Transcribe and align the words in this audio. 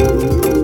Thank 0.00 0.46
you. 0.46 0.59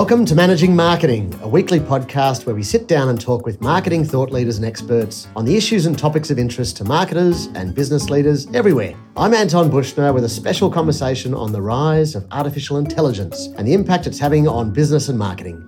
Welcome 0.00 0.24
to 0.24 0.34
Managing 0.34 0.74
Marketing, 0.74 1.38
a 1.42 1.48
weekly 1.48 1.78
podcast 1.78 2.46
where 2.46 2.54
we 2.54 2.62
sit 2.62 2.88
down 2.88 3.10
and 3.10 3.20
talk 3.20 3.44
with 3.44 3.60
marketing 3.60 4.02
thought 4.02 4.30
leaders 4.30 4.56
and 4.56 4.64
experts 4.64 5.28
on 5.36 5.44
the 5.44 5.54
issues 5.54 5.84
and 5.84 5.96
topics 5.96 6.30
of 6.30 6.38
interest 6.38 6.78
to 6.78 6.84
marketers 6.84 7.48
and 7.48 7.74
business 7.74 8.08
leaders 8.08 8.46
everywhere. 8.54 8.96
I'm 9.14 9.34
Anton 9.34 9.68
Buchner 9.68 10.14
with 10.14 10.24
a 10.24 10.28
special 10.30 10.70
conversation 10.70 11.34
on 11.34 11.52
the 11.52 11.60
rise 11.60 12.14
of 12.14 12.26
artificial 12.30 12.78
intelligence 12.78 13.48
and 13.58 13.68
the 13.68 13.74
impact 13.74 14.06
it's 14.06 14.18
having 14.18 14.48
on 14.48 14.72
business 14.72 15.10
and 15.10 15.18
marketing. 15.18 15.62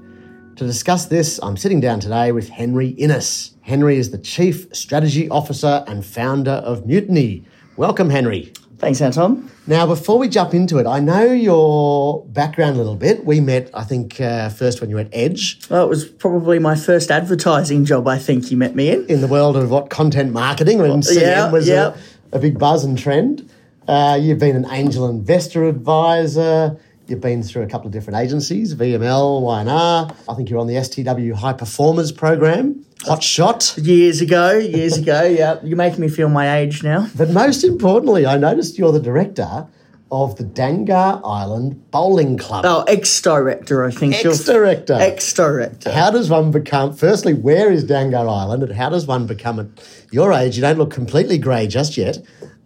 To 0.56 0.64
discuss 0.64 1.04
this, 1.04 1.38
I'm 1.42 1.58
sitting 1.58 1.80
down 1.80 2.00
today 2.00 2.32
with 2.32 2.48
Henry 2.48 2.88
Innes. 2.88 3.54
Henry 3.60 3.98
is 3.98 4.12
the 4.12 4.18
Chief 4.18 4.66
Strategy 4.74 5.28
Officer 5.28 5.84
and 5.86 6.06
founder 6.06 6.52
of 6.52 6.86
Mutiny. 6.86 7.44
Welcome, 7.76 8.08
Henry. 8.08 8.54
Thanks, 8.82 9.00
Anton. 9.00 9.48
Now, 9.68 9.86
before 9.86 10.18
we 10.18 10.28
jump 10.28 10.54
into 10.54 10.78
it, 10.78 10.88
I 10.88 10.98
know 10.98 11.22
your 11.22 12.26
background 12.26 12.74
a 12.74 12.78
little 12.78 12.96
bit. 12.96 13.24
We 13.24 13.38
met, 13.38 13.70
I 13.72 13.84
think, 13.84 14.20
uh, 14.20 14.48
first 14.48 14.80
when 14.80 14.90
you 14.90 14.96
were 14.96 15.02
at 15.02 15.10
Edge. 15.12 15.60
Well, 15.70 15.84
it 15.84 15.88
was 15.88 16.04
probably 16.04 16.58
my 16.58 16.74
first 16.74 17.08
advertising 17.12 17.84
job, 17.84 18.08
I 18.08 18.18
think 18.18 18.50
you 18.50 18.56
met 18.56 18.74
me 18.74 18.90
in. 18.90 19.06
In 19.06 19.20
the 19.20 19.28
world 19.28 19.56
of 19.56 19.70
what? 19.70 19.88
Content 19.88 20.32
marketing 20.32 20.78
when 20.78 21.00
CM 21.00 21.20
yeah, 21.20 21.52
was 21.52 21.68
yeah. 21.68 21.94
A, 22.32 22.38
a 22.38 22.40
big 22.40 22.58
buzz 22.58 22.82
and 22.82 22.98
trend. 22.98 23.48
Uh, 23.86 24.18
you've 24.20 24.40
been 24.40 24.56
an 24.56 24.66
angel 24.72 25.08
investor 25.08 25.68
advisor. 25.68 26.76
You've 27.06 27.20
been 27.20 27.44
through 27.44 27.62
a 27.62 27.68
couple 27.68 27.86
of 27.86 27.92
different 27.92 28.18
agencies, 28.18 28.74
VML, 28.74 29.42
Y&R. 29.42 30.10
I 30.28 30.34
think 30.34 30.50
you're 30.50 30.58
on 30.58 30.66
the 30.66 30.74
STW 30.74 31.34
High 31.34 31.52
Performers 31.52 32.10
program. 32.10 32.84
Hot 33.04 33.22
shot. 33.22 33.74
Years 33.78 34.20
ago, 34.20 34.52
years 34.52 34.96
ago, 34.96 35.22
yeah. 35.22 35.58
You're 35.62 35.76
making 35.76 36.00
me 36.00 36.08
feel 36.08 36.28
my 36.28 36.58
age 36.58 36.82
now. 36.82 37.08
But 37.16 37.30
most 37.30 37.64
importantly, 37.64 38.26
I 38.26 38.36
noticed 38.36 38.78
you're 38.78 38.92
the 38.92 39.00
director 39.00 39.66
of 40.12 40.36
the 40.36 40.44
Dangar 40.44 41.20
Island 41.24 41.90
Bowling 41.90 42.36
Club. 42.36 42.64
Oh, 42.66 42.82
ex-director, 42.86 43.84
I 43.84 43.90
think. 43.90 44.14
Ex-director. 44.24 44.94
Ex-director. 44.94 45.90
How 45.90 46.10
does 46.10 46.28
one 46.30 46.50
become, 46.50 46.92
firstly, 46.94 47.32
where 47.34 47.72
is 47.72 47.84
Dangar 47.84 48.28
Island 48.28 48.62
and 48.62 48.72
how 48.72 48.90
does 48.90 49.06
one 49.06 49.26
become 49.26 49.58
at 49.58 49.66
your 50.12 50.32
age? 50.32 50.56
You 50.56 50.62
don't 50.62 50.76
look 50.78 50.90
completely 50.92 51.38
grey 51.38 51.66
just 51.66 51.96
yet. 51.96 52.18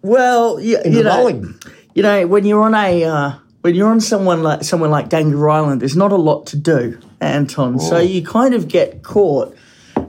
Well, 0.02 0.60
you, 0.60 0.78
In 0.84 0.92
you 0.92 0.98
the 0.98 1.04
know, 1.04 1.16
bowling. 1.16 1.54
you 1.94 2.02
know, 2.02 2.26
when 2.26 2.44
you're 2.44 2.62
on 2.62 2.74
a 2.74 3.04
uh, 3.04 3.32
when 3.62 3.74
you're 3.74 3.88
on 3.88 4.00
someone 4.00 4.42
like 4.42 4.64
someone 4.64 4.90
like 4.90 5.08
Dangar 5.08 5.50
Island, 5.50 5.80
there's 5.80 5.96
not 5.96 6.12
a 6.12 6.16
lot 6.16 6.46
to 6.48 6.56
do, 6.56 7.00
Anton. 7.20 7.78
So 7.78 7.98
you 7.98 8.22
kind 8.22 8.54
of 8.54 8.68
get 8.68 9.02
caught 9.02 9.56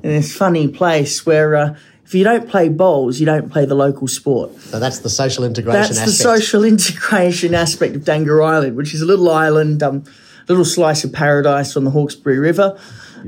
in 0.07 0.15
this 0.15 0.35
funny 0.35 0.67
place 0.67 1.25
where 1.25 1.55
uh, 1.55 1.77
if 2.05 2.15
you 2.15 2.23
don't 2.23 2.49
play 2.49 2.69
bowls, 2.69 3.19
you 3.19 3.25
don't 3.25 3.51
play 3.51 3.65
the 3.65 3.75
local 3.75 4.07
sport. 4.07 4.57
So 4.61 4.79
that's 4.79 4.99
the 4.99 5.09
social 5.09 5.43
integration 5.43 5.81
That's 5.81 5.95
the 5.95 6.03
aspect. 6.03 6.17
social 6.17 6.63
integration 6.63 7.53
aspect 7.53 7.95
of 7.95 8.03
Dangar 8.03 8.45
Island, 8.45 8.77
which 8.77 8.93
is 8.93 9.01
a 9.01 9.05
little 9.05 9.29
island, 9.29 9.83
um, 9.83 10.05
little 10.47 10.63
slice 10.63 11.03
of 11.03 11.11
paradise 11.11 11.75
on 11.75 11.83
the 11.83 11.91
Hawkesbury 11.91 12.39
River, 12.39 12.79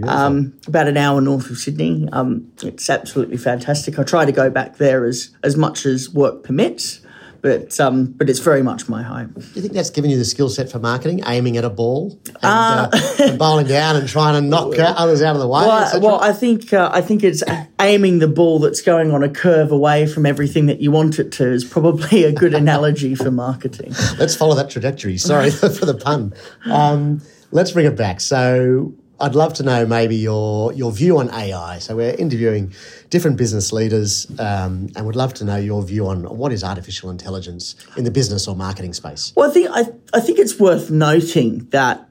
um, 0.07 0.53
about 0.67 0.87
an 0.87 0.95
hour 0.95 1.19
north 1.19 1.49
of 1.49 1.57
Sydney. 1.57 2.07
Um, 2.13 2.49
it's 2.63 2.89
absolutely 2.89 3.35
fantastic. 3.35 3.99
I 3.99 4.03
try 4.03 4.23
to 4.23 4.31
go 4.31 4.49
back 4.49 4.77
there 4.77 5.03
as 5.03 5.31
as 5.43 5.57
much 5.57 5.85
as 5.85 6.09
work 6.09 6.43
permits, 6.43 7.01
but 7.41 7.79
um, 7.79 8.05
but 8.05 8.29
it's 8.29 8.39
very 8.39 8.61
much 8.61 8.89
my 8.89 9.03
home. 9.03 9.33
Do 9.33 9.41
you 9.55 9.61
think 9.61 9.73
that's 9.73 9.89
given 9.89 10.09
you 10.09 10.17
the 10.17 10.25
skill 10.25 10.49
set 10.49 10.71
for 10.71 10.79
marketing, 10.79 11.21
aiming 11.25 11.57
at 11.57 11.63
a 11.63 11.69
ball 11.69 12.19
and, 12.27 12.37
uh, 12.43 12.89
and 13.19 13.39
bowling 13.39 13.67
down 13.67 13.95
and 13.95 14.07
trying 14.07 14.41
to 14.41 14.41
knock 14.41 14.77
uh, 14.77 14.93
others 14.97 15.21
out 15.21 15.35
of 15.35 15.41
the 15.41 15.47
way? 15.47 15.61
Well, 15.61 16.01
well, 16.01 16.19
I 16.21 16.33
think 16.33 16.73
uh, 16.73 16.89
I 16.93 17.01
think 17.01 17.23
it's 17.23 17.43
aiming 17.79 18.19
the 18.19 18.27
ball 18.27 18.59
that's 18.59 18.81
going 18.81 19.11
on 19.11 19.23
a 19.23 19.29
curve 19.29 19.71
away 19.71 20.05
from 20.05 20.25
everything 20.25 20.65
that 20.67 20.81
you 20.81 20.91
want 20.91 21.19
it 21.19 21.31
to 21.33 21.51
is 21.51 21.63
probably 21.63 22.23
a 22.23 22.31
good 22.31 22.53
analogy 22.63 23.15
for 23.15 23.31
marketing. 23.31 23.93
Let's 24.17 24.35
follow 24.35 24.55
that 24.55 24.69
trajectory. 24.69 25.17
Sorry 25.17 25.51
for 25.51 25.67
the 25.67 25.95
pun. 25.95 26.33
Um, 26.65 27.21
let's 27.51 27.71
bring 27.71 27.85
it 27.85 27.95
back. 27.95 28.21
So 28.21 28.93
I'd 29.21 29.35
love 29.35 29.53
to 29.55 29.63
know 29.63 29.85
maybe 29.85 30.15
your 30.15 30.71
your 30.73 30.91
view 30.91 31.19
on 31.19 31.29
AI. 31.33 31.79
So 31.79 31.95
we're 31.95 32.15
interviewing 32.15 32.73
different 33.09 33.37
business 33.37 33.73
leaders, 33.73 34.27
um, 34.39 34.89
and 34.95 35.05
would 35.05 35.15
love 35.15 35.33
to 35.35 35.45
know 35.45 35.57
your 35.57 35.83
view 35.83 36.07
on 36.07 36.23
what 36.37 36.51
is 36.51 36.63
artificial 36.63 37.09
intelligence 37.09 37.75
in 37.97 38.03
the 38.03 38.11
business 38.11 38.47
or 38.47 38.55
marketing 38.55 38.93
space. 38.93 39.33
Well, 39.35 39.49
I 39.49 39.53
think 39.53 39.69
I, 39.71 39.85
I 40.13 40.19
think 40.19 40.39
it's 40.39 40.59
worth 40.59 40.89
noting 40.89 41.65
that 41.71 42.07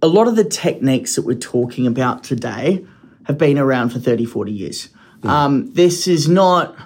a 0.00 0.06
lot 0.06 0.28
of 0.28 0.36
the 0.36 0.44
techniques 0.44 1.16
that 1.16 1.22
we're 1.22 1.38
talking 1.38 1.86
about 1.86 2.22
today 2.22 2.84
have 3.24 3.36
been 3.36 3.58
around 3.58 3.90
for 3.90 3.98
30, 3.98 4.24
40 4.24 4.52
years. 4.52 4.88
Um, 5.24 5.72
this 5.74 6.06
is 6.06 6.28
not 6.28 6.76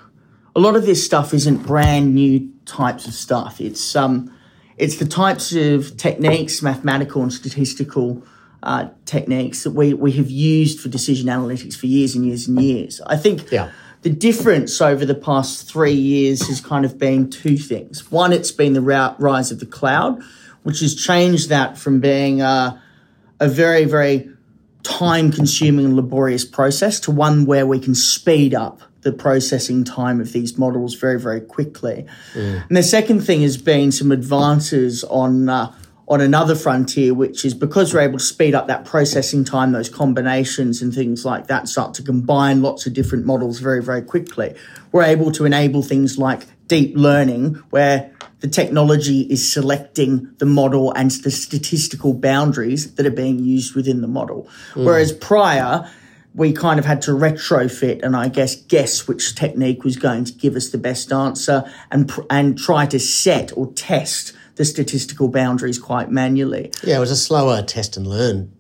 a 0.57 0.61
lot 0.61 0.77
of 0.77 0.87
this 0.87 1.05
stuff 1.05 1.35
isn't 1.35 1.67
brand 1.67 2.15
new 2.15 2.51
types 2.65 3.07
of 3.07 3.15
stuff. 3.15 3.61
It's 3.61 3.95
um, 3.95 4.35
it's 4.77 4.97
the 4.97 5.07
types 5.07 5.53
of 5.53 5.97
techniques, 5.97 6.63
mathematical 6.63 7.23
and 7.23 7.33
statistical 7.33 8.25
uh, 8.63 8.89
techniques 9.05 9.65
that 9.65 9.73
we, 9.73 9.93
we 9.95 10.13
have 10.13 10.31
used 10.31 10.81
for 10.81 10.89
decision 10.89 11.29
analytics 11.29 11.75
for 11.77 11.87
years 11.87 12.15
and 12.15 12.25
years 12.27 12.47
and 12.49 12.61
years. 12.63 13.01
I 13.07 13.17
think 13.17 13.51
Yeah. 13.51 13.71
the 14.03 14.11
difference 14.11 14.81
over 14.81 15.05
the 15.05 15.15
past 15.15 15.69
three 15.69 15.93
years 15.93 16.47
has 16.49 16.61
kind 16.61 16.85
of 16.85 16.99
been 16.99 17.29
two 17.31 17.57
things. 17.57 18.11
One, 18.11 18.33
it's 18.33 18.53
been 18.53 18.73
the 18.75 18.81
rise 18.81 19.51
of 19.51 19.59
the 19.61 19.67
cloud, 19.67 20.23
which 20.63 20.81
has 20.81 20.95
changed 20.95 21.49
that 21.49 21.77
from 21.77 22.01
being 22.01 22.41
uh, 22.41 22.79
a 23.41 23.49
very, 23.49 23.85
very 23.85 24.29
time 24.85 25.33
consuming 25.33 25.85
and 25.87 25.97
laborious 25.97 26.45
process 26.45 27.01
to 27.01 27.11
one 27.11 27.47
where 27.47 27.67
we 27.67 27.79
can 27.79 27.95
speed 27.95 28.55
up 28.55 28.83
the 29.03 29.13
processing 29.13 29.83
time 29.83 30.21
of 30.21 30.33
these 30.33 30.57
models 30.57 30.95
very, 30.95 31.19
very 31.19 31.41
quickly. 31.41 32.07
And 32.35 32.77
the 32.77 32.83
second 32.85 33.23
thing 33.23 33.43
has 33.43 33.57
been 33.57 33.91
some 33.91 34.13
advances 34.13 35.03
on. 35.05 35.49
Uh, 35.49 35.73
on 36.09 36.21
another 36.21 36.55
frontier, 36.55 37.15
which 37.15 37.45
is 37.45 37.55
because 37.55 37.95
we're 37.95 38.01
able 38.01 38.19
to 38.19 38.25
speed 38.25 38.55
up 38.55 38.67
that 38.67 38.85
processing 38.85 39.45
time, 39.45 39.73
those 39.73 39.89
combinations 39.89 40.83
and 40.83 40.93
things 40.93 41.25
like 41.25 41.47
that, 41.47 41.69
start 41.69 41.95
to 41.95 42.03
combine 42.03 42.61
lots 42.61 42.87
of 42.87 42.93
different 42.93 43.25
models 43.25 43.61
very, 43.61 43.83
very 43.83 44.03
quickly. 44.03 44.55
We're 44.91 45.05
able 45.05 45.31
to 45.33 45.45
enable 45.45 45.83
things 45.83 46.19
like 46.19 46.47
deep 46.67 46.97
learning, 46.97 47.55
where 47.71 48.13
the 48.41 48.49
technology 48.49 49.21
is 49.21 49.53
selecting 49.53 50.35
the 50.39 50.47
model 50.47 50.93
and 50.93 51.11
the 51.11 51.31
statistical 51.31 52.13
boundaries 52.13 52.95
that 52.95 53.07
are 53.07 53.11
being 53.11 53.39
used 53.39 53.77
within 53.77 54.01
the 54.01 54.09
model. 54.09 54.49
Hmm. 54.75 54.85
Whereas 54.85 55.13
prior, 55.13 55.89
we 56.35 56.53
kind 56.53 56.79
of 56.79 56.85
had 56.85 57.03
to 57.03 57.13
retrofit 57.13 58.03
and 58.03 58.17
I 58.17 58.29
guess 58.29 58.57
guess 58.57 59.07
which 59.07 59.35
technique 59.35 59.85
was 59.85 59.97
going 59.97 60.25
to 60.25 60.33
give 60.33 60.57
us 60.57 60.71
the 60.71 60.79
best 60.79 61.13
answer 61.13 61.71
and 61.91 62.09
pr- 62.09 62.23
and 62.31 62.59
try 62.59 62.87
to 62.87 62.99
set 62.99 63.57
or 63.57 63.73
test 63.75 64.33
the 64.63 64.67
statistical 64.67 65.27
boundaries 65.27 65.77
quite 65.77 66.09
manually. 66.09 66.71
Yeah, 66.85 66.99
it 66.99 67.01
was 67.01 67.11
a 67.11 67.17
slower 67.17 67.63
test 67.63 67.97
and 67.97 68.07
learn 68.07 68.53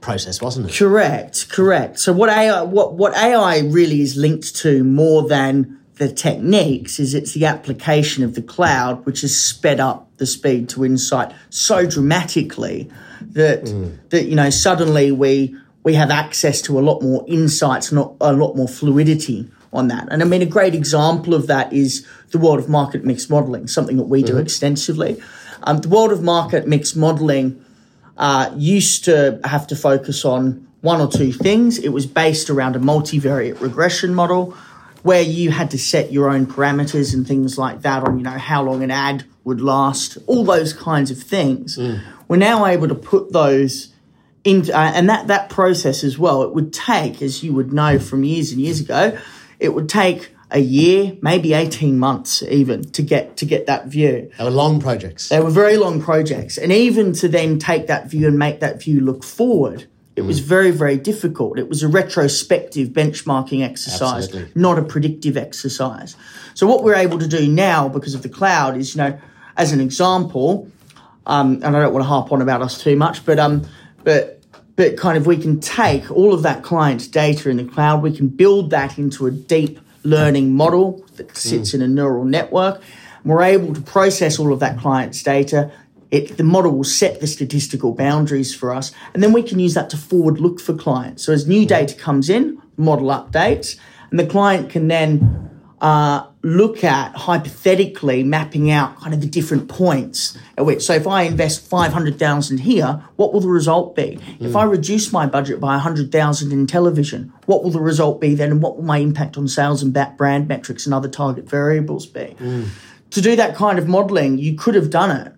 process, 0.00 0.42
wasn't 0.42 0.68
it? 0.68 0.76
Correct, 0.76 1.48
correct. 1.48 2.00
So 2.00 2.12
what 2.12 2.28
AI 2.28 2.62
what 2.62 2.94
what 2.94 3.16
AI 3.16 3.60
really 3.60 4.00
is 4.00 4.16
linked 4.16 4.56
to 4.56 4.82
more 4.82 5.28
than 5.28 5.78
the 5.94 6.12
techniques 6.12 6.98
is 6.98 7.14
it's 7.14 7.34
the 7.34 7.46
application 7.46 8.24
of 8.24 8.34
the 8.34 8.42
cloud 8.42 9.06
which 9.06 9.20
has 9.20 9.36
sped 9.36 9.78
up 9.78 10.10
the 10.16 10.26
speed 10.26 10.68
to 10.70 10.84
insight 10.84 11.32
so 11.50 11.86
dramatically 11.86 12.90
that 13.20 13.68
hmm. 13.68 13.90
that 14.08 14.24
you 14.24 14.34
know 14.34 14.50
suddenly 14.50 15.12
we 15.12 15.54
we 15.84 15.94
have 15.94 16.10
access 16.10 16.62
to 16.62 16.80
a 16.80 16.82
lot 16.82 17.00
more 17.00 17.24
insights 17.28 17.92
and 17.92 18.00
a 18.20 18.32
lot 18.32 18.56
more 18.56 18.66
fluidity 18.66 19.48
on 19.74 19.88
that. 19.88 20.08
And 20.10 20.22
I 20.22 20.24
mean, 20.24 20.40
a 20.40 20.46
great 20.46 20.74
example 20.74 21.34
of 21.34 21.46
that 21.48 21.72
is 21.72 22.06
the 22.30 22.38
world 22.38 22.60
of 22.60 22.68
market 22.68 23.04
mix 23.04 23.28
modeling, 23.28 23.66
something 23.66 23.96
that 23.96 24.04
we 24.04 24.22
do 24.22 24.34
mm-hmm. 24.34 24.42
extensively. 24.42 25.20
Um, 25.64 25.78
the 25.78 25.88
world 25.88 26.12
of 26.12 26.22
market 26.22 26.66
mix 26.68 26.94
modeling 26.94 27.64
uh, 28.16 28.52
used 28.56 29.04
to 29.04 29.40
have 29.44 29.66
to 29.68 29.76
focus 29.76 30.24
on 30.24 30.68
one 30.82 31.00
or 31.00 31.08
two 31.08 31.32
things. 31.32 31.78
It 31.78 31.88
was 31.88 32.06
based 32.06 32.50
around 32.50 32.76
a 32.76 32.78
multivariate 32.78 33.60
regression 33.60 34.14
model 34.14 34.54
where 35.02 35.22
you 35.22 35.50
had 35.50 35.70
to 35.70 35.78
set 35.78 36.12
your 36.12 36.30
own 36.30 36.46
parameters 36.46 37.12
and 37.12 37.26
things 37.26 37.58
like 37.58 37.82
that 37.82 38.04
on, 38.04 38.18
you 38.18 38.24
know, 38.24 38.30
how 38.30 38.62
long 38.62 38.82
an 38.82 38.90
ad 38.90 39.24
would 39.44 39.60
last, 39.60 40.16
all 40.26 40.44
those 40.44 40.72
kinds 40.72 41.10
of 41.10 41.18
things. 41.22 41.78
We're 42.28 42.36
now 42.36 42.64
able 42.64 42.88
to 42.88 42.94
put 42.94 43.32
those 43.32 43.92
in, 44.44 44.70
uh, 44.70 44.92
and 44.94 45.08
that, 45.08 45.26
that 45.26 45.50
process 45.50 46.04
as 46.04 46.18
well, 46.18 46.42
it 46.42 46.54
would 46.54 46.72
take, 46.72 47.20
as 47.22 47.42
you 47.42 47.52
would 47.54 47.72
know 47.72 47.98
from 47.98 48.24
years 48.24 48.52
and 48.52 48.60
years 48.60 48.80
ago, 48.80 49.18
it 49.58 49.70
would 49.74 49.88
take 49.88 50.33
a 50.54 50.60
year, 50.60 51.16
maybe 51.20 51.52
18 51.52 51.98
months 51.98 52.42
even 52.44 52.84
to 52.92 53.02
get, 53.02 53.36
to 53.38 53.44
get 53.44 53.66
that 53.66 53.88
view. 53.88 54.30
They 54.38 54.44
were 54.44 54.50
long 54.50 54.80
projects. 54.80 55.28
They 55.28 55.40
were 55.40 55.50
very 55.50 55.76
long 55.76 56.00
projects. 56.00 56.56
And 56.56 56.70
even 56.70 57.12
to 57.14 57.28
then 57.28 57.58
take 57.58 57.88
that 57.88 58.08
view 58.08 58.28
and 58.28 58.38
make 58.38 58.60
that 58.60 58.80
view 58.80 59.00
look 59.00 59.24
forward, 59.24 59.86
it 60.14 60.22
was 60.22 60.38
very, 60.38 60.70
very 60.70 60.96
difficult. 60.96 61.58
It 61.58 61.68
was 61.68 61.82
a 61.82 61.88
retrospective 61.88 62.90
benchmarking 62.90 63.64
exercise, 63.64 64.26
Absolutely. 64.26 64.52
not 64.54 64.78
a 64.78 64.82
predictive 64.82 65.36
exercise. 65.36 66.16
So 66.54 66.68
what 66.68 66.84
we're 66.84 66.94
able 66.94 67.18
to 67.18 67.26
do 67.26 67.48
now 67.48 67.88
because 67.88 68.14
of 68.14 68.22
the 68.22 68.28
cloud 68.28 68.76
is, 68.76 68.94
you 68.94 69.02
know, 69.02 69.18
as 69.56 69.72
an 69.72 69.80
example, 69.80 70.70
um, 71.26 71.54
and 71.64 71.76
I 71.76 71.80
don't 71.80 71.92
want 71.92 72.04
to 72.04 72.08
harp 72.08 72.30
on 72.30 72.40
about 72.40 72.62
us 72.62 72.80
too 72.80 72.94
much, 72.94 73.26
but 73.26 73.40
um, 73.40 73.66
but 74.04 74.40
but 74.76 74.96
kind 74.96 75.16
of 75.16 75.26
we 75.26 75.36
can 75.36 75.58
take 75.58 76.10
all 76.12 76.32
of 76.32 76.42
that 76.42 76.62
client's 76.62 77.08
data 77.08 77.50
in 77.50 77.56
the 77.56 77.64
cloud, 77.64 78.02
we 78.02 78.16
can 78.16 78.28
build 78.28 78.70
that 78.70 78.98
into 78.98 79.26
a 79.26 79.30
deep 79.32 79.80
learning 80.04 80.52
model 80.52 81.04
that 81.16 81.36
sits 81.36 81.70
mm. 81.70 81.74
in 81.74 81.82
a 81.82 81.88
neural 81.88 82.24
network. 82.24 82.80
We're 83.24 83.42
able 83.42 83.74
to 83.74 83.80
process 83.80 84.38
all 84.38 84.52
of 84.52 84.60
that 84.60 84.78
client's 84.78 85.22
data. 85.22 85.72
It, 86.10 86.36
the 86.36 86.44
model 86.44 86.72
will 86.72 86.84
set 86.84 87.20
the 87.20 87.26
statistical 87.26 87.92
boundaries 87.92 88.54
for 88.54 88.72
us, 88.72 88.92
and 89.14 89.22
then 89.22 89.32
we 89.32 89.42
can 89.42 89.58
use 89.58 89.74
that 89.74 89.90
to 89.90 89.96
forward 89.96 90.38
look 90.38 90.60
for 90.60 90.74
clients. 90.74 91.24
So 91.24 91.32
as 91.32 91.48
new 91.48 91.66
data 91.66 91.94
comes 91.94 92.28
in, 92.28 92.60
model 92.76 93.08
updates, 93.08 93.76
and 94.10 94.20
the 94.20 94.26
client 94.26 94.70
can 94.70 94.88
then 94.88 95.50
uh, 95.80 96.26
look 96.44 96.84
at 96.84 97.16
hypothetically 97.16 98.22
mapping 98.22 98.70
out 98.70 99.00
kind 99.00 99.14
of 99.14 99.22
the 99.22 99.26
different 99.26 99.66
points 99.66 100.36
at 100.58 100.66
which. 100.66 100.82
So 100.82 100.92
if 100.92 101.06
I 101.06 101.22
invest 101.22 101.66
five 101.66 101.92
hundred 101.92 102.18
thousand 102.18 102.58
here, 102.58 103.02
what 103.16 103.32
will 103.32 103.40
the 103.40 103.48
result 103.48 103.96
be? 103.96 104.18
Mm. 104.22 104.42
If 104.42 104.54
I 104.54 104.64
reduce 104.64 105.10
my 105.10 105.26
budget 105.26 105.58
by 105.58 105.78
hundred 105.78 106.12
thousand 106.12 106.52
in 106.52 106.66
television, 106.66 107.32
what 107.46 107.64
will 107.64 107.70
the 107.70 107.80
result 107.80 108.20
be 108.20 108.34
then, 108.34 108.52
and 108.52 108.62
what 108.62 108.76
will 108.76 108.84
my 108.84 108.98
impact 108.98 109.38
on 109.38 109.48
sales 109.48 109.82
and 109.82 109.96
brand 110.18 110.46
metrics 110.46 110.84
and 110.84 110.94
other 110.94 111.08
target 111.08 111.48
variables 111.48 112.04
be? 112.04 112.36
Mm. 112.38 112.68
To 113.10 113.20
do 113.22 113.36
that 113.36 113.56
kind 113.56 113.78
of 113.78 113.88
modelling, 113.88 114.38
you 114.38 114.54
could 114.54 114.74
have 114.74 114.90
done 114.90 115.10
it 115.10 115.32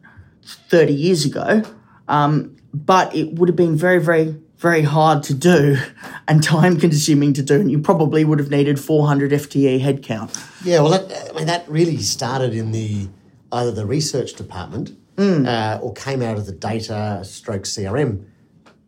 thirty 0.68 0.92
years 0.94 1.24
ago, 1.24 1.62
um, 2.08 2.56
but 2.74 3.14
it 3.14 3.34
would 3.34 3.48
have 3.48 3.56
been 3.56 3.76
very, 3.76 4.00
very 4.00 4.34
very 4.58 4.82
hard 4.82 5.22
to 5.24 5.34
do 5.34 5.76
and 6.26 6.42
time 6.42 6.78
consuming 6.78 7.32
to 7.34 7.42
do, 7.42 7.60
and 7.60 7.70
you 7.70 7.78
probably 7.78 8.24
would 8.24 8.38
have 8.38 8.50
needed 8.50 8.80
400 8.80 9.30
FTE 9.32 9.80
headcount. 9.80 10.34
Yeah, 10.64 10.80
well, 10.80 10.90
that, 10.90 11.30
I 11.30 11.36
mean, 11.36 11.46
that 11.46 11.68
really 11.68 11.98
started 11.98 12.54
in 12.54 12.72
the 12.72 13.08
either 13.52 13.70
the 13.70 13.86
research 13.86 14.34
department 14.34 14.92
mm. 15.16 15.46
uh, 15.46 15.80
or 15.80 15.92
came 15.92 16.22
out 16.22 16.36
of 16.36 16.46
the 16.46 16.52
data 16.52 17.20
stroke 17.24 17.62
CRM 17.62 18.24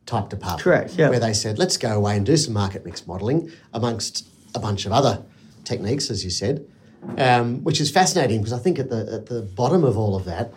type 0.06 0.30
department. 0.30 0.62
Correct, 0.62 0.94
yeah. 0.96 1.10
Where 1.10 1.20
they 1.20 1.32
said, 1.32 1.58
let's 1.58 1.76
go 1.76 1.94
away 1.96 2.16
and 2.16 2.24
do 2.24 2.36
some 2.36 2.54
market 2.54 2.84
mix 2.84 3.06
modelling 3.06 3.52
amongst 3.72 4.26
a 4.54 4.58
bunch 4.58 4.86
of 4.86 4.92
other 4.92 5.22
techniques, 5.64 6.10
as 6.10 6.24
you 6.24 6.30
said, 6.30 6.66
um, 7.18 7.62
which 7.62 7.80
is 7.80 7.90
fascinating 7.90 8.40
because 8.40 8.52
I 8.52 8.58
think 8.58 8.78
at 8.78 8.88
the, 8.88 9.12
at 9.12 9.26
the 9.26 9.42
bottom 9.42 9.84
of 9.84 9.96
all 9.96 10.16
of 10.16 10.24
that 10.24 10.52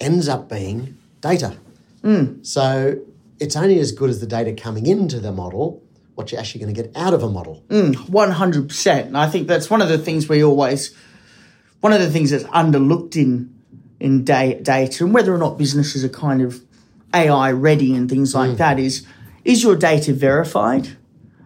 ends 0.00 0.28
up 0.28 0.48
being 0.48 0.96
data. 1.20 1.56
Mm. 2.02 2.44
So 2.44 2.98
it's 3.40 3.56
only 3.56 3.78
as 3.78 3.92
good 3.92 4.10
as 4.10 4.20
the 4.20 4.26
data 4.26 4.52
coming 4.52 4.86
into 4.86 5.20
the 5.20 5.32
model 5.32 5.82
what 6.14 6.30
you're 6.30 6.40
actually 6.40 6.60
going 6.60 6.74
to 6.74 6.82
get 6.82 6.96
out 6.96 7.12
of 7.12 7.22
a 7.22 7.28
model. 7.28 7.64
Mm, 7.68 7.94
100%. 7.94 9.06
And 9.06 9.18
I 9.18 9.28
think 9.28 9.48
that's 9.48 9.68
one 9.68 9.82
of 9.82 9.88
the 9.88 9.98
things 9.98 10.28
we 10.28 10.44
always, 10.44 10.94
one 11.80 11.92
of 11.92 12.00
the 12.00 12.10
things 12.10 12.30
that's 12.30 12.44
underlooked 12.44 13.16
in 13.16 13.52
in 14.00 14.24
da- 14.24 14.60
data 14.60 15.04
and 15.04 15.14
whether 15.14 15.32
or 15.32 15.38
not 15.38 15.56
businesses 15.56 16.04
are 16.04 16.08
kind 16.08 16.42
of 16.42 16.62
AI 17.14 17.52
ready 17.52 17.94
and 17.94 18.10
things 18.10 18.34
like 18.34 18.50
mm. 18.50 18.56
that 18.58 18.78
is, 18.78 19.06
is 19.44 19.62
your 19.62 19.76
data 19.76 20.12
verified? 20.12 20.96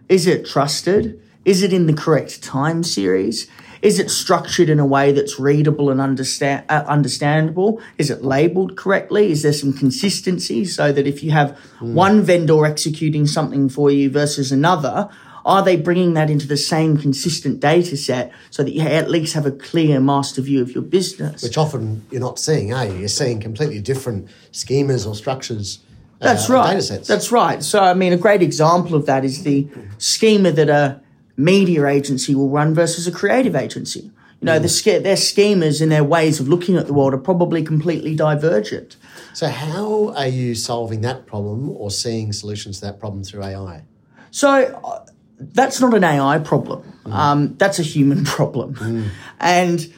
Is 0.09 0.27
it 0.27 0.47
trusted? 0.47 1.23
Is 1.45 1.63
it 1.63 1.73
in 1.73 1.87
the 1.87 1.93
correct 1.93 2.43
time 2.43 2.83
series? 2.83 3.49
Is 3.83 3.99
it 3.99 4.11
structured 4.11 4.69
in 4.69 4.79
a 4.79 4.87
way 4.87 5.13
that's 5.13 5.39
readable 5.39 5.91
and 5.91 6.01
understand, 6.01 6.65
uh, 6.69 6.85
understandable? 6.87 7.81
Is 7.97 8.11
it 8.11 8.23
labeled 8.23 8.77
correctly? 8.77 9.31
Is 9.31 9.43
there 9.43 9.53
some 9.53 9.73
consistency 9.73 10.65
so 10.65 10.93
that 10.93 11.07
if 11.07 11.23
you 11.23 11.31
have 11.31 11.59
mm. 11.79 11.93
one 11.93 12.23
vendor 12.23 12.67
executing 12.67 13.27
something 13.27 13.69
for 13.69 13.91
you 13.91 14.11
versus 14.11 14.51
another, 14.53 15.09
are 15.45 15.63
they 15.63 15.77
bringing 15.77 16.15
that 16.15 16.29
into 16.29 16.47
the 16.47 16.57
same 16.57 16.99
consistent 16.99 17.61
data 17.61 17.97
set 17.97 18.33
so 18.51 18.63
that 18.63 18.73
you 18.73 18.83
at 18.83 19.11
least 19.11 19.35
have 19.35 19.47
a 19.47 19.51
clear 19.51 19.99
master 19.99 20.43
view 20.43 20.61
of 20.61 20.73
your 20.73 20.83
business? 20.83 21.43
Which 21.43 21.57
often 21.57 22.05
you're 22.11 22.21
not 22.21 22.39
seeing, 22.39 22.75
are 22.75 22.85
you? 22.85 22.95
You're 22.95 23.09
seeing 23.09 23.41
completely 23.41 23.81
different 23.81 24.29
schemas 24.53 25.09
or 25.09 25.15
structures. 25.15 25.79
Uh, 26.21 26.27
That's 26.27 26.51
right. 26.51 26.81
That's 27.07 27.33
right. 27.33 27.63
So, 27.63 27.81
I 27.81 27.95
mean, 27.95 28.13
a 28.13 28.19
great 28.19 28.43
example 28.43 28.95
of 28.95 29.07
that 29.07 29.25
is 29.25 29.45
the 29.45 29.69
schema 29.99 30.51
that 30.51 30.69
a 30.69 31.01
media 31.39 31.87
agency 31.87 32.35
will 32.35 32.51
run 32.51 32.75
versus 32.75 33.07
a 33.07 33.13
creative 33.13 33.57
agency. 33.57 34.11
You 34.41 34.47
know, 34.47 34.61
mm. 34.61 34.85
the, 34.85 34.99
their 35.01 35.17
schemas 35.17 35.81
and 35.81 35.91
their 35.91 36.05
ways 36.05 36.39
of 36.39 36.49
looking 36.49 36.77
at 36.77 36.87
the 36.87 36.93
world 36.93 37.15
are 37.15 37.19
probably 37.19 37.63
completely 37.63 38.15
divergent. 38.15 38.97
So, 39.33 39.49
how 39.49 40.15
are 40.15 40.29
you 40.29 40.55
solving 40.55 41.01
that 41.01 41.27
problem 41.27 41.71
or 41.71 41.91
seeing 41.91 42.33
solutions 42.33 42.81
to 42.81 42.87
that 42.87 43.01
problem 43.01 43.25
through 43.25 43.43
AI? 43.43 43.83
So, 44.31 44.81
uh, 44.85 45.07
that's 45.41 45.81
not 45.81 45.95
an 45.95 46.05
AI 46.05 46.39
problem. 46.39 46.83
Mm. 47.05 47.13
Um, 47.13 47.57
that's 47.57 47.79
a 47.79 47.83
human 47.83 48.25
problem. 48.37 48.75
Mm. 48.75 49.09
And 49.41 49.95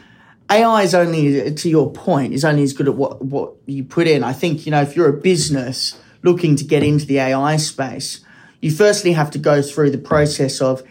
AI 0.50 0.82
is 0.82 0.94
only, 0.94 1.52
to 1.52 1.68
your 1.68 1.92
point, 1.92 2.32
is 2.32 2.44
only 2.44 2.62
as 2.62 2.72
good 2.72 2.88
at 2.88 2.94
what, 2.94 3.22
what 3.22 3.54
you 3.66 3.84
put 3.84 4.06
in. 4.06 4.24
I 4.24 4.32
think, 4.32 4.64
you 4.64 4.72
know, 4.72 4.82
if 4.82 4.96
you're 4.96 5.08
a 5.08 5.20
business 5.20 5.98
looking 6.22 6.56
to 6.56 6.64
get 6.64 6.82
into 6.82 7.06
the 7.06 7.18
AI 7.18 7.56
space, 7.56 8.20
you 8.60 8.70
firstly 8.70 9.12
have 9.12 9.30
to 9.32 9.38
go 9.38 9.62
through 9.62 9.90
the 9.90 9.98
process 9.98 10.60
of 10.60 10.82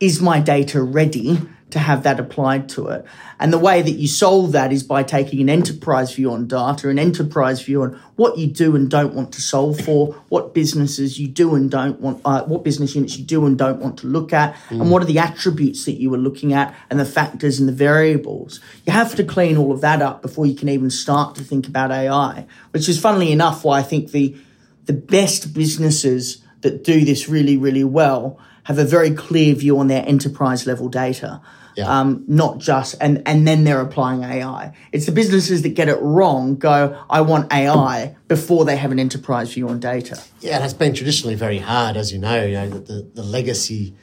is 0.00 0.20
my 0.20 0.40
data 0.40 0.82
ready 0.82 1.40
to 1.70 1.78
have 1.80 2.04
that 2.04 2.20
applied 2.20 2.68
to 2.70 2.88
it? 2.88 3.04
And 3.38 3.52
the 3.52 3.58
way 3.58 3.82
that 3.82 3.90
you 3.90 4.06
solve 4.06 4.52
that 4.52 4.72
is 4.72 4.82
by 4.82 5.02
taking 5.02 5.40
an 5.40 5.48
enterprise 5.48 6.14
view 6.14 6.30
on 6.30 6.46
data, 6.46 6.88
an 6.88 6.98
enterprise 6.98 7.62
view 7.62 7.82
on 7.82 8.00
what 8.16 8.38
you 8.38 8.46
do 8.46 8.76
and 8.76 8.90
don't 8.90 9.14
want 9.14 9.32
to 9.32 9.42
solve 9.42 9.80
for, 9.80 10.12
what 10.28 10.54
businesses 10.54 11.18
you 11.18 11.28
do 11.28 11.54
and 11.54 11.70
don't 11.70 12.00
want, 12.00 12.20
uh, 12.24 12.44
what 12.44 12.62
business 12.62 12.94
units 12.94 13.18
you 13.18 13.24
do 13.24 13.46
and 13.46 13.58
don't 13.58 13.80
want 13.80 13.98
to 13.98 14.06
look 14.06 14.32
at, 14.32 14.54
mm. 14.68 14.80
and 14.80 14.90
what 14.90 15.02
are 15.02 15.06
the 15.06 15.18
attributes 15.18 15.84
that 15.86 16.00
you 16.00 16.12
are 16.14 16.18
looking 16.18 16.52
at 16.52 16.74
and 16.90 17.00
the 17.00 17.04
factors 17.04 17.58
and 17.58 17.68
the 17.68 17.72
variables. 17.72 18.60
You 18.84 18.92
have 18.92 19.14
to 19.16 19.24
clean 19.24 19.56
all 19.56 19.72
of 19.72 19.80
that 19.80 20.02
up 20.02 20.22
before 20.22 20.46
you 20.46 20.54
can 20.54 20.68
even 20.68 20.90
start 20.90 21.34
to 21.36 21.42
think 21.42 21.66
about 21.66 21.90
AI, 21.90 22.46
which 22.70 22.88
is 22.88 23.00
funnily 23.00 23.32
enough 23.32 23.64
why 23.64 23.80
I 23.80 23.82
think 23.82 24.12
the, 24.12 24.36
the 24.84 24.92
best 24.92 25.52
businesses 25.52 26.42
that 26.60 26.84
do 26.84 27.04
this 27.04 27.28
really, 27.28 27.56
really 27.56 27.84
well 27.84 28.38
have 28.66 28.78
a 28.78 28.84
very 28.84 29.12
clear 29.12 29.54
view 29.54 29.78
on 29.78 29.86
their 29.86 30.04
enterprise 30.06 30.66
level 30.66 30.88
data. 30.88 31.40
Yeah. 31.76 31.84
Um, 31.84 32.24
not 32.26 32.58
just 32.58 32.96
and 33.00 33.22
and 33.26 33.46
then 33.46 33.64
they're 33.64 33.80
applying 33.80 34.24
AI. 34.24 34.74
It's 34.92 35.06
the 35.06 35.12
businesses 35.12 35.62
that 35.62 35.70
get 35.70 35.88
it 35.88 36.00
wrong 36.00 36.56
go, 36.56 36.98
I 37.08 37.20
want 37.20 37.52
AI 37.52 38.16
before 38.28 38.64
they 38.64 38.76
have 38.76 38.90
an 38.92 38.98
enterprise 38.98 39.52
view 39.52 39.68
on 39.68 39.78
data. 39.78 40.20
Yeah, 40.40 40.56
and 40.56 40.64
it's 40.64 40.74
been 40.74 40.94
traditionally 40.94 41.36
very 41.36 41.58
hard, 41.58 41.96
as 41.96 42.12
you 42.12 42.18
know, 42.18 42.44
you 42.44 42.54
know, 42.54 42.70
the, 42.70 42.78
the, 42.80 43.10
the 43.16 43.22
legacy 43.22 43.94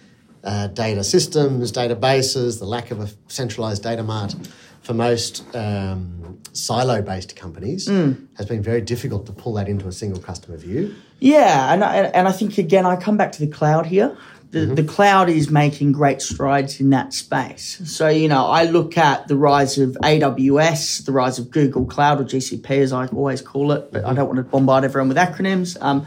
uh, 0.43 0.67
data 0.67 1.03
systems, 1.03 1.71
databases, 1.71 2.59
the 2.59 2.65
lack 2.65 2.91
of 2.91 2.99
a 2.99 3.09
centralized 3.27 3.83
data 3.83 4.03
mart 4.03 4.35
for 4.81 4.93
most 4.93 5.43
um, 5.55 6.39
silo 6.53 7.01
based 7.01 7.35
companies 7.35 7.87
mm. 7.87 8.27
has 8.37 8.45
been 8.45 8.61
very 8.61 8.81
difficult 8.81 9.25
to 9.25 9.33
pull 9.33 9.53
that 9.53 9.67
into 9.67 9.87
a 9.87 9.91
single 9.91 10.21
customer 10.21 10.57
view. 10.57 10.93
Yeah, 11.19 11.73
and 11.73 11.83
I, 11.83 11.95
and 11.97 12.27
I 12.27 12.31
think 12.31 12.57
again, 12.57 12.85
I 12.85 12.97
come 12.97 13.17
back 13.17 13.31
to 13.33 13.39
the 13.39 13.51
cloud 13.51 13.87
here 13.87 14.15
the, 14.53 14.59
mm-hmm. 14.59 14.75
the 14.75 14.83
cloud 14.83 15.29
is 15.29 15.49
making 15.49 15.93
great 15.93 16.21
strides 16.21 16.79
in 16.79 16.91
that 16.91 17.11
space. 17.11 17.81
So, 17.85 18.07
you 18.07 18.27
know, 18.27 18.45
I 18.45 18.65
look 18.65 18.99
at 18.99 19.27
the 19.27 19.35
rise 19.35 19.79
of 19.79 19.97
AWS, 20.03 21.05
the 21.05 21.11
rise 21.11 21.39
of 21.39 21.49
Google 21.49 21.85
Cloud 21.85 22.21
or 22.21 22.23
GCP, 22.23 22.69
as 22.69 22.93
I 22.93 23.07
always 23.07 23.41
call 23.41 23.71
it, 23.71 23.91
but 23.91 24.03
mm-hmm. 24.03 24.11
I 24.11 24.13
don't 24.13 24.27
want 24.27 24.37
to 24.37 24.43
bombard 24.43 24.83
everyone 24.83 25.07
with 25.07 25.17
acronyms. 25.17 25.75
Um, 25.81 26.05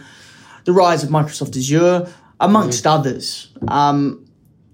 the 0.65 0.73
rise 0.73 1.03
of 1.03 1.11
Microsoft 1.11 1.57
Azure, 1.57 2.09
amongst 2.38 2.85
mm-hmm. 2.85 3.00
others. 3.00 3.49
Um, 3.67 4.25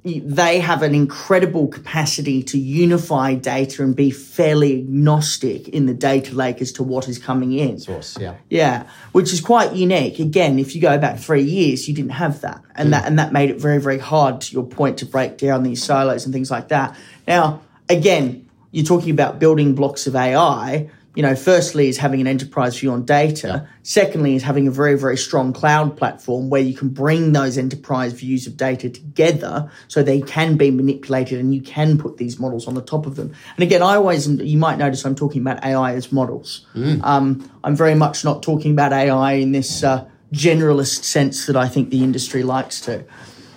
they 0.04 0.58
have 0.58 0.82
an 0.82 0.96
incredible 0.96 1.68
capacity 1.68 2.42
to 2.42 2.58
unify 2.58 3.34
data 3.34 3.84
and 3.84 3.94
be 3.94 4.10
fairly 4.10 4.80
agnostic 4.80 5.68
in 5.68 5.86
the 5.86 5.94
data 5.94 6.34
lake 6.34 6.60
as 6.60 6.72
to 6.72 6.82
what 6.82 7.08
is 7.08 7.20
coming 7.20 7.52
in. 7.52 7.78
Source, 7.78 8.18
yeah. 8.18 8.34
Yeah, 8.50 8.88
which 9.12 9.32
is 9.32 9.40
quite 9.40 9.74
unique. 9.74 10.18
Again, 10.18 10.58
if 10.58 10.74
you 10.74 10.80
go 10.80 10.98
back 10.98 11.20
three 11.20 11.44
years, 11.44 11.88
you 11.88 11.94
didn't 11.94 12.12
have 12.12 12.40
that. 12.40 12.60
And 12.74 12.88
mm. 12.88 12.92
that 12.92 13.06
and 13.06 13.18
that 13.20 13.32
made 13.32 13.50
it 13.50 13.60
very, 13.60 13.80
very 13.80 13.98
hard 13.98 14.40
to 14.40 14.52
your 14.52 14.64
point 14.64 14.98
to 14.98 15.06
break 15.06 15.38
down 15.38 15.62
these 15.62 15.84
silos 15.84 16.24
and 16.24 16.34
things 16.34 16.50
like 16.50 16.68
that. 16.68 16.96
Now, 17.28 17.62
again, 17.88 18.48
you're 18.72 18.86
talking 18.86 19.10
about 19.10 19.38
building 19.38 19.76
blocks 19.76 20.08
of 20.08 20.16
AI 20.16 20.90
you 21.14 21.22
know, 21.22 21.36
firstly 21.36 21.88
is 21.88 21.98
having 21.98 22.20
an 22.22 22.26
enterprise 22.26 22.78
view 22.78 22.90
on 22.90 23.04
data. 23.04 23.68
Secondly 23.82 24.34
is 24.34 24.42
having 24.42 24.66
a 24.66 24.70
very, 24.70 24.98
very 24.98 25.18
strong 25.18 25.52
cloud 25.52 25.96
platform 25.96 26.48
where 26.48 26.62
you 26.62 26.74
can 26.74 26.88
bring 26.88 27.32
those 27.32 27.58
enterprise 27.58 28.12
views 28.14 28.46
of 28.46 28.56
data 28.56 28.88
together 28.88 29.70
so 29.88 30.02
they 30.02 30.22
can 30.22 30.56
be 30.56 30.70
manipulated 30.70 31.38
and 31.38 31.54
you 31.54 31.60
can 31.60 31.98
put 31.98 32.16
these 32.16 32.38
models 32.38 32.66
on 32.66 32.74
the 32.74 32.80
top 32.80 33.04
of 33.04 33.16
them. 33.16 33.34
And 33.56 33.62
again, 33.62 33.82
I 33.82 33.96
always, 33.96 34.26
you 34.26 34.56
might 34.56 34.78
notice 34.78 35.04
I'm 35.04 35.14
talking 35.14 35.42
about 35.42 35.62
AI 35.62 35.94
as 35.94 36.10
models. 36.10 36.66
Mm. 36.74 37.04
Um, 37.04 37.50
I'm 37.62 37.76
very 37.76 37.94
much 37.94 38.24
not 38.24 38.42
talking 38.42 38.72
about 38.72 38.94
AI 38.94 39.32
in 39.32 39.52
this 39.52 39.84
uh, 39.84 40.08
generalist 40.32 41.04
sense 41.04 41.46
that 41.46 41.56
I 41.56 41.68
think 41.68 41.90
the 41.90 42.02
industry 42.02 42.42
likes 42.42 42.80
to. 42.82 43.04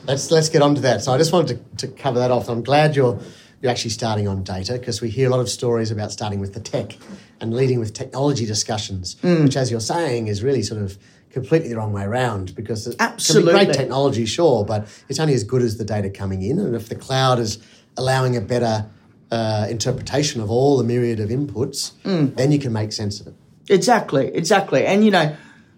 Let's, 0.08 0.30
let's 0.30 0.50
get 0.50 0.62
on 0.62 0.76
to 0.76 0.82
that. 0.82 1.04
So 1.04 1.14
I 1.14 1.18
just 1.18 1.32
wanted 1.32 1.78
to, 1.78 1.88
to 1.88 1.94
cover 1.94 2.20
that 2.20 2.32
off. 2.32 2.50
I'm 2.50 2.64
glad 2.64 2.98
you're, 2.98 3.18
you're 3.62 3.72
actually 3.72 3.92
starting 3.92 4.28
on 4.28 4.44
data 4.44 4.74
because 4.74 5.02
we 5.02 5.10
hear 5.10 5.28
a 5.28 5.32
lot 5.32 5.40
of 5.40 5.50
stories 5.50 5.92
about 5.92 6.12
starting 6.12 6.40
with 6.40 6.54
the 6.54 6.60
tech 6.60 6.98
and 7.40 7.54
leading 7.54 7.80
with 7.80 7.94
technology 7.94 8.46
discussions, 8.46 9.16
mm. 9.16 9.44
which, 9.44 9.56
as 9.56 9.72
you're 9.72 9.80
saying, 9.80 10.28
is 10.28 10.44
really 10.44 10.62
sort 10.62 10.82
of 10.82 10.98
completely 11.32 11.68
the 11.70 11.76
wrong 11.76 11.92
way 11.92 12.04
around 12.04 12.56
because 12.56 12.88
it 12.88 12.96
Absolutely. 13.00 13.52
can 13.52 13.60
be 13.60 13.66
great 13.66 13.76
technology, 13.76 14.26
sure, 14.26 14.64
but 14.64 14.88
it's 15.10 15.20
only 15.20 15.34
as 15.34 15.44
good 15.44 15.62
as 15.62 15.78
the 15.78 15.84
data 15.84 16.10
coming 16.10 16.42
in. 16.42 16.60
And 16.60 16.76
if 16.76 16.88
the 16.88 16.96
cloud 16.96 17.40
is 17.40 17.60
allowing 17.98 18.38
a 18.38 18.42
better 18.42 18.90
uh, 19.32 19.68
interpretation 19.70 20.42
of 20.42 20.50
all 20.50 20.78
the 20.78 20.84
myriad 20.84 21.20
of 21.20 21.30
inputs, 21.30 21.92
mm. 22.04 22.34
then 22.36 22.52
you 22.52 22.60
can 22.60 22.72
make 22.72 22.94
sense 22.94 23.20
of 23.20 23.28
it. 23.28 23.34
Exactly, 23.70 24.28
exactly. 24.34 24.86
And 24.86 25.04
you 25.04 25.12
know, 25.12 25.36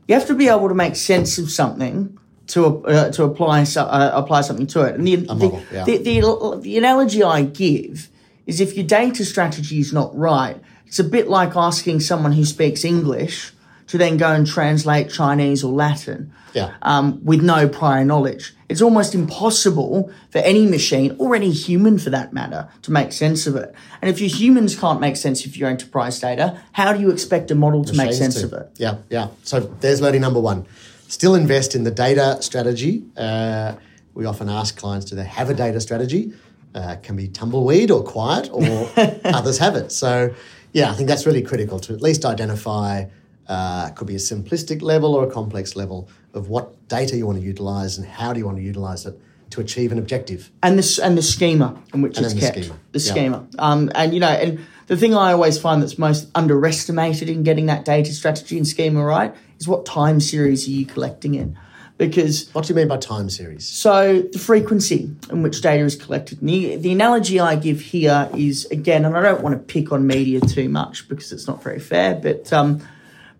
you 0.07 0.15
have 0.15 0.27
to 0.27 0.35
be 0.35 0.47
able 0.47 0.67
to 0.69 0.75
make 0.75 0.95
sense 0.95 1.37
of 1.37 1.49
something 1.49 2.17
to 2.47 2.85
uh, 2.85 3.11
to 3.11 3.23
apply 3.23 3.63
so, 3.65 3.83
uh, 3.83 4.11
apply 4.13 4.41
something 4.41 4.67
to 4.67 4.81
it. 4.81 4.95
And 4.95 5.07
the, 5.07 5.17
model, 5.17 5.49
the, 5.49 5.75
yeah. 5.75 5.83
the, 5.83 5.97
the 5.97 6.59
the 6.61 6.77
analogy 6.77 7.23
I 7.23 7.43
give 7.43 8.09
is 8.45 8.61
if 8.61 8.75
your 8.75 8.85
data 8.85 9.25
strategy 9.25 9.79
is 9.79 9.91
not 9.91 10.15
right, 10.17 10.59
it's 10.85 10.99
a 10.99 11.03
bit 11.03 11.27
like 11.27 11.55
asking 11.55 11.99
someone 11.99 12.31
who 12.31 12.45
speaks 12.45 12.85
English 12.85 13.51
to 13.87 13.97
then 13.97 14.17
go 14.17 14.31
and 14.31 14.45
translate 14.45 15.09
Chinese 15.09 15.63
or 15.63 15.71
Latin 15.73 16.31
Yeah. 16.53 16.73
um, 16.81 17.23
with 17.23 17.41
no 17.41 17.67
prior 17.67 18.03
knowledge. 18.03 18.53
It's 18.69 18.81
almost 18.81 19.15
impossible 19.15 20.11
for 20.29 20.39
any 20.39 20.65
machine 20.65 21.15
or 21.19 21.35
any 21.35 21.51
human 21.51 21.97
for 21.97 22.09
that 22.09 22.33
matter 22.33 22.67
to 22.81 22.91
make 22.91 23.13
sense 23.13 23.47
of 23.47 23.55
it. 23.55 23.73
And 24.01 24.09
if 24.09 24.19
your 24.19 24.29
humans 24.29 24.75
can't 24.77 24.99
make 24.99 25.15
sense 25.15 25.45
of 25.45 25.55
your 25.55 25.69
enterprise 25.69 26.19
data, 26.19 26.61
how 26.73 26.91
do 26.91 26.99
you 26.99 27.11
expect 27.11 27.49
a 27.51 27.55
model 27.55 27.85
to 27.85 27.93
make 27.95 28.11
sense 28.11 28.35
do. 28.41 28.47
of 28.47 28.53
it? 28.53 28.69
Yeah, 28.75 28.97
yeah. 29.09 29.29
So 29.43 29.61
there's 29.79 30.01
learning 30.01 30.21
number 30.21 30.41
one. 30.41 30.65
Still 31.07 31.35
invest 31.35 31.75
in 31.75 31.83
the 31.83 31.91
data 31.91 32.37
strategy. 32.41 33.03
Uh, 33.15 33.75
we 34.13 34.25
often 34.25 34.49
ask 34.49 34.77
clients, 34.77 35.05
do 35.05 35.15
they 35.15 35.23
have 35.23 35.49
a 35.49 35.53
data 35.53 35.79
strategy? 35.79 36.33
Uh, 36.75 36.95
can 37.01 37.15
be 37.15 37.27
tumbleweed 37.27 37.89
or 37.91 38.03
quiet, 38.03 38.49
or 38.51 38.89
others 39.25 39.57
have 39.57 39.75
it. 39.75 39.91
So, 39.91 40.33
yeah, 40.73 40.91
I 40.91 40.93
think 40.95 41.07
that's 41.07 41.25
really 41.25 41.41
critical 41.41 41.79
to 41.81 41.93
at 41.93 42.01
least 42.01 42.25
identify. 42.25 43.05
Uh, 43.47 43.89
could 43.91 44.07
be 44.07 44.15
a 44.15 44.19
simplistic 44.19 44.81
level 44.81 45.15
or 45.15 45.23
a 45.25 45.31
complex 45.31 45.77
level 45.77 46.09
of 46.33 46.49
what 46.49 46.85
data 46.89 47.15
you 47.15 47.25
want 47.25 47.39
to 47.39 47.43
utilize 47.45 47.97
and 47.97 48.05
how 48.05 48.33
do 48.33 48.39
you 48.39 48.45
want 48.45 48.57
to 48.57 48.63
utilize 48.63 49.05
it 49.05 49.17
to 49.51 49.61
achieve 49.61 49.93
an 49.93 49.97
objective. 49.97 50.51
and 50.61 50.77
the 50.77 51.01
and 51.01 51.17
the 51.17 51.21
schema 51.21 51.81
in 51.93 52.01
which 52.01 52.17
And 52.17 52.25
it's 52.25 52.33
then 52.35 52.41
the 52.41 52.45
kept, 52.47 52.65
schema. 52.65 52.79
the 52.91 52.99
Yeah. 52.99 53.11
schema. 53.11 53.47
Um, 53.57 53.89
and 53.95 54.13
you 54.13 54.19
know, 54.19 54.27
and 54.27 54.59
the 54.87 54.97
thing 54.97 55.13
I 55.13 55.31
always 55.33 55.57
find 55.57 55.81
that's 55.81 55.97
most 55.97 56.27
underestimated 56.33 57.29
in 57.29 57.43
getting 57.43 57.67
that 57.67 57.85
data 57.85 58.11
strategy 58.13 58.57
and 58.57 58.67
schema 58.67 59.03
right 59.03 59.35
is 59.59 59.67
what 59.67 59.85
time 59.85 60.19
series 60.19 60.67
are 60.67 60.71
you 60.71 60.85
collecting 60.85 61.35
in, 61.35 61.57
because 61.97 62.49
What 62.53 62.65
do 62.65 62.69
you 62.69 62.75
mean 62.75 62.87
by 62.87 62.97
time 62.97 63.29
series? 63.29 63.67
so 63.67 64.21
the 64.21 64.39
frequency 64.39 65.09
in 65.29 65.43
which 65.43 65.61
data 65.61 65.83
is 65.83 65.95
collected. 65.95 66.41
And 66.41 66.49
the, 66.49 66.75
the 66.77 66.91
analogy 66.91 67.39
I 67.39 67.55
give 67.55 67.81
here 67.81 68.29
is 68.35 68.65
again, 68.65 69.05
and 69.05 69.15
I 69.17 69.21
don't 69.21 69.41
want 69.41 69.55
to 69.55 69.73
pick 69.73 69.91
on 69.91 70.07
media 70.07 70.39
too 70.41 70.69
much 70.69 71.07
because 71.09 71.31
it's 71.31 71.47
not 71.47 71.61
very 71.63 71.79
fair, 71.79 72.15
but 72.15 72.51
um, 72.53 72.81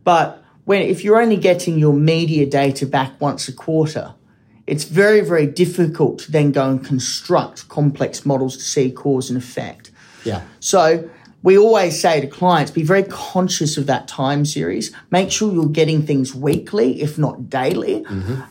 but 0.04 0.44
when 0.66 0.82
if 0.82 1.04
you're 1.04 1.22
only 1.22 1.38
getting 1.38 1.78
your 1.80 1.94
media 1.94 2.46
data 2.46 2.86
back 2.86 3.22
once 3.22 3.48
a 3.48 3.54
quarter, 3.54 4.16
it's 4.66 4.84
very 4.84 5.22
very 5.22 5.48
difficult 5.48 6.20
to 6.20 6.32
then 6.32 6.52
go 6.52 6.70
and 6.70 6.84
construct 6.84 7.70
complex 7.70 8.26
models 8.26 8.58
to 8.58 8.64
see 8.64 8.92
cause 8.92 9.30
and 9.30 9.38
effect. 9.38 9.92
Yeah. 10.26 10.42
So 10.60 11.10
we 11.48 11.58
always 11.58 11.98
say 11.98 12.20
to 12.20 12.28
clients, 12.28 12.72
be 12.72 12.84
very 12.84 13.04
conscious 13.04 13.78
of 13.78 13.86
that 13.86 14.06
time 14.06 14.44
series. 14.44 14.94
Make 15.12 15.32
sure 15.32 15.54
you're 15.54 15.70
getting 15.82 16.06
things 16.06 16.36
weekly, 16.36 17.02
if 17.02 17.18
not 17.18 17.50
daily. 17.50 18.04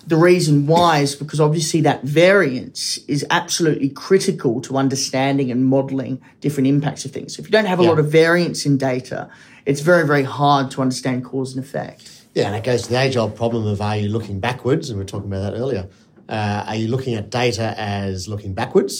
The 0.06 0.16
reason 0.16 0.66
why 0.66 1.00
is 1.00 1.14
because 1.14 1.38
obviously 1.38 1.82
that 1.82 2.04
variance 2.04 2.96
is 3.06 3.22
absolutely 3.28 3.90
critical 3.90 4.62
to 4.62 4.78
understanding 4.78 5.50
and 5.50 5.66
modeling 5.66 6.22
different 6.40 6.68
impacts 6.68 7.04
of 7.04 7.10
things. 7.10 7.36
So 7.36 7.40
if 7.42 7.48
you 7.48 7.52
don't 7.52 7.66
have 7.66 7.80
a 7.80 7.82
Yeah. 7.82 7.90
lot 7.90 7.98
of 7.98 8.10
variance 8.10 8.64
in 8.64 8.78
data, 8.78 9.28
it's 9.66 9.82
very, 9.82 10.06
very 10.06 10.22
hard 10.24 10.70
to 10.70 10.80
understand 10.80 11.22
cause 11.22 11.54
and 11.54 11.62
effect. 11.62 12.08
Yeah, 12.34 12.46
and 12.46 12.56
it 12.56 12.64
goes 12.64 12.80
to 12.84 12.88
the 12.88 12.98
age 12.98 13.14
old 13.18 13.36
problem 13.36 13.66
of 13.66 13.82
are 13.82 13.98
you 13.98 14.08
looking 14.08 14.40
backwards? 14.40 14.88
And 14.88 14.98
we 14.98 15.02
are 15.02 15.06
talking 15.14 15.30
about 15.30 15.42
that 15.50 15.58
earlier. 15.58 15.88
Uh, 16.30 16.64
are 16.68 16.76
you 16.76 16.88
looking 16.88 17.14
at 17.14 17.28
data 17.28 17.74
as 17.76 18.26
looking 18.26 18.54
backwards? 18.54 18.94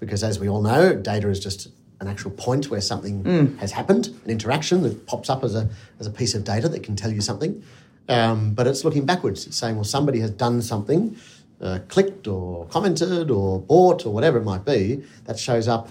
Because 0.00 0.22
as 0.22 0.38
we 0.38 0.50
all 0.50 0.60
know, 0.60 0.94
data 0.96 1.30
is 1.30 1.40
just 1.40 1.68
an 2.00 2.08
actual 2.08 2.30
point 2.30 2.70
where 2.70 2.80
something 2.80 3.24
has 3.58 3.72
happened, 3.72 4.08
an 4.24 4.30
interaction 4.30 4.82
that 4.82 5.06
pops 5.06 5.28
up 5.28 5.42
as 5.42 5.54
a, 5.54 5.68
as 5.98 6.06
a 6.06 6.10
piece 6.10 6.34
of 6.34 6.44
data 6.44 6.68
that 6.68 6.82
can 6.82 6.94
tell 6.94 7.12
you 7.12 7.20
something. 7.20 7.62
Um, 8.08 8.54
but 8.54 8.66
it's 8.66 8.84
looking 8.84 9.04
backwards. 9.04 9.46
It's 9.46 9.56
saying, 9.56 9.74
well, 9.74 9.84
somebody 9.84 10.20
has 10.20 10.30
done 10.30 10.62
something, 10.62 11.16
uh, 11.60 11.80
clicked 11.88 12.26
or 12.26 12.66
commented 12.66 13.30
or 13.30 13.60
bought 13.60 14.06
or 14.06 14.12
whatever 14.12 14.38
it 14.38 14.44
might 14.44 14.64
be, 14.64 15.02
that 15.24 15.38
shows 15.38 15.66
up 15.68 15.90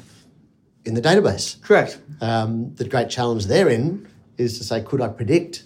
in 0.85 0.93
the 0.93 1.01
database. 1.01 1.61
Correct. 1.61 1.99
Um, 2.21 2.73
the 2.75 2.87
great 2.87 3.09
challenge 3.09 3.47
therein 3.47 4.07
is 4.37 4.57
to 4.57 4.63
say, 4.63 4.81
could 4.81 5.01
I 5.01 5.09
predict 5.09 5.63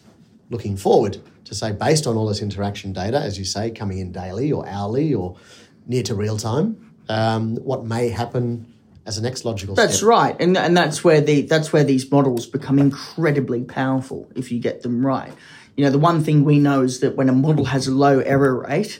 looking 0.50 0.75
forward 0.75 1.19
to 1.45 1.55
say, 1.55 1.71
based 1.71 2.07
on 2.07 2.17
all 2.17 2.27
this 2.27 2.41
interaction 2.41 2.93
data, 2.93 3.19
as 3.19 3.38
you 3.38 3.45
say, 3.45 3.71
coming 3.71 4.00
in 4.00 4.12
daily 4.12 4.51
or 4.51 4.67
hourly 4.67 5.13
or 5.13 5.38
near 5.86 6.03
to 6.03 6.15
real 6.15 6.38
time, 6.38 6.93
um, 7.10 7.57
what 7.57 7.86
may 7.86 8.10
happen 8.10 8.70
as 9.05 9.17
a 9.17 9.22
next 9.22 9.46
logical 9.46 9.75
That's 9.75 9.98
step? 9.98 10.08
right, 10.08 10.36
and 10.39 10.58
and 10.58 10.75
that's 10.75 11.03
where 11.03 11.22
the 11.22 11.41
that's 11.41 11.74
where 11.74 11.84
these 11.84 12.10
models 12.12 12.46
become 12.46 12.79
incredibly 12.79 13.63
powerful 13.63 14.31
if 14.36 14.51
you 14.51 14.60
get 14.60 14.84
them 14.84 15.05
right. 15.05 15.34
You 15.75 15.86
know, 15.86 15.91
the 15.91 16.00
one 16.00 16.24
thing 16.24 16.43
we 16.43 16.60
know 16.60 16.81
is 16.81 17.00
that 17.00 17.15
when 17.15 17.29
a 17.29 17.34
model 17.34 17.65
has 17.65 17.88
a 17.88 17.91
low 17.91 18.20
error 18.20 18.65
rate, 18.67 19.00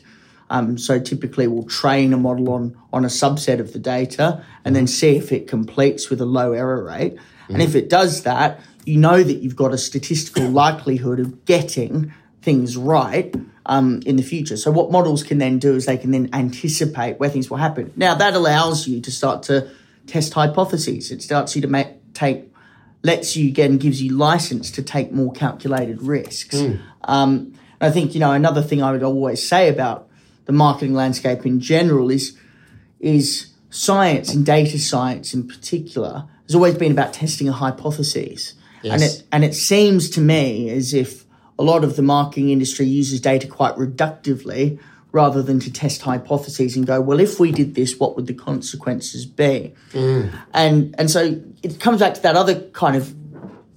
um, 0.50 0.78
so 0.78 1.00
typically 1.00 1.48
we'll 1.48 1.64
train 1.64 2.14
a 2.14 2.18
model 2.18 2.52
on 2.52 2.78
on 2.92 3.06
a 3.06 3.10
subset 3.10 3.60
of 3.60 3.74
the 3.74 3.80
data 3.80 4.44
and 4.66 4.76
then 4.76 4.88
see 4.88 5.16
if 5.18 5.32
it 5.32 5.48
completes 5.48 6.10
with 6.10 6.20
a 6.22 6.26
low 6.26 6.54
error 6.54 6.84
rate, 6.84 7.18
and 7.50 7.62
if 7.62 7.76
it 7.76 7.90
does 7.90 8.24
that, 8.24 8.60
you 8.86 8.98
know 8.98 9.22
that 9.22 9.36
you've 9.36 9.56
got 9.56 9.74
a 9.74 9.78
statistical 9.78 10.48
likelihood 10.50 11.20
of 11.20 11.46
getting 11.46 12.14
things 12.42 12.76
right 12.76 13.36
um, 13.68 14.02
in 14.06 14.16
the 14.16 14.24
future. 14.24 14.58
So 14.58 14.72
what 14.72 14.92
models 14.92 15.22
can 15.22 15.38
then 15.38 15.60
do 15.60 15.76
is 15.76 15.86
they 15.86 15.98
can 15.98 16.10
then 16.10 16.30
anticipate 16.34 17.20
where 17.20 17.30
things 17.30 17.52
will 17.52 17.58
happen. 17.58 17.94
Now 17.96 18.16
that 18.16 18.34
allows 18.34 18.88
you 18.88 19.00
to 19.02 19.12
start 19.12 19.44
to 19.44 19.70
test 20.08 20.34
hypotheses. 20.34 21.12
It 21.12 21.22
starts 21.22 21.56
you 21.56 21.62
to 21.62 21.68
make 21.68 21.88
take 22.14 22.52
lets 23.04 23.36
you 23.36 23.48
again 23.48 23.78
gives 23.78 24.02
you 24.02 24.16
license 24.16 24.70
to 24.72 24.84
take 24.84 25.12
more 25.12 25.32
calculated 25.32 26.02
risks. 26.02 26.62
Um, 27.04 27.54
I 27.80 27.90
think 27.90 28.14
you 28.14 28.20
know 28.20 28.32
another 28.32 28.62
thing 28.62 28.84
I 28.84 28.92
would 28.92 29.04
always 29.04 29.48
say 29.48 29.70
about 29.70 30.08
the 30.46 30.52
marketing 30.54 30.94
landscape 30.94 31.46
in 31.46 31.60
general 31.60 32.12
is 32.12 32.38
is 33.00 33.48
science 33.70 34.34
and 34.34 34.46
data 34.46 34.78
science 34.78 35.34
in 35.34 35.48
particular 35.48 36.28
has 36.46 36.56
always 36.56 36.76
been 36.76 36.92
about 36.92 37.14
testing 37.14 37.48
a 37.48 37.54
hypothesis. 37.54 38.54
And 38.84 39.02
Yes. 39.02 39.20
it 39.20 39.24
and 39.32 39.44
it 39.44 39.56
seems 39.56 40.10
to 40.12 40.22
me 40.22 40.70
as 40.70 40.94
if 40.94 41.26
a 41.58 41.64
lot 41.64 41.84
of 41.84 41.96
the 41.96 42.02
marketing 42.02 42.50
industry 42.50 42.86
uses 42.86 43.22
data 43.22 43.48
quite 43.48 43.76
reductively 43.76 44.80
rather 45.12 45.42
than 45.42 45.60
to 45.60 45.72
test 45.72 46.02
hypotheses 46.02 46.76
and 46.76 46.88
go, 46.88 47.02
well, 47.02 47.20
if 47.20 47.40
we 47.40 47.52
did 47.52 47.76
this, 47.76 48.00
what 48.00 48.16
would 48.16 48.28
the 48.28 48.34
consequences 48.34 49.26
be? 49.26 49.74
And 50.54 50.96
and 50.98 51.12
so 51.12 51.42
it 51.64 51.80
comes 51.80 52.00
back 52.00 52.14
to 52.16 52.22
that 52.22 52.36
other 52.36 52.62
kind 52.70 52.96
of 52.96 53.14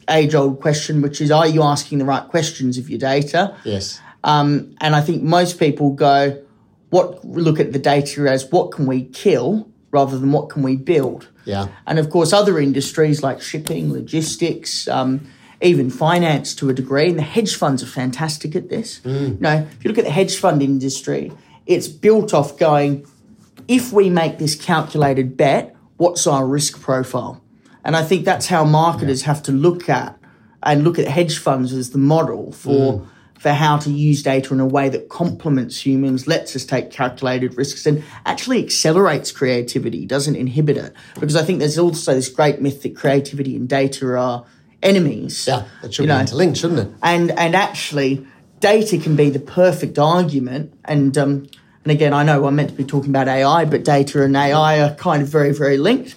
age 0.08 0.34
old 0.34 0.60
question, 0.60 1.02
which 1.02 1.20
is, 1.20 1.30
are 1.30 1.46
you 1.46 1.62
asking 1.62 1.98
the 1.98 2.04
right 2.04 2.28
questions 2.28 2.78
of 2.78 2.88
your 2.88 2.98
data? 2.98 3.56
Yes. 3.64 4.00
Um, 4.22 4.74
and 4.80 4.94
I 4.94 5.00
think 5.00 5.22
most 5.22 5.58
people 5.58 5.90
go, 5.90 6.42
what 6.90 7.24
look 7.24 7.58
at 7.58 7.72
the 7.72 7.78
data 7.78 8.30
as 8.30 8.50
what 8.52 8.70
can 8.70 8.86
we 8.86 9.04
kill 9.06 9.68
rather 9.90 10.18
than 10.18 10.32
what 10.32 10.48
can 10.48 10.62
we 10.62 10.76
build. 10.76 11.28
Yeah. 11.44 11.68
And 11.86 11.98
of 11.98 12.10
course, 12.10 12.32
other 12.32 12.58
industries 12.58 13.22
like 13.22 13.40
shipping, 13.40 13.92
logistics, 13.92 14.88
um, 14.88 15.28
even 15.64 15.90
finance 15.90 16.54
to 16.56 16.68
a 16.68 16.74
degree, 16.74 17.08
and 17.08 17.18
the 17.18 17.22
hedge 17.22 17.56
funds 17.56 17.82
are 17.82 17.86
fantastic 17.86 18.54
at 18.54 18.68
this. 18.68 19.00
Mm. 19.00 19.36
You 19.36 19.40
know, 19.40 19.68
if 19.72 19.84
you 19.84 19.88
look 19.88 19.98
at 19.98 20.04
the 20.04 20.10
hedge 20.10 20.36
fund 20.36 20.62
industry, 20.62 21.32
it's 21.66 21.88
built 21.88 22.34
off 22.34 22.58
going, 22.58 23.06
if 23.66 23.92
we 23.92 24.10
make 24.10 24.38
this 24.38 24.54
calculated 24.54 25.36
bet, 25.36 25.74
what's 25.96 26.26
our 26.26 26.46
risk 26.46 26.80
profile? 26.80 27.42
And 27.82 27.96
I 27.96 28.02
think 28.02 28.24
that's 28.24 28.46
how 28.46 28.64
marketers 28.64 29.22
have 29.22 29.42
to 29.44 29.52
look 29.52 29.88
at 29.88 30.18
and 30.62 30.84
look 30.84 30.98
at 30.98 31.06
hedge 31.06 31.38
funds 31.38 31.72
as 31.72 31.90
the 31.90 31.98
model 31.98 32.52
for 32.52 32.94
mm-hmm. 32.94 33.38
for 33.38 33.50
how 33.50 33.76
to 33.78 33.90
use 33.90 34.22
data 34.22 34.54
in 34.54 34.60
a 34.60 34.66
way 34.66 34.88
that 34.88 35.08
complements 35.08 35.84
humans, 35.84 36.26
lets 36.26 36.56
us 36.56 36.64
take 36.64 36.90
calculated 36.90 37.56
risks, 37.56 37.86
and 37.86 38.02
actually 38.24 38.62
accelerates 38.64 39.32
creativity, 39.32 40.06
doesn't 40.06 40.36
inhibit 40.36 40.76
it. 40.76 40.94
Because 41.20 41.36
I 41.36 41.44
think 41.44 41.58
there's 41.58 41.78
also 41.78 42.14
this 42.14 42.28
great 42.28 42.60
myth 42.60 42.82
that 42.82 42.96
creativity 42.96 43.56
and 43.56 43.68
data 43.68 44.06
are 44.16 44.46
enemies. 44.84 45.46
Yeah. 45.48 45.64
It 45.82 45.94
should 45.94 46.02
You 46.04 46.08
be 46.08 46.14
know, 46.14 46.20
interlinked, 46.20 46.58
shouldn't 46.58 46.80
it? 46.80 46.88
and 47.02 47.30
and 47.32 47.56
actually 47.56 48.26
data 48.60 48.98
can 48.98 49.16
be 49.16 49.30
the 49.30 49.40
perfect 49.40 49.98
argument 49.98 50.72
and 50.84 51.16
um 51.18 51.32
and 51.84 51.90
again 51.92 52.12
I 52.14 52.22
know 52.22 52.46
I'm 52.46 52.54
meant 52.56 52.70
to 52.70 52.76
be 52.76 52.84
talking 52.84 53.10
about 53.10 53.28
AI 53.28 53.64
but 53.64 53.84
data 53.84 54.22
and 54.22 54.36
AI 54.36 54.80
are 54.80 54.94
kind 54.94 55.22
of 55.22 55.28
very 55.28 55.52
very 55.52 55.76
linked 55.78 56.14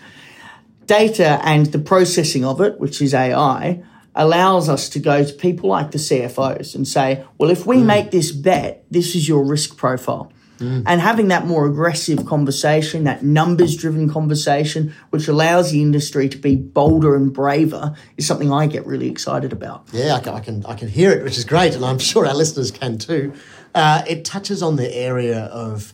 data 0.85 1.39
and 1.43 1.65
the 1.67 1.79
processing 1.79 2.45
of 2.45 2.61
it 2.61 2.79
which 2.79 3.01
is 3.01 3.13
AI 3.13 3.83
allows 4.15 4.69
us 4.69 4.89
to 4.89 4.99
go 4.99 5.23
to 5.23 5.33
people 5.33 5.69
like 5.69 5.91
the 5.91 5.97
CFOs 5.97 6.73
and 6.75 6.87
say 6.87 7.25
well 7.37 7.49
if 7.49 7.65
we 7.65 7.77
make 7.81 8.11
this 8.11 8.31
bet 8.31 8.83
this 8.89 9.15
is 9.15 9.27
your 9.27 9.43
risk 9.43 9.75
profile 9.77 10.31
and 10.59 11.01
having 11.01 11.27
that 11.29 11.45
more 11.45 11.65
aggressive 11.65 12.25
conversation, 12.25 13.03
that 13.03 13.23
numbers 13.23 13.75
driven 13.75 14.09
conversation, 14.09 14.93
which 15.09 15.27
allows 15.27 15.71
the 15.71 15.81
industry 15.81 16.29
to 16.29 16.37
be 16.37 16.55
bolder 16.55 17.15
and 17.15 17.31
braver, 17.31 17.95
is 18.17 18.25
something 18.25 18.51
I 18.51 18.67
get 18.67 18.85
really 18.85 19.09
excited 19.09 19.53
about. 19.53 19.87
Yeah, 19.91 20.15
I 20.15 20.19
can, 20.19 20.33
I 20.33 20.39
can, 20.39 20.65
I 20.65 20.75
can 20.75 20.87
hear 20.87 21.11
it, 21.11 21.23
which 21.23 21.37
is 21.37 21.45
great, 21.45 21.75
and 21.75 21.85
I'm 21.85 21.99
sure 22.09 22.25
our 22.25 22.35
listeners 22.35 22.71
can 22.71 22.97
too. 22.97 23.33
Uh, 23.75 24.03
it 24.07 24.25
touches 24.25 24.63
on 24.63 24.75
the 24.75 24.95
area 24.95 25.45
of 25.45 25.93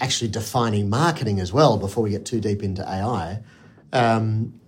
actually 0.00 0.30
defining 0.30 0.88
marketing 0.88 1.40
as 1.40 1.52
well. 1.52 1.76
Before 1.76 2.02
we 2.04 2.10
get 2.10 2.24
too 2.26 2.40
deep 2.40 2.62
into 2.62 2.82
AI, 2.82 3.40
um, 3.92 4.60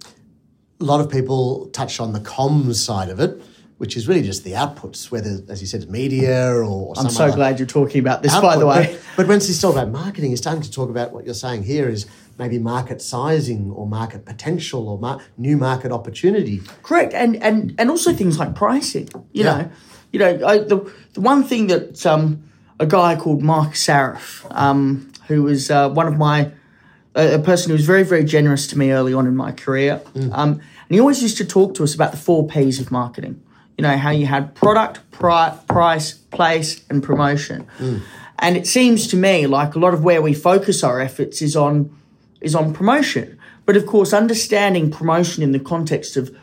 a 0.81 0.85
lot 0.85 1.01
of 1.01 1.11
people 1.11 1.67
touch 1.67 2.01
on 2.01 2.13
the 2.13 2.21
comms 2.21 2.77
side 2.77 3.09
of 3.09 3.21
it, 3.21 3.43
which 3.79 3.97
is 3.97 4.09
really 4.09 4.23
just 4.23 4.43
the 4.45 4.53
outputs, 4.53 5.11
whether, 5.11 5.39
as 5.49 5.61
you 5.61 5.67
said, 5.67 5.83
it's 5.83 5.91
media 5.91 6.49
or, 6.51 6.65
or 6.65 6.95
I'm 6.97 7.11
so 7.11 7.31
glad 7.33 7.59
you're 7.59 7.67
talking 7.67 8.01
about 8.01 8.23
this, 8.23 8.35
by 8.41 8.57
the 8.57 8.67
way. 8.67 8.93
But, 8.93 9.17
but 9.17 9.27
when 9.29 9.37
it's 9.37 9.61
talking 9.61 9.79
about 9.79 9.93
marketing, 9.93 10.33
it's 10.33 10.41
starting 10.41 10.63
to 10.63 10.71
talk 10.71 10.89
about 10.89 11.13
what 11.13 11.27
you're 11.27 11.35
saying 11.35 11.65
here 11.65 11.89
is 11.89 12.07
maybe 12.39 12.59
market 12.59 13.03
sizing 13.03 13.71
or 13.71 13.87
market 13.87 14.25
potential 14.25 14.89
or 14.89 14.99
mar- 14.99 15.21
new 15.37 15.57
market 15.59 15.93
opportunity. 15.93 16.63
Correct, 16.83 17.13
and 17.13 17.37
and 17.43 17.75
and 17.79 17.91
also 17.91 18.13
things 18.15 18.39
like 18.39 18.55
pricing. 18.55 19.09
You 19.33 19.45
Yeah. 19.45 19.57
know, 19.57 19.71
you 20.13 20.19
know 20.21 20.47
I, 20.47 20.59
the 20.59 20.91
the 21.13 21.21
one 21.21 21.45
thing 21.45 21.67
that 21.67 22.07
um, 22.07 22.49
a 22.81 22.87
guy 22.87 23.15
called 23.17 23.43
Mark 23.43 23.73
Sarif, 23.75 24.47
um, 24.55 25.13
who 25.29 25.43
was 25.43 25.71
uh, 25.71 25.91
one 25.91 26.07
of 26.07 26.17
my 26.17 26.51
a, 27.15 27.35
a 27.35 27.39
person 27.39 27.69
who 27.71 27.75
was 27.75 27.85
very 27.85 28.05
very 28.05 28.25
generous 28.25 28.67
to 28.69 28.79
me 28.79 28.91
early 28.91 29.13
on 29.13 29.27
in 29.27 29.37
my 29.37 29.53
career, 29.53 30.01
um, 30.33 30.53
and 30.53 30.61
he 30.89 30.99
always 31.01 31.23
used 31.23 31.37
to 31.39 31.45
talk 31.45 31.75
to 31.75 31.85
us 31.85 31.95
about 31.95 32.11
the 32.13 32.17
four 32.19 32.47
P's 32.47 32.81
of 32.81 32.91
marketing. 32.91 33.43
You 33.79 33.83
know 33.83 33.97
how 33.97 34.11
you 34.11 34.27
had 34.27 34.55
product, 34.55 35.01
pri- 35.11 35.57
price, 35.69 36.13
place, 36.15 36.85
and 36.89 37.03
promotion. 37.03 37.67
Mm. 37.79 38.03
And 38.39 38.57
it 38.57 38.67
seems 38.67 39.07
to 39.09 39.17
me 39.17 39.47
like 39.47 39.75
a 39.75 39.79
lot 39.79 39.95
of 39.95 40.05
where 40.05 40.23
we 40.23 40.35
focus 40.35 40.83
our 40.83 41.01
efforts 41.01 41.43
is 41.43 41.57
on 41.57 41.97
is 42.41 42.55
on 42.55 42.73
promotion. 42.73 43.39
But 43.65 43.77
of 43.77 43.87
course, 43.87 44.13
understanding 44.13 44.91
promotion 44.91 45.43
in 45.43 45.53
the 45.53 45.59
context 45.59 46.17
of 46.17 46.35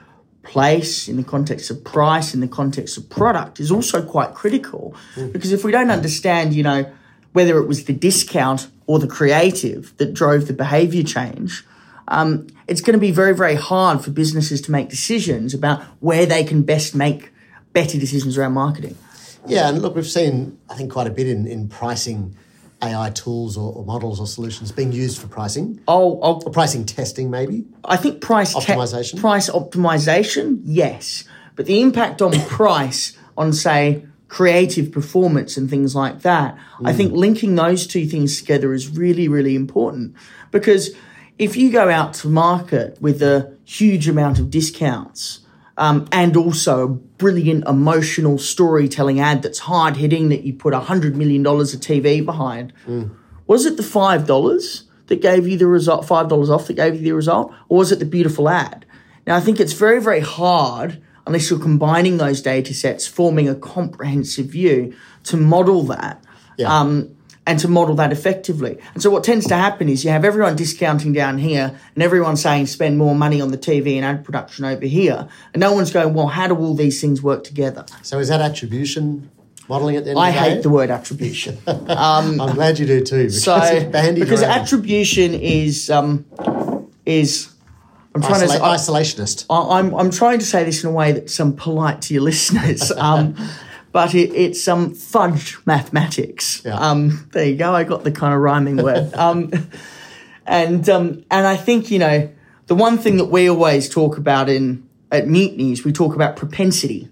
place, 0.43 1.07
in 1.07 1.15
the 1.15 1.23
context 1.23 1.71
of 1.71 1.83
price, 1.83 2.33
in 2.33 2.41
the 2.41 2.47
context 2.47 2.97
of 2.97 3.09
product 3.09 3.59
is 3.59 3.71
also 3.71 4.03
quite 4.05 4.33
critical. 4.33 4.95
Mm. 5.15 5.31
Because 5.31 5.51
if 5.51 5.63
we 5.63 5.71
don't 5.71 5.89
understand, 5.89 6.53
you 6.53 6.63
know, 6.63 6.91
whether 7.31 7.57
it 7.57 7.67
was 7.67 7.85
the 7.85 7.93
discount 7.93 8.67
or 8.85 8.99
the 8.99 9.07
creative 9.07 9.95
that 9.97 10.13
drove 10.13 10.47
the 10.47 10.53
behavior 10.53 11.03
change, 11.03 11.65
um, 12.07 12.47
it's 12.67 12.81
going 12.81 12.93
to 12.93 12.99
be 12.99 13.11
very, 13.11 13.35
very 13.35 13.55
hard 13.55 14.03
for 14.03 14.11
businesses 14.11 14.61
to 14.61 14.71
make 14.71 14.89
decisions 14.89 15.53
about 15.53 15.81
where 15.99 16.25
they 16.25 16.43
can 16.43 16.63
best 16.63 16.95
make 16.95 17.31
better 17.73 17.97
decisions 17.97 18.37
around 18.37 18.53
marketing. 18.53 18.97
Yeah, 19.45 19.69
and 19.69 19.81
look, 19.81 19.95
we've 19.95 20.07
seen, 20.07 20.57
I 20.69 20.75
think, 20.75 20.91
quite 20.91 21.07
a 21.07 21.11
bit 21.11 21.27
in, 21.27 21.47
in 21.47 21.67
pricing 21.67 22.35
AI 22.83 23.09
tools 23.11 23.57
or, 23.57 23.73
or 23.73 23.85
models 23.85 24.19
or 24.19 24.27
solutions 24.27 24.71
being 24.71 24.91
used 24.91 25.19
for 25.19 25.27
pricing, 25.27 25.81
I'll, 25.87 26.19
I'll 26.21 26.43
or 26.45 26.51
pricing 26.51 26.85
testing, 26.85 27.29
maybe. 27.31 27.65
I 27.85 27.97
think 27.97 28.21
price 28.21 28.53
te- 28.53 28.59
Optimization? 28.59 29.19
price 29.19 29.49
optimization, 29.49 30.61
yes, 30.63 31.23
but 31.55 31.65
the 31.65 31.81
impact 31.81 32.21
on 32.21 32.31
price 32.47 33.17
on 33.37 33.53
say 33.53 34.05
creative 34.27 34.91
performance 34.91 35.57
and 35.57 35.69
things 35.69 35.95
like 35.95 36.21
that, 36.23 36.57
I 36.83 36.91
think 36.91 37.13
linking 37.13 37.55
those 37.55 37.85
two 37.85 38.05
things 38.07 38.39
together 38.39 38.73
is 38.73 38.89
really 38.89 39.27
really 39.27 39.55
important 39.55 40.15
because 40.51 40.89
if 41.43 41.57
you 41.57 41.71
go 41.71 41.89
out 41.89 42.13
to 42.13 42.27
market 42.27 42.97
with 43.01 43.21
a 43.21 43.55
huge 43.65 44.07
amount 44.07 44.39
of 44.39 44.49
discounts 44.49 45.41
um, 45.77 46.07
and 46.11 46.37
also 46.37 46.83
a 46.83 46.87
brilliant 46.87 47.67
emotional 47.67 48.37
storytelling 48.37 49.19
ad 49.19 49.41
that's 49.41 49.59
hard 49.59 49.97
hitting 49.97 50.29
that 50.29 50.43
you 50.43 50.53
put 50.53 50.73
a 50.73 50.79
hundred 50.79 51.15
million 51.15 51.43
dollars 51.43 51.73
of 51.73 51.81
TV 51.81 52.23
behind, 52.23 52.71
was 53.47 53.65
it 53.65 53.77
the 53.77 53.83
five 53.83 54.25
dollars 54.25 54.85
that 55.07 55.21
gave 55.21 55.47
you 55.47 55.57
the 55.57 55.67
result, 55.67 56.07
five 56.07 56.29
dollars 56.29 56.49
off 56.49 56.67
that 56.67 56.73
gave 56.73 56.95
you 56.95 57.01
the 57.01 57.11
result, 57.11 57.53
or 57.67 57.79
was 57.79 57.91
it 57.91 57.99
the 57.99 58.05
beautiful 58.05 58.47
ad? 58.47 58.85
Now 59.27 59.35
I 59.35 59.39
think 59.41 59.59
it's 59.59 59.73
very, 59.73 60.01
very 60.01 60.21
hard 60.21 61.01
unless 61.25 61.49
you're 61.49 61.59
combining 61.59 62.17
those 62.17 62.41
data 62.41 62.73
sets, 62.73 63.07
forming 63.07 63.49
a 63.49 63.55
comprehensive 63.55 64.47
view 64.47 64.93
to 65.23 65.37
model 65.37 65.83
that. 65.83 66.23
Yeah. 66.57 66.73
Um, 66.73 67.15
and 67.45 67.59
to 67.59 67.67
model 67.67 67.95
that 67.95 68.11
effectively. 68.11 68.77
And 68.93 69.03
so 69.03 69.09
what 69.09 69.23
tends 69.23 69.45
to 69.47 69.55
happen 69.55 69.89
is 69.89 70.05
you 70.05 70.11
have 70.11 70.23
everyone 70.23 70.55
discounting 70.55 71.11
down 71.13 71.37
here 71.37 71.77
and 71.93 72.03
everyone 72.03 72.37
saying 72.37 72.67
spend 72.67 72.97
more 72.97 73.13
money 73.15 73.41
on 73.41 73.51
the 73.51 73.57
TV 73.57 73.95
and 73.97 74.05
ad 74.05 74.23
production 74.23 74.63
over 74.65 74.85
here. 74.85 75.27
And 75.53 75.59
no 75.59 75.73
one's 75.73 75.91
going, 75.91 76.13
well, 76.13 76.27
how 76.27 76.47
do 76.47 76.55
all 76.55 76.73
these 76.75 77.01
things 77.01 77.21
work 77.21 77.43
together? 77.43 77.85
So 78.01 78.19
is 78.19 78.29
that 78.29 78.39
attribution 78.39 79.29
modeling 79.67 79.95
at 79.97 80.03
the 80.05 80.11
end 80.11 80.19
I 80.19 80.29
of 80.29 80.35
the 80.35 80.39
day? 80.41 80.49
hate 80.55 80.63
the 80.63 80.69
word 80.69 80.89
attribution. 80.89 81.57
I'm 81.67 82.37
glad 82.37 82.79
you 82.79 82.85
do 82.85 83.01
too, 83.03 83.17
because 83.27 83.43
so 83.43 83.57
it's 83.61 84.19
because 84.19 84.41
around. 84.41 84.61
attribution 84.61 85.33
is 85.33 85.89
um, 85.89 86.25
is 87.05 87.49
I'm 88.15 88.21
trying 88.21 88.43
Isola- 88.43 88.59
to 88.77 88.91
isolationist. 88.91 89.45
I- 89.49 89.79
I'm 89.79 89.93
I'm 89.95 90.11
trying 90.11 90.39
to 90.39 90.45
say 90.45 90.63
this 90.63 90.83
in 90.83 90.89
a 90.89 90.93
way 90.93 91.11
that's 91.13 91.37
um, 91.39 91.55
polite 91.55 92.01
to 92.03 92.13
your 92.13 92.23
listeners. 92.23 92.91
Um, 92.97 93.35
but 93.93 94.13
it, 94.13 94.33
it's 94.33 94.67
um, 94.67 94.93
fudge 94.93 95.57
mathematics. 95.65 96.61
Yeah. 96.65 96.75
Um, 96.75 97.29
there 97.31 97.45
you 97.45 97.55
go. 97.55 97.73
I 97.73 97.85
got 97.85 98.03
the 98.03 98.11
kind 98.11 98.33
of 98.33 98.41
rhyming 98.41 98.77
word. 98.77 99.13
Um, 99.17 99.51
and 100.45 100.89
um, 100.89 101.23
and 101.31 101.47
I 101.47 101.55
think 101.55 101.89
you 101.89 101.99
know 101.99 102.29
the 102.67 102.75
one 102.75 102.97
thing 102.97 103.15
that 103.17 103.25
we 103.25 103.49
always 103.49 103.87
talk 103.87 104.17
about 104.17 104.49
in 104.49 104.85
at 105.09 105.27
Mutiny 105.27 105.71
is 105.71 105.85
we 105.85 105.93
talk 105.93 106.15
about 106.15 106.35
propensity. 106.35 107.07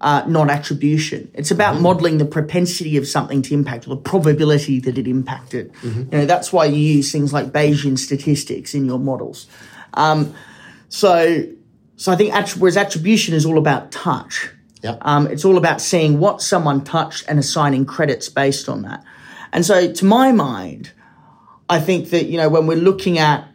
Uh, 0.00 0.22
not 0.26 0.50
attribution. 0.50 1.30
It's 1.32 1.50
about 1.50 1.80
modeling 1.80 2.18
the 2.18 2.26
propensity 2.26 2.98
of 2.98 3.06
something 3.08 3.40
to 3.42 3.54
impact 3.54 3.86
or 3.86 3.90
the 3.90 4.02
probability 4.02 4.78
that 4.80 4.98
it 4.98 5.08
impacted. 5.08 5.72
You 5.82 6.04
know, 6.12 6.26
that's 6.26 6.52
why 6.52 6.66
you 6.66 6.76
use 6.76 7.10
things 7.10 7.32
like 7.32 7.52
Bayesian 7.52 7.98
statistics 7.98 8.74
in 8.74 8.84
your 8.84 8.98
models. 8.98 9.46
Um, 9.94 10.34
so, 10.90 11.46
so 11.96 12.12
I 12.12 12.16
think 12.16 12.34
att- 12.34 12.56
whereas 12.58 12.76
attribution 12.76 13.34
is 13.34 13.46
all 13.46 13.56
about 13.56 13.92
touch. 13.92 14.50
Yeah. 14.84 14.96
Um, 15.00 15.26
it's 15.28 15.44
all 15.46 15.56
about 15.56 15.80
seeing 15.80 16.20
what 16.20 16.42
someone 16.42 16.84
touched 16.84 17.24
and 17.28 17.38
assigning 17.38 17.86
credits 17.86 18.28
based 18.28 18.68
on 18.68 18.82
that. 18.82 19.02
And 19.52 19.64
so, 19.64 19.90
to 19.92 20.04
my 20.04 20.30
mind, 20.30 20.92
I 21.70 21.80
think 21.80 22.10
that 22.10 22.26
you 22.26 22.36
know 22.36 22.48
when 22.50 22.66
we're 22.66 22.76
looking 22.90 23.18
at 23.18 23.48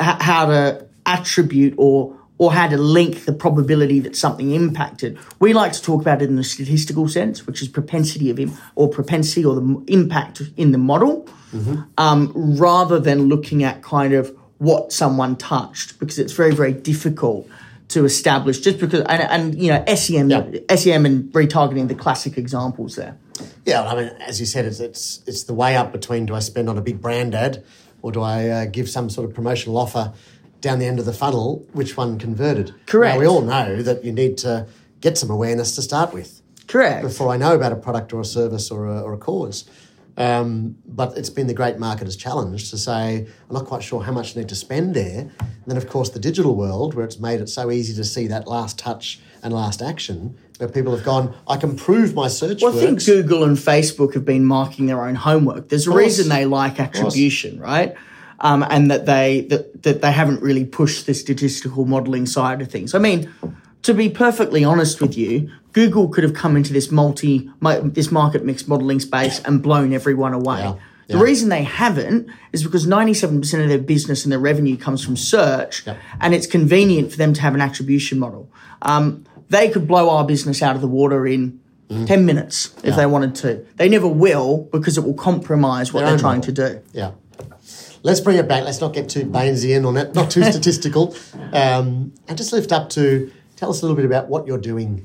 h- 0.00 0.20
how 0.20 0.46
to 0.46 0.86
attribute 1.06 1.74
or 1.76 2.16
or 2.38 2.52
how 2.52 2.66
to 2.66 2.78
link 2.78 3.26
the 3.26 3.32
probability 3.34 4.00
that 4.00 4.16
something 4.16 4.50
impacted, 4.52 5.18
we 5.40 5.52
like 5.52 5.72
to 5.74 5.82
talk 5.82 6.00
about 6.00 6.22
it 6.22 6.28
in 6.30 6.36
the 6.36 6.42
statistical 6.44 7.06
sense, 7.06 7.46
which 7.46 7.60
is 7.62 7.68
propensity 7.68 8.30
of 8.30 8.40
Im- 8.40 8.54
or 8.74 8.88
propensity 8.88 9.44
or 9.44 9.54
the 9.54 9.60
m- 9.60 9.84
impact 9.88 10.40
in 10.56 10.72
the 10.72 10.78
model, 10.78 11.28
um, 11.98 12.32
rather 12.58 12.98
than 12.98 13.28
looking 13.28 13.62
at 13.62 13.82
kind 13.82 14.14
of 14.14 14.34
what 14.58 14.90
someone 14.92 15.36
touched, 15.36 15.98
because 16.00 16.18
it's 16.18 16.32
very 16.32 16.54
very 16.54 16.72
difficult 16.72 17.46
to 17.90 18.04
establish 18.04 18.60
just 18.60 18.78
because 18.78 19.00
and, 19.02 19.22
and 19.22 19.62
you 19.62 19.68
know 19.70 19.84
SEM 19.94 20.30
Yeah. 20.30 20.44
SEM 20.74 21.06
and 21.06 21.32
retargeting 21.32 21.88
the 21.88 21.94
classic 21.94 22.38
examples 22.38 22.96
there. 22.96 23.16
Yeah, 23.64 23.82
I 23.86 23.94
mean, 23.94 24.08
as 24.20 24.38
you 24.40 24.46
said, 24.46 24.64
it's, 24.64 24.80
it's 24.80 25.22
it's 25.26 25.44
the 25.44 25.54
way 25.54 25.76
up 25.76 25.92
between 25.92 26.26
do 26.26 26.34
I 26.34 26.40
spend 26.40 26.68
on 26.68 26.78
a 26.78 26.82
big 26.82 27.00
brand 27.00 27.34
ad 27.34 27.64
or 28.02 28.12
do 28.12 28.20
I 28.22 28.48
uh, 28.48 28.64
give 28.66 28.88
some 28.88 29.10
sort 29.10 29.28
of 29.28 29.34
promotional 29.34 29.76
offer 29.76 30.12
down 30.60 30.78
the 30.78 30.86
end 30.86 30.98
of 30.98 31.04
the 31.04 31.12
funnel? 31.12 31.66
Which 31.72 31.96
one 31.96 32.18
converted? 32.18 32.74
Correct. 32.86 33.14
Now, 33.16 33.20
we 33.20 33.26
all 33.26 33.42
know 33.42 33.82
that 33.82 34.04
you 34.04 34.12
need 34.12 34.38
to 34.38 34.66
get 35.00 35.18
some 35.18 35.30
awareness 35.30 35.74
to 35.76 35.82
start 35.82 36.12
with 36.12 36.40
Correct. 36.66 37.02
before 37.02 37.28
I 37.30 37.36
know 37.38 37.54
about 37.54 37.72
a 37.72 37.76
product 37.76 38.12
or 38.12 38.20
a 38.20 38.24
service 38.24 38.70
or 38.70 38.86
a, 38.86 39.00
or 39.00 39.14
a 39.14 39.18
cause. 39.18 39.64
Um, 40.20 40.76
but 40.84 41.16
it's 41.16 41.30
been 41.30 41.46
the 41.46 41.54
great 41.54 41.76
marketer's 41.76 42.14
challenge 42.14 42.68
to 42.70 42.76
say, 42.76 43.26
I'm 43.48 43.54
not 43.54 43.64
quite 43.64 43.82
sure 43.82 44.02
how 44.02 44.12
much 44.12 44.36
I 44.36 44.40
need 44.40 44.50
to 44.50 44.54
spend 44.54 44.94
there. 44.94 45.20
And 45.20 45.64
then, 45.66 45.78
of 45.78 45.88
course, 45.88 46.10
the 46.10 46.18
digital 46.18 46.54
world, 46.54 46.92
where 46.92 47.06
it's 47.06 47.18
made 47.18 47.40
it 47.40 47.48
so 47.48 47.70
easy 47.70 47.94
to 47.94 48.04
see 48.04 48.26
that 48.26 48.46
last 48.46 48.78
touch 48.78 49.18
and 49.42 49.54
last 49.54 49.80
action, 49.80 50.36
where 50.58 50.68
people 50.68 50.94
have 50.94 51.06
gone, 51.06 51.34
I 51.48 51.56
can 51.56 51.74
prove 51.74 52.12
my 52.12 52.28
search 52.28 52.60
Well, 52.60 52.76
I 52.76 52.80
think. 52.80 53.02
Google 53.06 53.44
and 53.44 53.56
Facebook 53.56 54.12
have 54.12 54.26
been 54.26 54.44
marking 54.44 54.84
their 54.84 55.02
own 55.06 55.14
homework. 55.14 55.70
There's 55.70 55.86
a 55.86 55.90
reason 55.90 56.28
they 56.28 56.44
like 56.44 56.78
attribution, 56.78 57.58
right? 57.58 57.94
Um, 58.40 58.62
and 58.68 58.90
that 58.90 59.06
they 59.06 59.46
that, 59.48 59.82
that 59.84 60.02
they 60.02 60.12
haven't 60.12 60.42
really 60.42 60.66
pushed 60.66 61.06
the 61.06 61.14
statistical 61.14 61.86
modeling 61.86 62.26
side 62.26 62.60
of 62.60 62.70
things. 62.70 62.94
I 62.94 62.98
mean, 62.98 63.32
to 63.82 63.94
be 63.94 64.10
perfectly 64.10 64.64
honest 64.64 65.00
with 65.00 65.16
you, 65.16 65.50
Google 65.72 66.08
could 66.08 66.24
have 66.24 66.34
come 66.34 66.56
into 66.56 66.72
this 66.72 66.90
multi 66.90 67.50
this 67.84 68.10
market 68.10 68.44
mix 68.44 68.66
modeling 68.66 69.00
space 69.00 69.40
and 69.44 69.62
blown 69.62 69.92
everyone 69.92 70.32
away. 70.34 70.60
Yeah. 70.60 70.74
The 71.08 71.16
Yeah. 71.16 71.22
reason 71.22 71.48
they 71.48 71.64
haven't 71.64 72.28
is 72.52 72.62
because 72.62 72.86
97% 72.86 73.62
of 73.62 73.68
their 73.68 73.78
business 73.78 74.24
and 74.24 74.30
their 74.30 74.38
revenue 74.38 74.76
comes 74.76 75.02
from 75.04 75.16
search, 75.16 75.84
and 76.20 76.34
it's 76.34 76.46
convenient 76.46 77.10
for 77.10 77.16
them 77.18 77.32
to 77.34 77.40
have 77.40 77.54
an 77.54 77.60
attribution 77.60 78.18
model. 78.18 78.48
Um, 78.82 79.24
they 79.48 79.68
could 79.68 79.88
blow 79.88 80.08
our 80.10 80.24
business 80.24 80.62
out 80.62 80.76
of 80.76 80.80
the 80.80 80.86
water 80.88 81.26
in 81.26 81.58
Mm. 81.90 82.06
10 82.06 82.24
minutes 82.24 82.70
if 82.84 82.94
they 82.94 83.04
wanted 83.06 83.34
to. 83.36 83.62
They 83.76 83.88
never 83.88 84.06
will 84.06 84.68
because 84.70 84.96
it 84.96 85.02
will 85.04 85.14
compromise 85.14 85.92
what 85.92 86.00
Their 86.02 86.10
they're 86.10 86.18
trying 86.20 86.38
model. 86.38 86.54
to 86.54 86.68
do. 86.74 86.78
Yeah. 86.92 87.10
Let's 88.04 88.20
bring 88.20 88.36
it 88.38 88.46
back. 88.48 88.64
Let's 88.64 88.80
not 88.80 88.92
get 88.94 89.08
too 89.08 89.24
Bayesian 89.24 89.84
on 89.84 89.96
it, 89.96 90.14
not 90.14 90.30
too 90.30 90.44
statistical. 90.52 91.16
Um, 91.52 92.12
and 92.28 92.38
just 92.38 92.52
lift 92.52 92.70
up 92.70 92.88
to 92.90 93.30
tell 93.56 93.70
us 93.70 93.82
a 93.82 93.84
little 93.84 93.96
bit 93.96 94.04
about 94.04 94.28
what 94.28 94.46
you're 94.46 94.56
doing 94.58 95.04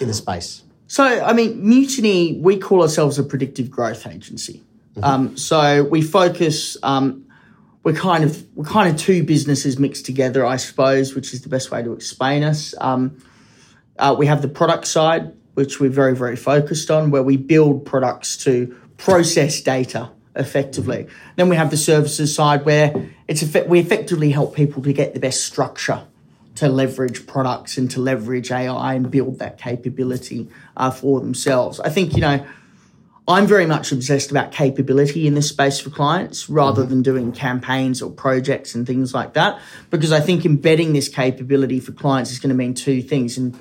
in 0.00 0.08
the 0.08 0.14
space. 0.14 0.62
So, 0.88 1.04
I 1.04 1.32
mean, 1.32 1.66
Mutiny, 1.66 2.38
we 2.40 2.58
call 2.58 2.82
ourselves 2.82 3.18
a 3.18 3.24
predictive 3.24 3.70
growth 3.70 4.06
agency. 4.06 4.62
Um, 5.02 5.36
so 5.36 5.84
we 5.84 6.02
focus. 6.02 6.76
Um, 6.82 7.26
we're 7.82 7.94
kind 7.94 8.24
of 8.24 8.44
we're 8.56 8.64
kind 8.64 8.92
of 8.92 9.00
two 9.00 9.22
businesses 9.22 9.78
mixed 9.78 10.06
together, 10.06 10.44
I 10.44 10.56
suppose, 10.56 11.14
which 11.14 11.32
is 11.32 11.42
the 11.42 11.48
best 11.48 11.70
way 11.70 11.82
to 11.82 11.92
explain 11.92 12.42
us. 12.42 12.74
Um, 12.80 13.22
uh, 13.98 14.14
we 14.18 14.26
have 14.26 14.42
the 14.42 14.48
product 14.48 14.86
side, 14.86 15.32
which 15.54 15.80
we're 15.80 15.90
very 15.90 16.16
very 16.16 16.36
focused 16.36 16.90
on, 16.90 17.10
where 17.10 17.22
we 17.22 17.36
build 17.36 17.84
products 17.84 18.36
to 18.38 18.76
process 18.96 19.60
data 19.60 20.10
effectively. 20.34 21.06
Then 21.36 21.48
we 21.48 21.56
have 21.56 21.70
the 21.70 21.76
services 21.76 22.34
side, 22.34 22.64
where 22.64 23.10
it's 23.28 23.42
we 23.66 23.78
effectively 23.78 24.30
help 24.30 24.56
people 24.56 24.82
to 24.82 24.92
get 24.92 25.14
the 25.14 25.20
best 25.20 25.44
structure 25.44 26.06
to 26.56 26.68
leverage 26.68 27.26
products 27.26 27.78
and 27.78 27.90
to 27.92 28.00
leverage 28.00 28.50
AI 28.50 28.94
and 28.94 29.10
build 29.10 29.38
that 29.38 29.58
capability 29.58 30.48
uh, 30.76 30.90
for 30.90 31.20
themselves. 31.20 31.80
I 31.80 31.88
think, 31.88 32.14
you 32.14 32.20
know, 32.20 32.44
I'm 33.28 33.46
very 33.46 33.66
much 33.66 33.90
obsessed 33.90 34.30
about 34.30 34.52
capability 34.52 35.26
in 35.26 35.34
this 35.34 35.48
space 35.48 35.80
for 35.80 35.90
clients 35.90 36.48
rather 36.48 36.82
mm-hmm. 36.82 36.90
than 36.90 37.02
doing 37.02 37.32
campaigns 37.32 38.00
or 38.00 38.10
projects 38.10 38.74
and 38.74 38.86
things 38.86 39.12
like 39.12 39.34
that, 39.34 39.60
because 39.90 40.12
I 40.12 40.20
think 40.20 40.44
embedding 40.44 40.92
this 40.92 41.08
capability 41.08 41.80
for 41.80 41.92
clients 41.92 42.30
is 42.30 42.38
going 42.38 42.50
to 42.50 42.56
mean 42.56 42.74
two 42.74 43.02
things 43.02 43.36
in 43.36 43.58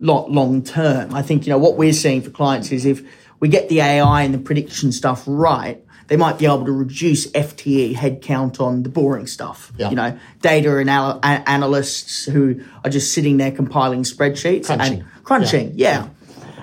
long 0.00 0.62
term. 0.64 1.14
I 1.14 1.22
think, 1.22 1.46
you 1.46 1.50
know, 1.50 1.58
what 1.58 1.76
we're 1.76 1.92
seeing 1.92 2.22
for 2.22 2.30
clients 2.30 2.72
is 2.72 2.84
if 2.84 3.02
we 3.38 3.48
get 3.48 3.68
the 3.68 3.80
AI 3.80 4.22
and 4.22 4.34
the 4.34 4.38
prediction 4.38 4.90
stuff 4.90 5.22
right, 5.26 5.83
they 6.08 6.16
might 6.16 6.38
be 6.38 6.46
able 6.46 6.64
to 6.64 6.72
reduce 6.72 7.26
FTE 7.32 7.94
headcount 7.94 8.60
on 8.60 8.82
the 8.82 8.88
boring 8.88 9.26
stuff. 9.26 9.72
Yeah. 9.76 9.90
You 9.90 9.96
know, 9.96 10.18
data 10.40 10.78
anal- 10.78 11.20
analysts 11.22 12.24
who 12.24 12.62
are 12.84 12.90
just 12.90 13.12
sitting 13.12 13.36
there 13.36 13.52
compiling 13.52 14.02
spreadsheets 14.02 14.66
crunching. 14.66 15.00
and 15.00 15.24
crunching. 15.24 15.72
Yeah. 15.74 16.04
yeah. 16.04 16.08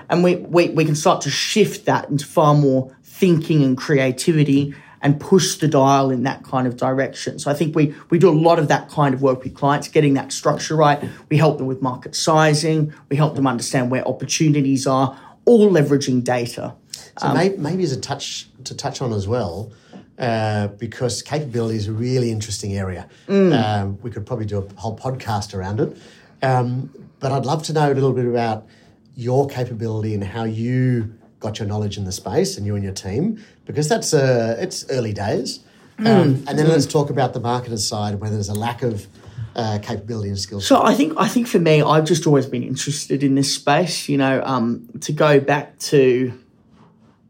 And 0.08 0.22
we, 0.22 0.36
we, 0.36 0.68
we 0.68 0.84
can 0.84 0.94
start 0.94 1.22
to 1.22 1.30
shift 1.30 1.86
that 1.86 2.08
into 2.08 2.26
far 2.26 2.54
more 2.54 2.94
thinking 3.02 3.62
and 3.62 3.76
creativity 3.76 4.74
and 5.02 5.20
push 5.20 5.56
the 5.56 5.68
dial 5.68 6.10
in 6.10 6.22
that 6.22 6.44
kind 6.44 6.66
of 6.66 6.76
direction. 6.76 7.38
So 7.38 7.50
I 7.50 7.54
think 7.54 7.74
we 7.74 7.94
we 8.08 8.18
do 8.18 8.28
a 8.28 8.38
lot 8.38 8.58
of 8.58 8.68
that 8.68 8.88
kind 8.88 9.14
of 9.14 9.20
work 9.20 9.42
with 9.42 9.54
clients, 9.54 9.88
getting 9.88 10.14
that 10.14 10.32
structure 10.32 10.76
right. 10.76 11.02
We 11.28 11.36
help 11.36 11.58
them 11.58 11.66
with 11.66 11.82
market 11.82 12.14
sizing. 12.14 12.94
We 13.08 13.16
help 13.16 13.34
them 13.34 13.46
understand 13.46 13.90
where 13.90 14.06
opportunities 14.06 14.86
are, 14.86 15.18
all 15.44 15.70
leveraging 15.70 16.22
data. 16.24 16.74
So 17.18 17.28
um, 17.28 17.36
maybe, 17.36 17.56
maybe 17.58 17.82
as 17.84 17.92
a 17.92 18.00
touch 18.00 18.48
to 18.64 18.74
touch 18.74 19.02
on 19.02 19.12
as 19.12 19.26
well, 19.28 19.72
uh, 20.18 20.68
because 20.68 21.22
capability 21.22 21.76
is 21.76 21.88
a 21.88 21.92
really 21.92 22.30
interesting 22.30 22.76
area. 22.76 23.08
Mm. 23.28 23.52
Um, 23.52 23.98
we 24.02 24.10
could 24.10 24.24
probably 24.24 24.46
do 24.46 24.58
a 24.58 24.80
whole 24.80 24.96
podcast 24.96 25.54
around 25.54 25.80
it. 25.80 25.96
Um, 26.42 26.90
but 27.20 27.32
I'd 27.32 27.46
love 27.46 27.62
to 27.64 27.72
know 27.72 27.92
a 27.92 27.94
little 27.94 28.12
bit 28.12 28.26
about 28.26 28.66
your 29.14 29.46
capability 29.46 30.14
and 30.14 30.24
how 30.24 30.44
you 30.44 31.14
got 31.38 31.58
your 31.58 31.68
knowledge 31.68 31.98
in 31.98 32.04
the 32.04 32.12
space 32.12 32.56
and 32.56 32.66
you 32.66 32.74
and 32.74 32.84
your 32.84 32.94
team, 32.94 33.44
because 33.66 33.88
that's 33.88 34.14
uh, 34.14 34.56
it's 34.58 34.88
early 34.90 35.12
days. 35.12 35.60
Mm. 35.98 36.06
Um, 36.06 36.44
and 36.46 36.58
then 36.58 36.66
mm. 36.66 36.70
let's 36.70 36.86
talk 36.86 37.10
about 37.10 37.34
the 37.34 37.40
marketer 37.40 37.78
side, 37.78 38.20
where 38.20 38.30
there's 38.30 38.48
a 38.48 38.54
lack 38.54 38.82
of 38.82 39.06
uh, 39.54 39.78
capability 39.82 40.30
and 40.30 40.38
skills. 40.38 40.66
So 40.66 40.82
I 40.82 40.94
think 40.94 41.12
I 41.16 41.28
think 41.28 41.46
for 41.46 41.58
me, 41.58 41.82
I've 41.82 42.04
just 42.04 42.26
always 42.26 42.46
been 42.46 42.62
interested 42.62 43.22
in 43.22 43.34
this 43.34 43.54
space. 43.54 44.08
You 44.08 44.16
know, 44.18 44.42
um, 44.44 44.88
to 45.00 45.12
go 45.12 45.40
back 45.40 45.78
to 45.80 46.32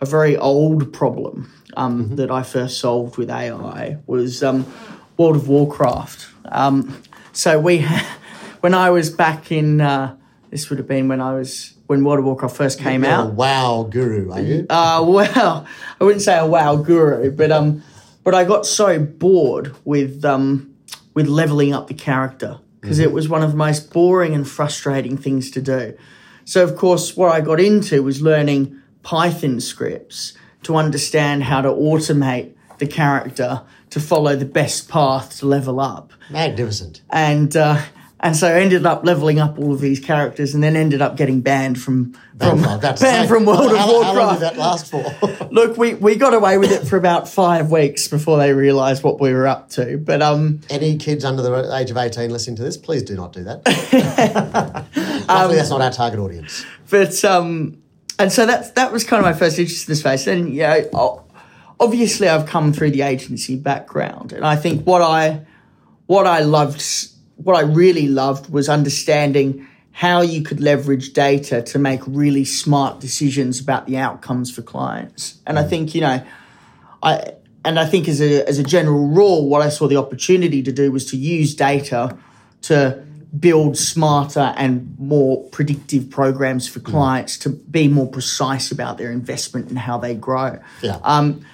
a 0.02 0.04
very 0.04 0.36
old 0.36 0.92
problem 0.92 1.50
um, 1.76 2.04
mm-hmm. 2.04 2.16
that 2.16 2.30
I 2.30 2.42
first 2.42 2.80
solved 2.80 3.16
with 3.16 3.30
AI 3.30 3.98
was 4.06 4.42
um, 4.42 4.66
World 5.16 5.36
of 5.36 5.48
Warcraft. 5.48 6.26
Um, 6.46 7.00
so 7.32 7.60
we, 7.60 7.82
when 8.60 8.74
I 8.74 8.90
was 8.90 9.10
back 9.10 9.52
in, 9.52 9.80
uh, 9.80 10.16
this 10.50 10.68
would 10.68 10.78
have 10.80 10.88
been 10.88 11.06
when 11.08 11.20
I 11.20 11.34
was 11.34 11.74
when 11.86 12.04
World 12.04 12.18
of 12.18 12.24
Warcraft 12.24 12.56
first 12.56 12.80
came 12.80 13.04
You're 13.04 13.12
out. 13.12 13.34
wow 13.34 13.86
guru, 13.88 14.32
are 14.32 14.40
you? 14.40 14.66
Uh, 14.68 15.04
well, 15.06 15.66
I 16.00 16.04
wouldn't 16.04 16.22
say 16.22 16.36
a 16.36 16.46
wow 16.46 16.76
guru, 16.76 17.30
but 17.30 17.52
um, 17.52 17.84
but 18.24 18.34
I 18.34 18.42
got 18.44 18.66
so 18.66 18.98
bored 18.98 19.74
with 19.84 20.24
um, 20.24 20.74
with 21.14 21.28
leveling 21.28 21.74
up 21.74 21.86
the 21.86 21.94
character 21.94 22.58
because 22.80 22.98
mm-hmm. 22.98 23.08
it 23.08 23.12
was 23.12 23.28
one 23.28 23.42
of 23.42 23.52
the 23.52 23.56
most 23.56 23.92
boring 23.92 24.34
and 24.34 24.48
frustrating 24.48 25.16
things 25.16 25.50
to 25.52 25.62
do. 25.62 25.96
So 26.44 26.64
of 26.64 26.76
course, 26.76 27.16
what 27.16 27.32
I 27.32 27.40
got 27.40 27.60
into 27.60 28.02
was 28.02 28.20
learning 28.20 28.81
Python 29.02 29.60
scripts 29.60 30.34
to 30.62 30.76
understand 30.76 31.44
how 31.44 31.60
to 31.60 31.68
automate 31.68 32.54
the 32.78 32.86
character 32.86 33.62
to 33.90 34.00
follow 34.00 34.36
the 34.36 34.46
best 34.46 34.88
path 34.88 35.38
to 35.38 35.46
level 35.46 35.80
up. 35.80 36.12
Magnificent. 36.30 37.02
And 37.10 37.54
uh, 37.56 37.82
and 38.22 38.36
so 38.36 38.46
I 38.46 38.60
ended 38.60 38.86
up 38.86 39.04
leveling 39.04 39.40
up 39.40 39.58
all 39.58 39.72
of 39.72 39.80
these 39.80 39.98
characters, 39.98 40.54
and 40.54 40.62
then 40.62 40.76
ended 40.76 41.02
up 41.02 41.16
getting 41.16 41.40
banned 41.40 41.80
from 41.80 42.12
from 42.38 42.62
banned 42.62 43.28
from 43.28 43.44
World 43.46 43.76
how, 43.76 43.84
of 43.84 43.90
Warcraft. 43.90 44.04
How 44.04 44.14
long 44.14 44.34
did 44.34 44.42
that 44.42 44.56
last 44.56 44.90
for? 44.90 45.48
Look, 45.50 45.76
we, 45.76 45.94
we 45.94 46.14
got 46.14 46.32
away 46.32 46.56
with 46.56 46.70
it 46.70 46.86
for 46.86 46.96
about 46.96 47.28
five 47.28 47.72
weeks 47.72 48.06
before 48.06 48.38
they 48.38 48.52
realised 48.52 49.02
what 49.02 49.20
we 49.20 49.32
were 49.32 49.48
up 49.48 49.70
to. 49.70 49.98
But 49.98 50.22
um, 50.22 50.60
any 50.70 50.96
kids 50.98 51.24
under 51.24 51.42
the 51.42 51.76
age 51.76 51.90
of 51.90 51.96
eighteen 51.96 52.30
listening 52.30 52.56
to 52.56 52.62
this, 52.62 52.76
please 52.76 53.02
do 53.02 53.16
not 53.16 53.32
do 53.32 53.42
that. 53.42 53.66
Hopefully, 55.28 55.28
um, 55.28 55.56
that's 55.56 55.70
not 55.70 55.80
our 55.80 55.90
target 55.90 56.20
audience. 56.20 56.64
But 56.90 57.24
um, 57.24 57.81
and 58.22 58.32
so 58.32 58.46
that's 58.46 58.70
that 58.70 58.92
was 58.92 59.04
kind 59.04 59.18
of 59.18 59.24
my 59.24 59.36
first 59.36 59.58
interest 59.58 59.88
in 59.88 59.92
the 59.92 59.96
space. 59.96 60.26
And 60.26 60.54
you 60.54 60.62
know, 60.62 61.24
obviously, 61.80 62.28
I've 62.28 62.46
come 62.46 62.72
through 62.72 62.92
the 62.92 63.02
agency 63.02 63.56
background, 63.56 64.32
and 64.32 64.46
I 64.46 64.56
think 64.56 64.86
what 64.86 65.02
I 65.02 65.44
what 66.06 66.26
I 66.26 66.40
loved, 66.40 66.82
what 67.36 67.56
I 67.56 67.62
really 67.62 68.06
loved, 68.06 68.50
was 68.50 68.68
understanding 68.68 69.66
how 69.90 70.22
you 70.22 70.42
could 70.42 70.60
leverage 70.60 71.12
data 71.12 71.60
to 71.62 71.78
make 71.78 72.00
really 72.06 72.44
smart 72.44 73.00
decisions 73.00 73.60
about 73.60 73.86
the 73.86 73.98
outcomes 73.98 74.50
for 74.50 74.62
clients. 74.62 75.40
And 75.46 75.58
I 75.58 75.64
mm. 75.64 75.68
think 75.68 75.94
you 75.94 76.00
know, 76.02 76.24
I 77.02 77.32
and 77.64 77.78
I 77.78 77.86
think 77.86 78.08
as 78.08 78.20
a 78.20 78.48
as 78.48 78.60
a 78.60 78.64
general 78.64 79.08
rule, 79.08 79.48
what 79.48 79.62
I 79.62 79.68
saw 79.68 79.88
the 79.88 79.96
opportunity 79.96 80.62
to 80.62 80.72
do 80.72 80.92
was 80.92 81.10
to 81.10 81.16
use 81.16 81.54
data 81.56 82.16
to 82.62 83.04
build 83.38 83.78
smarter 83.78 84.52
and 84.56 84.94
more 84.98 85.42
predictive 85.50 86.10
programs 86.10 86.68
for 86.68 86.80
clients 86.80 87.38
mm. 87.38 87.42
to 87.42 87.48
be 87.48 87.88
more 87.88 88.06
precise 88.06 88.70
about 88.70 88.98
their 88.98 89.10
investment 89.10 89.68
and 89.68 89.78
how 89.78 89.96
they 89.96 90.14
grow. 90.14 90.58
Yeah. 90.82 90.98
Um, 91.02 91.44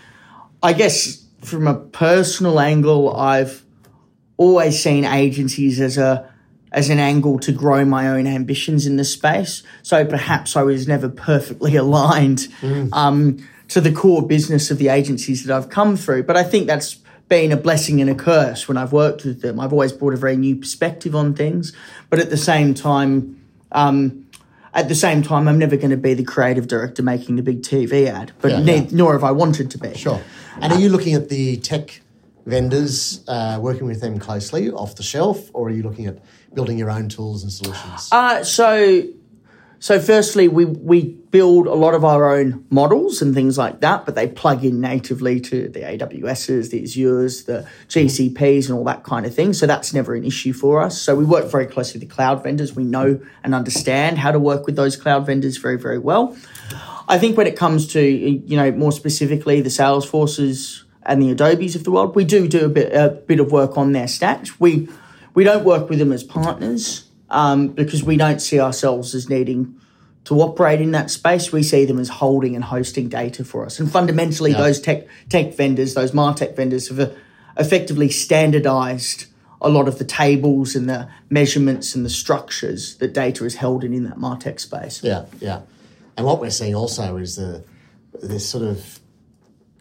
I 0.62 0.72
guess 0.72 1.24
from 1.40 1.68
a 1.68 1.74
personal 1.74 2.58
angle, 2.58 3.14
I've 3.14 3.64
always 4.36 4.82
seen 4.82 5.04
agencies 5.04 5.80
as 5.80 5.98
a 5.98 6.32
as 6.70 6.90
an 6.90 6.98
angle 6.98 7.38
to 7.38 7.50
grow 7.50 7.82
my 7.84 8.08
own 8.08 8.26
ambitions 8.26 8.86
in 8.86 8.96
the 8.96 9.04
space. 9.04 9.62
So 9.82 10.04
perhaps 10.04 10.54
I 10.54 10.62
was 10.62 10.86
never 10.86 11.08
perfectly 11.08 11.76
aligned 11.84 12.48
mm. 12.60 12.92
um, 12.92 13.38
to 13.68 13.80
the 13.80 13.92
core 13.92 14.26
business 14.26 14.70
of 14.70 14.78
the 14.78 14.88
agencies 14.88 15.44
that 15.44 15.56
I've 15.56 15.70
come 15.70 15.96
through. 15.96 16.24
But 16.24 16.36
I 16.36 16.42
think 16.42 16.66
that's 16.66 16.98
been 17.28 17.52
a 17.52 17.56
blessing 17.56 18.00
and 18.00 18.08
a 18.08 18.14
curse 18.14 18.68
when 18.68 18.76
I've 18.76 18.92
worked 18.92 19.24
with 19.24 19.42
them. 19.42 19.60
I've 19.60 19.72
always 19.72 19.92
brought 19.92 20.14
a 20.14 20.16
very 20.16 20.36
new 20.36 20.56
perspective 20.56 21.14
on 21.14 21.34
things, 21.34 21.74
but 22.10 22.18
at 22.18 22.30
the 22.30 22.36
same 22.36 22.74
time, 22.74 23.42
um, 23.72 24.26
at 24.74 24.88
the 24.88 24.94
same 24.94 25.22
time, 25.22 25.48
I'm 25.48 25.58
never 25.58 25.76
going 25.76 25.90
to 25.90 25.96
be 25.96 26.14
the 26.14 26.24
creative 26.24 26.68
director 26.68 27.02
making 27.02 27.36
the 27.36 27.42
big 27.42 27.62
TV 27.62 28.06
ad, 28.06 28.32
but 28.40 28.52
yeah, 28.52 28.62
ne- 28.62 28.76
yeah. 28.82 28.88
nor 28.92 29.12
have 29.12 29.24
I 29.24 29.32
wanted 29.32 29.70
to 29.72 29.78
be. 29.78 29.94
Sure. 29.94 30.22
And 30.60 30.72
are 30.72 30.78
you 30.78 30.88
looking 30.88 31.14
at 31.14 31.28
the 31.28 31.56
tech 31.58 32.00
vendors, 32.46 33.24
uh, 33.28 33.58
working 33.60 33.86
with 33.86 34.00
them 34.00 34.18
closely 34.18 34.70
off 34.70 34.96
the 34.96 35.02
shelf, 35.02 35.50
or 35.52 35.68
are 35.68 35.70
you 35.70 35.82
looking 35.82 36.06
at 36.06 36.18
building 36.54 36.78
your 36.78 36.90
own 36.90 37.08
tools 37.08 37.42
and 37.42 37.52
solutions? 37.52 38.08
Uh, 38.10 38.42
so 38.42 39.02
so, 39.80 40.00
firstly, 40.00 40.48
we, 40.48 40.64
we 40.64 41.04
build 41.30 41.68
a 41.68 41.74
lot 41.74 41.94
of 41.94 42.04
our 42.04 42.34
own 42.34 42.66
models 42.68 43.22
and 43.22 43.32
things 43.32 43.56
like 43.56 43.80
that, 43.80 44.04
but 44.04 44.16
they 44.16 44.26
plug 44.26 44.64
in 44.64 44.80
natively 44.80 45.40
to 45.40 45.68
the 45.68 45.80
AWSs, 45.80 46.70
the 46.70 46.82
Azures, 46.82 47.46
the 47.46 47.68
GCPs, 47.88 48.68
and 48.68 48.76
all 48.76 48.84
that 48.84 49.04
kind 49.04 49.24
of 49.24 49.32
thing. 49.32 49.52
So, 49.52 49.66
that's 49.66 49.94
never 49.94 50.14
an 50.14 50.24
issue 50.24 50.52
for 50.52 50.80
us. 50.80 51.00
So, 51.00 51.14
we 51.14 51.24
work 51.24 51.48
very 51.50 51.66
closely 51.66 52.00
with 52.00 52.08
the 52.08 52.14
cloud 52.14 52.42
vendors. 52.42 52.74
We 52.74 52.84
know 52.84 53.20
and 53.44 53.54
understand 53.54 54.18
how 54.18 54.32
to 54.32 54.40
work 54.40 54.66
with 54.66 54.74
those 54.74 54.96
cloud 54.96 55.26
vendors 55.26 55.58
very, 55.58 55.78
very 55.78 55.98
well. 55.98 56.36
I 57.06 57.18
think 57.18 57.36
when 57.36 57.46
it 57.46 57.56
comes 57.56 57.86
to, 57.92 58.02
you 58.02 58.56
know, 58.56 58.72
more 58.72 58.92
specifically 58.92 59.60
the 59.60 59.70
Salesforces 59.70 60.82
and 61.04 61.22
the 61.22 61.30
Adobes 61.30 61.74
of 61.76 61.84
the 61.84 61.90
world, 61.90 62.16
we 62.16 62.24
do 62.24 62.48
do 62.48 62.66
a 62.66 62.68
bit, 62.68 62.92
a 62.92 63.10
bit 63.10 63.40
of 63.40 63.52
work 63.52 63.78
on 63.78 63.92
their 63.92 64.08
stacks. 64.08 64.60
We, 64.60 64.88
we 65.34 65.44
don't 65.44 65.64
work 65.64 65.88
with 65.88 66.00
them 66.00 66.12
as 66.12 66.22
partners 66.22 67.07
um, 67.30 67.68
because 67.68 68.02
we 68.02 68.16
don't 68.16 68.40
see 68.40 68.60
ourselves 68.60 69.14
as 69.14 69.28
needing 69.28 69.78
to 70.24 70.34
operate 70.42 70.80
in 70.80 70.90
that 70.92 71.10
space. 71.10 71.52
We 71.52 71.62
see 71.62 71.84
them 71.84 71.98
as 71.98 72.08
holding 72.08 72.54
and 72.54 72.64
hosting 72.64 73.08
data 73.08 73.44
for 73.44 73.64
us. 73.64 73.80
And 73.80 73.90
fundamentally, 73.90 74.52
yeah. 74.52 74.58
those 74.58 74.80
tech 74.80 75.06
tech 75.28 75.54
vendors, 75.54 75.94
those 75.94 76.12
martech 76.12 76.54
vendors, 76.54 76.88
have 76.88 77.00
uh, 77.00 77.10
effectively 77.56 78.10
standardized 78.10 79.26
a 79.60 79.68
lot 79.68 79.88
of 79.88 79.98
the 79.98 80.04
tables 80.04 80.76
and 80.76 80.88
the 80.88 81.08
measurements 81.30 81.94
and 81.94 82.04
the 82.04 82.10
structures 82.10 82.96
that 82.98 83.12
data 83.12 83.44
is 83.44 83.56
held 83.56 83.82
in 83.82 83.92
in 83.92 84.04
that 84.04 84.16
martech 84.16 84.60
space. 84.60 85.02
Yeah, 85.02 85.24
yeah. 85.40 85.62
And 86.16 86.26
what 86.26 86.40
we're 86.40 86.50
seeing 86.50 86.74
also 86.74 87.16
is 87.16 87.36
the 87.36 87.64
this 88.22 88.48
sort 88.48 88.64
of 88.64 89.00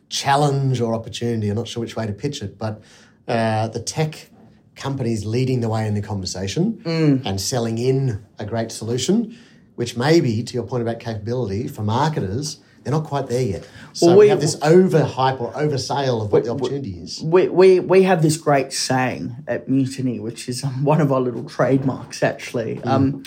challenge 0.09 0.79
or 0.81 0.93
opportunity. 0.93 1.49
I'm 1.49 1.55
not 1.55 1.67
sure 1.67 1.81
which 1.81 1.95
way 1.95 2.07
to 2.07 2.13
pitch 2.13 2.41
it, 2.41 2.57
but 2.57 2.81
uh, 3.27 3.67
the 3.67 3.81
tech 3.81 4.29
companies 4.77 5.25
leading 5.25 5.59
the 5.59 5.69
way 5.69 5.87
in 5.87 5.93
the 5.95 6.01
conversation 6.01 6.79
mm. 6.83 7.21
and 7.25 7.41
selling 7.41 7.77
in 7.77 8.23
a 8.39 8.45
great 8.45 8.71
solution, 8.71 9.37
which 9.75 9.97
maybe, 9.97 10.43
to 10.43 10.53
your 10.53 10.63
point 10.63 10.81
about 10.81 10.99
capability, 10.99 11.67
for 11.67 11.81
marketers, 11.81 12.59
they're 12.83 12.93
not 12.93 13.03
quite 13.03 13.27
there 13.27 13.43
yet. 13.43 13.67
So 13.91 14.07
well, 14.07 14.15
we, 14.15 14.25
we 14.25 14.29
have 14.29 14.39
this 14.39 14.55
over 14.61 15.03
hype 15.03 15.41
or 15.41 15.51
over 15.57 15.77
sale 15.77 16.21
of 16.21 16.31
what 16.31 16.43
we, 16.43 16.47
the 16.47 16.53
opportunity 16.53 16.91
is. 16.91 17.21
We, 17.21 17.49
we, 17.49 17.79
we 17.81 18.03
have 18.03 18.21
this 18.21 18.37
great 18.37 18.71
saying 18.71 19.35
at 19.47 19.67
Mutiny, 19.67 20.21
which 20.21 20.47
is 20.47 20.63
um, 20.63 20.85
one 20.85 21.01
of 21.01 21.11
our 21.11 21.19
little 21.19 21.43
trademarks 21.43 22.23
actually, 22.23 22.77
mm. 22.77 22.87
um, 22.87 23.23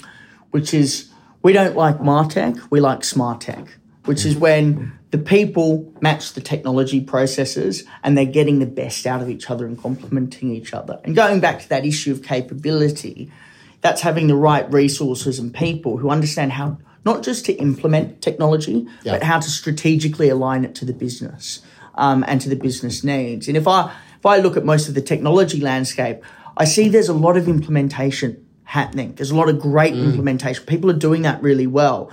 which 0.51 0.73
is 0.73 1.11
we 1.43 1.53
don't 1.53 1.77
like 1.77 1.99
Martech, 1.99 2.71
we 2.71 2.81
like 2.81 3.05
Smart 3.05 3.43
Tech, 3.43 3.67
which 4.07 4.21
mm. 4.21 4.27
is 4.27 4.37
when 4.37 4.99
the 5.11 5.19
people 5.19 5.93
match 6.01 6.35
the 6.35 6.41
technology 6.41 7.01
processes 7.01 7.85
and 8.05 8.17
they're 8.17 8.25
getting 8.25 8.61
the 8.61 8.67
best 8.67 9.07
out 9.07 9.21
of 9.21 9.29
each 9.29 9.51
other 9.51 9.67
and 9.67 9.81
complementing 9.81 10.55
each 10.55 10.73
other. 10.73 11.01
And 11.05 11.17
going 11.17 11.41
back 11.41 11.61
to 11.61 11.69
that 11.71 11.85
issue 11.85 12.13
of 12.13 12.23
capability, 12.23 13.31
that's 13.81 14.03
having 14.03 14.29
the 14.29 14.37
right 14.37 14.71
resources 14.73 15.39
and 15.39 15.53
people 15.53 15.97
who 15.97 16.11
understand 16.11 16.53
how 16.53 16.79
not 17.05 17.23
just 17.23 17.47
to 17.47 17.55
implement 17.55 18.21
technology, 18.21 18.87
Yeah. 19.03 19.13
but 19.13 19.23
how 19.23 19.41
to 19.41 19.51
strategically 19.51 20.29
align 20.29 20.65
it 20.65 20.75
to 20.77 20.85
the 20.85 20.93
business 20.93 21.61
um, 21.95 22.25
and 22.29 22.41
to 22.43 22.49
the 22.49 22.57
business 22.57 23.03
needs. 23.03 23.49
And 23.49 23.57
if 23.57 23.67
I 23.67 23.93
if 24.19 24.27
I 24.27 24.37
look 24.37 24.57
at 24.59 24.67
most 24.67 24.87
of 24.89 24.95
the 24.95 25.01
technology 25.01 25.61
landscape, 25.61 26.23
I 26.59 26.67
see 26.67 26.89
there's 26.91 27.09
a 27.09 27.15
lot 27.15 27.39
of 27.39 27.49
implementation 27.49 28.47
happening. 28.65 29.15
There's 29.15 29.31
a 29.31 29.35
lot 29.37 29.49
of 29.49 29.59
great 29.59 29.95
implementation. 29.95 30.65
People 30.67 30.91
are 30.91 30.99
doing 31.09 31.23
that 31.23 31.43
really 31.43 31.67
well. 31.67 32.11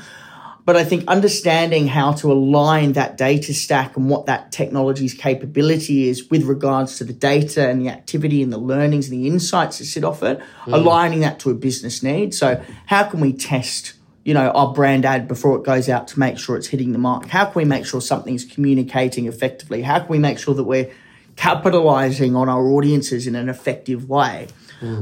But 0.68 0.76
I 0.76 0.84
think 0.84 1.06
understanding 1.08 1.88
how 1.88 2.12
to 2.12 2.30
align 2.30 2.92
that 2.92 3.16
data 3.16 3.54
stack 3.54 3.96
and 3.96 4.10
what 4.10 4.26
that 4.26 4.52
technology's 4.52 5.14
capability 5.14 6.10
is 6.10 6.30
with 6.30 6.44
regards 6.44 6.98
to 6.98 7.06
the 7.06 7.14
data 7.14 7.70
and 7.70 7.82
the 7.82 7.88
activity 7.88 8.44
and 8.44 8.52
the 8.52 8.58
learnings 8.58 9.10
and 9.10 9.18
the 9.18 9.28
insights 9.28 9.78
that 9.78 9.86
sit 9.86 10.04
off 10.04 10.24
it, 10.24 10.42
aligning 10.66 11.22
that 11.22 11.40
to 11.40 11.52
a 11.52 11.54
business 11.54 12.04
need. 12.04 12.36
So 12.36 12.62
how 12.86 13.06
can 13.06 13.22
we 13.22 13.32
test, 13.32 13.94
you 14.26 14.34
know, 14.34 14.50
our 14.50 14.74
brand 14.74 15.06
ad 15.06 15.26
before 15.30 15.56
it 15.58 15.64
goes 15.64 15.88
out 15.88 16.10
to 16.10 16.20
make 16.20 16.38
sure 16.38 16.58
it's 16.58 16.68
hitting 16.68 16.92
the 16.92 17.00
mark? 17.00 17.28
How 17.28 17.46
can 17.46 17.54
we 17.56 17.64
make 17.64 17.86
sure 17.86 18.02
something's 18.02 18.44
communicating 18.44 19.26
effectively? 19.26 19.84
How 19.84 20.00
can 20.00 20.10
we 20.10 20.20
make 20.20 20.38
sure 20.38 20.54
that 20.54 20.66
we're 20.66 20.92
capitalizing 21.38 22.36
on 22.36 22.50
our 22.50 22.68
audiences 22.68 23.26
in 23.26 23.36
an 23.36 23.48
effective 23.48 24.10
way? 24.10 24.50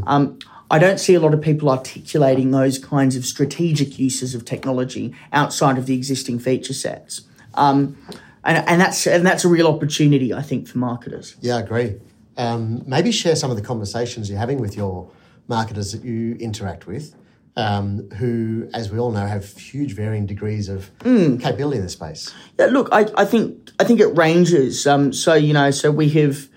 Um, 0.06 0.38
I 0.69 0.80
don't 0.80 0.99
see 0.99 1.13
a 1.13 1.19
lot 1.19 1.34
of 1.34 1.41
people 1.41 1.69
articulating 1.69 2.51
those 2.51 2.80
kinds 2.80 3.15
of 3.15 3.25
strategic 3.25 3.99
uses 3.99 4.34
of 4.34 4.45
technology 4.45 5.13
outside 5.32 5.78
of 5.78 5.86
the 5.86 5.93
existing 5.93 6.39
feature 6.39 6.73
sets. 6.73 7.21
Um, 7.54 7.97
and, 8.43 8.67
and 8.67 8.82
that's 8.82 9.06
and 9.08 9.25
that's 9.25 9.43
a 9.45 9.47
real 9.47 9.67
opportunity, 9.67 10.34
I 10.34 10.41
think, 10.41 10.67
for 10.67 10.78
marketers. 10.78 11.36
Yeah, 11.41 11.58
I 11.58 11.60
agree. 11.62 11.95
Um, 12.38 12.84
maybe 12.86 13.12
share 13.12 13.36
some 13.36 13.49
of 13.49 13.58
the 13.58 13.63
conversations 13.63 14.30
you're 14.30 14.39
having 14.39 14.60
with 14.60 14.75
your 14.75 15.10
marketers 15.47 15.91
that 15.93 16.04
you 16.04 16.36
interact 16.36 16.86
with, 16.86 17.15
um, 17.56 18.10
who, 18.12 18.69
as 18.73 18.91
we 18.91 18.99
all 18.99 19.12
know, 19.12 19.25
have 19.25 19.45
huge 19.58 19.93
varying 19.93 20.25
degrees 20.25 20.67
of 20.67 20.91
capability 20.99 21.78
in 21.78 21.84
this 21.84 21.93
space. 21.93 22.34
Yeah, 22.60 22.67
look, 22.67 22.89
I, 22.91 23.06
I 23.15 23.25
think 23.25 23.71
I 23.80 23.84
think 23.84 23.99
it 23.99 24.15
ranges. 24.15 24.86
Um, 24.86 25.13
so 25.13 25.34
you 25.34 25.54
know, 25.54 25.71
so 25.71 25.91
we 25.91 26.10
have 26.10 26.49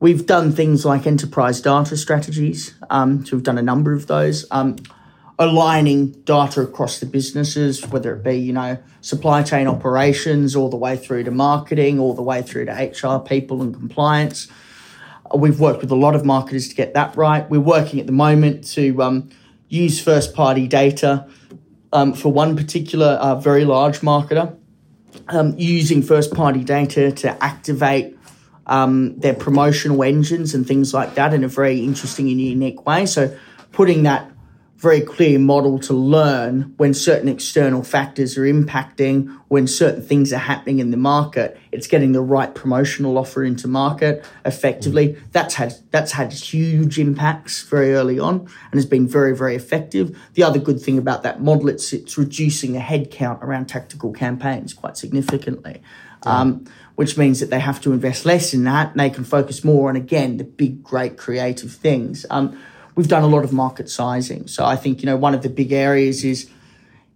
we've 0.00 0.26
done 0.26 0.52
things 0.52 0.84
like 0.84 1.06
enterprise 1.06 1.60
data 1.60 1.96
strategies. 1.96 2.74
Um, 2.90 3.24
so 3.24 3.36
we've 3.36 3.44
done 3.44 3.58
a 3.58 3.62
number 3.62 3.92
of 3.92 4.06
those. 4.06 4.46
Um, 4.50 4.76
aligning 5.38 6.10
data 6.22 6.60
across 6.62 6.98
the 6.98 7.06
businesses, 7.06 7.86
whether 7.86 8.14
it 8.14 8.24
be 8.24 8.36
you 8.36 8.52
know 8.52 8.78
supply 9.00 9.42
chain 9.42 9.66
operations, 9.66 10.56
all 10.56 10.68
the 10.68 10.76
way 10.76 10.96
through 10.96 11.24
to 11.24 11.30
marketing, 11.30 11.98
all 11.98 12.14
the 12.14 12.22
way 12.22 12.42
through 12.42 12.66
to 12.66 12.72
HR 12.72 13.20
people 13.20 13.62
and 13.62 13.74
compliance. 13.74 14.48
Uh, 15.32 15.38
We've 15.38 15.60
worked 15.60 15.80
with 15.80 15.90
a 15.90 15.96
lot 15.96 16.14
of 16.14 16.24
marketers 16.24 16.68
to 16.68 16.74
get 16.74 16.94
that 16.94 17.16
right. 17.16 17.48
We're 17.48 17.60
working 17.60 18.00
at 18.00 18.06
the 18.06 18.12
moment 18.12 18.64
to 18.72 19.02
um, 19.02 19.30
use 19.68 20.00
first 20.02 20.34
party 20.34 20.66
data 20.66 21.28
um, 21.92 22.12
for 22.14 22.32
one 22.32 22.56
particular 22.56 23.06
uh, 23.06 23.36
very 23.36 23.64
large 23.64 24.00
marketer 24.00 24.56
um, 25.28 25.54
using 25.56 26.02
first 26.02 26.34
party 26.34 26.64
data 26.64 27.12
to 27.12 27.42
activate 27.42 28.17
um, 28.68 29.18
their 29.18 29.34
promotional 29.34 30.02
engines 30.02 30.54
and 30.54 30.66
things 30.66 30.92
like 30.92 31.14
that 31.14 31.34
in 31.34 31.44
a 31.44 31.48
very 31.48 31.80
interesting 31.80 32.28
and 32.28 32.40
unique 32.40 32.86
way. 32.86 33.06
So, 33.06 33.36
putting 33.72 34.02
that 34.04 34.30
very 34.78 35.00
clear 35.00 35.40
model 35.40 35.76
to 35.76 35.92
learn 35.92 36.72
when 36.76 36.94
certain 36.94 37.28
external 37.28 37.82
factors 37.82 38.38
are 38.38 38.42
impacting, 38.42 39.36
when 39.48 39.66
certain 39.66 40.00
things 40.00 40.32
are 40.32 40.38
happening 40.38 40.78
in 40.78 40.92
the 40.92 40.96
market, 40.96 41.58
it's 41.72 41.88
getting 41.88 42.12
the 42.12 42.20
right 42.20 42.54
promotional 42.54 43.18
offer 43.18 43.42
into 43.42 43.66
market 43.66 44.24
effectively. 44.44 45.16
That's 45.32 45.54
had 45.54 45.74
that's 45.90 46.12
had 46.12 46.32
huge 46.32 46.96
impacts 46.96 47.62
very 47.62 47.92
early 47.92 48.20
on 48.20 48.40
and 48.40 48.74
has 48.74 48.86
been 48.86 49.08
very 49.08 49.36
very 49.36 49.56
effective. 49.56 50.16
The 50.34 50.44
other 50.44 50.60
good 50.60 50.80
thing 50.80 50.96
about 50.96 51.24
that 51.24 51.42
model 51.42 51.68
it's 51.68 51.92
it's 51.92 52.16
reducing 52.16 52.72
the 52.72 52.78
headcount 52.78 53.42
around 53.42 53.66
tactical 53.66 54.12
campaigns 54.12 54.72
quite 54.74 54.96
significantly. 54.96 55.82
Um, 56.24 56.66
which 56.98 57.16
means 57.16 57.38
that 57.38 57.48
they 57.48 57.60
have 57.60 57.80
to 57.80 57.92
invest 57.92 58.26
less 58.26 58.52
in 58.52 58.64
that 58.64 58.90
and 58.90 58.98
they 58.98 59.08
can 59.08 59.22
focus 59.22 59.62
more 59.62 59.88
on 59.88 59.94
again 59.94 60.36
the 60.36 60.42
big 60.42 60.82
great 60.82 61.16
creative 61.16 61.70
things. 61.70 62.26
Um, 62.28 62.60
we've 62.96 63.06
done 63.06 63.22
a 63.22 63.28
lot 63.28 63.44
of 63.44 63.52
market 63.52 63.88
sizing. 63.88 64.48
So 64.48 64.64
I 64.64 64.74
think, 64.74 65.00
you 65.00 65.06
know, 65.06 65.16
one 65.16 65.32
of 65.32 65.42
the 65.42 65.48
big 65.48 65.70
areas 65.70 66.24
is 66.24 66.50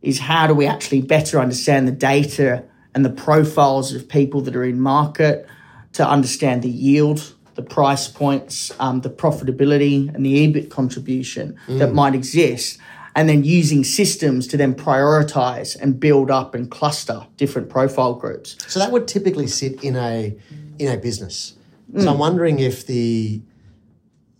is 0.01 0.21
how 0.21 0.47
do 0.47 0.55
we 0.55 0.67
actually 0.67 1.03
better 1.03 1.41
understand 1.41 1.89
the 1.89 1.93
data 1.93 2.63
and 2.95 3.05
the 3.05 3.11
profiles 3.11 3.93
of 3.93 4.09
people 4.09 4.41
that 4.43 4.55
are 4.55 4.63
in 4.63 4.81
market 4.81 5.49
to 5.95 6.09
understand 6.09 6.63
the 6.63 6.71
yield, 6.71 7.35
the 7.57 7.63
price 7.63 8.07
points, 8.07 8.71
um, 8.79 9.01
the 9.01 9.11
profitability, 9.11 10.15
and 10.15 10.25
the 10.25 10.47
EBIT 10.47 10.71
contribution 10.71 11.59
that 11.67 11.93
might 11.93 12.15
exist. 12.15 12.79
And 13.15 13.29
then 13.29 13.45
using 13.45 13.85
systems 13.85 14.47
to 14.49 14.57
then 14.57 14.75
prioritize 14.75 15.79
and 15.79 16.01
build 16.01 16.31
up 16.31 16.55
and 16.55 16.71
cluster 16.71 17.27
different 17.37 17.69
profile 17.69 18.15
groups. 18.15 18.57
So 18.69 18.79
that 18.81 18.91
would 18.91 19.07
typically 19.07 19.47
sit 19.47 19.85
in 19.85 19.97
a 19.97 20.35
in 20.79 20.89
a 20.89 20.97
business. 20.97 21.55
So 21.99 22.11
I'm 22.11 22.19
wondering 22.19 22.59
if 22.59 22.87
the 22.87 23.43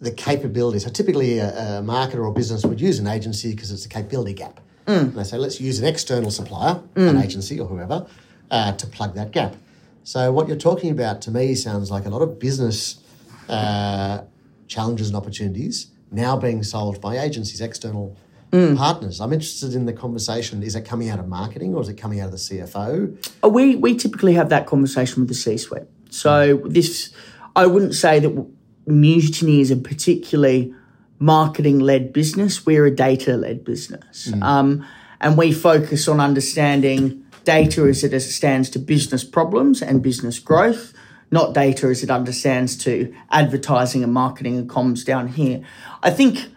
the 0.01 0.11
capability. 0.11 0.79
So 0.79 0.91
typically, 0.91 1.39
a, 1.39 1.49
a 1.49 1.83
marketer 1.83 2.25
or 2.25 2.33
business 2.33 2.65
would 2.65 2.81
use 2.81 2.99
an 2.99 3.07
agency 3.07 3.51
because 3.51 3.71
it's 3.71 3.85
a 3.85 3.89
capability 3.89 4.33
gap. 4.33 4.61
And 4.87 5.15
they 5.15 5.23
say, 5.23 5.37
let's 5.37 5.61
use 5.61 5.79
an 5.79 5.87
external 5.87 6.31
supplier, 6.31 6.83
an 6.97 7.19
agency 7.19 7.61
or 7.61 7.69
whoever, 7.69 8.07
uh, 8.51 8.73
to 8.73 8.87
plug 8.87 9.15
that 9.15 9.31
gap. 9.31 9.55
So 10.03 10.33
what 10.33 10.49
you're 10.49 10.57
talking 10.57 10.91
about 10.91 11.23
to 11.23 11.31
me 11.31 11.55
sounds 11.55 11.91
like 11.91 12.07
a 12.07 12.09
lot 12.09 12.23
of 12.23 12.41
business 12.41 13.01
uh, 13.49 14.23
challenges 14.67 15.09
and 15.09 15.17
opportunities 15.17 15.93
now 16.13 16.37
being 16.37 16.63
solved 16.63 17.01
by 17.01 17.19
agencies, 17.19 17.61
external 17.61 18.17
partners. 18.53 19.21
I'm 19.21 19.33
interested 19.33 19.75
in 19.75 19.87
the 19.87 19.93
conversation. 19.95 20.63
Is 20.63 20.77
it 20.77 20.85
coming 20.85 21.09
out 21.09 21.19
of 21.19 21.27
marketing 21.27 21.75
or 21.75 21.81
is 21.81 21.89
it 21.89 21.95
coming 21.95 22.21
out 22.21 22.27
of 22.27 22.33
the 22.33 22.37
CFO? 22.37 23.31
Uh, 23.43 23.49
we 23.49 23.77
we 23.77 23.97
typically 23.97 24.35
have 24.35 24.51
that 24.51 24.67
conversation 24.67 25.23
with 25.23 25.29
the 25.29 25.35
C-suite. 25.35 25.85
So 26.11 26.59
this, 26.67 27.13
I 27.57 27.67
wouldn't 27.67 27.95
say 27.95 28.21
that 28.21 28.47
Mutiny 28.87 29.61
is 29.61 29.71
a 29.71 29.77
particularly 29.77 30.75
marketing-led 31.19 32.13
business. 32.13 32.67
We're 32.67 32.85
a 32.85 32.95
data-led 32.95 33.65
business, 33.65 34.31
um, 34.43 34.85
and 35.21 35.39
we 35.39 35.53
focus 35.53 36.07
on 36.07 36.21
understanding 36.21 37.25
data 37.45 37.83
as 37.85 38.05
it 38.05 38.21
stands 38.21 38.69
to 38.71 38.79
business 38.79 39.25
problems 39.25 39.81
and 39.81 40.03
business 40.03 40.39
growth, 40.39 40.93
not 41.31 41.55
data 41.55 41.87
as 41.87 42.03
it 42.03 42.11
understands 42.11 42.77
to 42.79 43.15
advertising 43.31 44.05
and 44.05 44.13
marketing 44.13 44.59
and 44.59 44.69
comms 44.69 45.07
down 45.07 45.29
here. 45.29 45.63
I 46.03 46.11
think. 46.11 46.52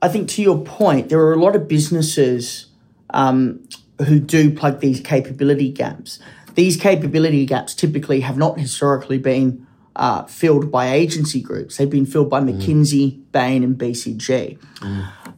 I 0.00 0.08
think 0.08 0.28
to 0.30 0.42
your 0.42 0.62
point, 0.64 1.08
there 1.08 1.20
are 1.20 1.32
a 1.32 1.40
lot 1.40 1.56
of 1.56 1.66
businesses 1.66 2.66
um, 3.10 3.66
who 4.06 4.20
do 4.20 4.54
plug 4.54 4.80
these 4.80 5.00
capability 5.00 5.70
gaps. 5.70 6.18
These 6.54 6.76
capability 6.76 7.46
gaps 7.46 7.74
typically 7.74 8.20
have 8.20 8.36
not 8.36 8.58
historically 8.58 9.18
been 9.18 9.66
uh, 9.96 10.24
filled 10.24 10.70
by 10.70 10.92
agency 10.92 11.40
groups. 11.40 11.76
They've 11.76 11.90
been 11.90 12.06
filled 12.06 12.30
by 12.30 12.40
McKinsey, 12.40 13.20
Bain, 13.32 13.64
and 13.64 13.76
BCG. 13.76 14.58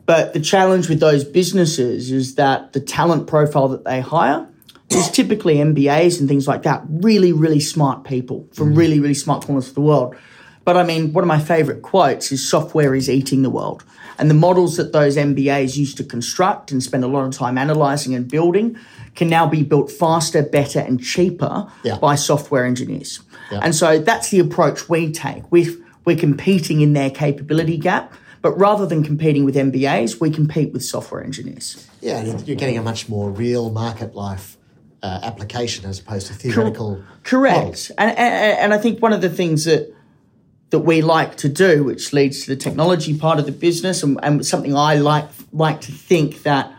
But 0.04 0.34
the 0.34 0.40
challenge 0.40 0.88
with 0.88 1.00
those 1.00 1.24
businesses 1.24 2.10
is 2.10 2.34
that 2.34 2.72
the 2.72 2.80
talent 2.80 3.26
profile 3.26 3.68
that 3.68 3.84
they 3.84 4.00
hire 4.00 4.46
is 4.90 5.10
typically 5.10 5.56
MBAs 5.56 6.20
and 6.20 6.28
things 6.28 6.48
like 6.48 6.64
that. 6.64 6.82
Really, 6.88 7.32
really 7.32 7.60
smart 7.60 8.04
people 8.04 8.48
from 8.52 8.74
really, 8.74 9.00
really 9.00 9.14
smart 9.14 9.44
corners 9.44 9.68
of 9.68 9.74
the 9.74 9.80
world. 9.80 10.16
But 10.64 10.76
I 10.76 10.84
mean, 10.84 11.12
one 11.12 11.24
of 11.24 11.28
my 11.28 11.38
favorite 11.38 11.82
quotes 11.82 12.32
is 12.32 12.46
software 12.46 12.94
is 12.94 13.08
eating 13.08 13.42
the 13.42 13.50
world. 13.50 13.84
And 14.20 14.28
the 14.30 14.34
models 14.34 14.76
that 14.76 14.92
those 14.92 15.16
MBAs 15.16 15.76
used 15.78 15.96
to 15.96 16.04
construct 16.04 16.70
and 16.70 16.82
spend 16.82 17.02
a 17.04 17.06
lot 17.08 17.24
of 17.24 17.32
time 17.32 17.56
analyzing 17.56 18.14
and 18.14 18.28
building 18.28 18.76
can 19.14 19.28
now 19.30 19.46
be 19.48 19.62
built 19.62 19.90
faster, 19.90 20.42
better, 20.42 20.78
and 20.78 21.02
cheaper 21.02 21.66
Yeah. 21.82 21.96
by 21.98 22.14
software 22.16 22.66
engineers. 22.66 23.20
Yeah. 23.50 23.60
And 23.62 23.74
so 23.74 23.98
that's 23.98 24.28
the 24.28 24.38
approach 24.38 24.88
we 24.90 25.10
take. 25.10 25.50
We're, 25.50 25.74
we're 26.04 26.18
competing 26.18 26.82
in 26.82 26.92
their 26.92 27.10
capability 27.10 27.78
gap, 27.78 28.12
but 28.42 28.52
rather 28.58 28.86
than 28.86 29.02
competing 29.02 29.44
with 29.46 29.56
MBAs, 29.56 30.20
we 30.20 30.30
compete 30.30 30.72
with 30.74 30.84
software 30.84 31.24
engineers. 31.24 31.88
Yeah, 32.02 32.18
and 32.18 32.46
you're 32.46 32.56
getting 32.56 32.76
a 32.78 32.82
much 32.82 33.08
more 33.08 33.30
real 33.30 33.70
market 33.70 34.14
life 34.14 34.58
uh, 35.02 35.20
application 35.22 35.88
as 35.88 35.98
opposed 35.98 36.26
to 36.26 36.34
theoretical. 36.34 37.02
Correct. 37.22 37.56
models. 37.58 37.90
And, 37.96 38.10
and 38.18 38.58
and 38.58 38.74
I 38.74 38.78
think 38.78 39.00
one 39.00 39.14
of 39.14 39.22
the 39.22 39.30
things 39.30 39.64
that 39.64 39.94
that 40.70 40.80
we 40.80 41.02
like 41.02 41.36
to 41.36 41.48
do, 41.48 41.84
which 41.84 42.12
leads 42.12 42.44
to 42.44 42.54
the 42.54 42.56
technology 42.56 43.18
part 43.18 43.38
of 43.38 43.46
the 43.46 43.52
business, 43.52 44.02
and, 44.02 44.18
and 44.22 44.46
something 44.46 44.74
I 44.74 44.96
like 44.96 45.28
like 45.52 45.80
to 45.82 45.92
think 45.92 46.42
that 46.44 46.72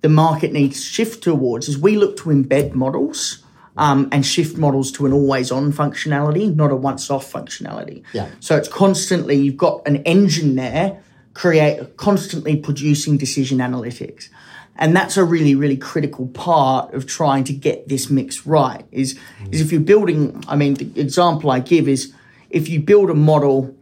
the 0.00 0.08
market 0.08 0.52
needs 0.52 0.80
to 0.80 0.86
shift 0.86 1.22
towards, 1.22 1.68
is 1.68 1.76
we 1.76 1.96
look 1.96 2.16
to 2.18 2.30
embed 2.30 2.74
models. 2.74 3.44
Um, 3.76 4.08
and 4.10 4.26
shift 4.26 4.58
models 4.58 4.90
to 4.90 5.06
an 5.06 5.12
always 5.12 5.52
on 5.52 5.72
functionality, 5.72 6.52
not 6.52 6.72
a 6.72 6.74
once 6.74 7.12
off 7.12 7.32
functionality. 7.32 8.02
Yeah. 8.12 8.28
So 8.40 8.56
it's 8.56 8.66
constantly, 8.66 9.36
you've 9.36 9.56
got 9.56 9.86
an 9.86 9.98
engine 9.98 10.56
there, 10.56 11.00
create 11.32 11.96
constantly 11.96 12.56
producing 12.56 13.18
decision 13.18 13.58
analytics. 13.58 14.30
And 14.74 14.96
that's 14.96 15.16
a 15.16 15.22
really, 15.22 15.54
really 15.54 15.76
critical 15.76 16.26
part 16.26 16.92
of 16.92 17.06
trying 17.06 17.44
to 17.44 17.52
get 17.52 17.88
this 17.88 18.10
mix 18.10 18.44
right. 18.46 18.84
Is 18.90 19.16
is 19.52 19.60
if 19.60 19.70
you're 19.70 19.80
building, 19.80 20.42
I 20.48 20.56
mean, 20.56 20.74
the 20.74 21.00
example 21.00 21.52
I 21.52 21.60
give 21.60 21.86
is 21.86 22.12
if 22.50 22.68
you 22.68 22.80
build 22.80 23.10
a 23.10 23.14
model 23.14 23.74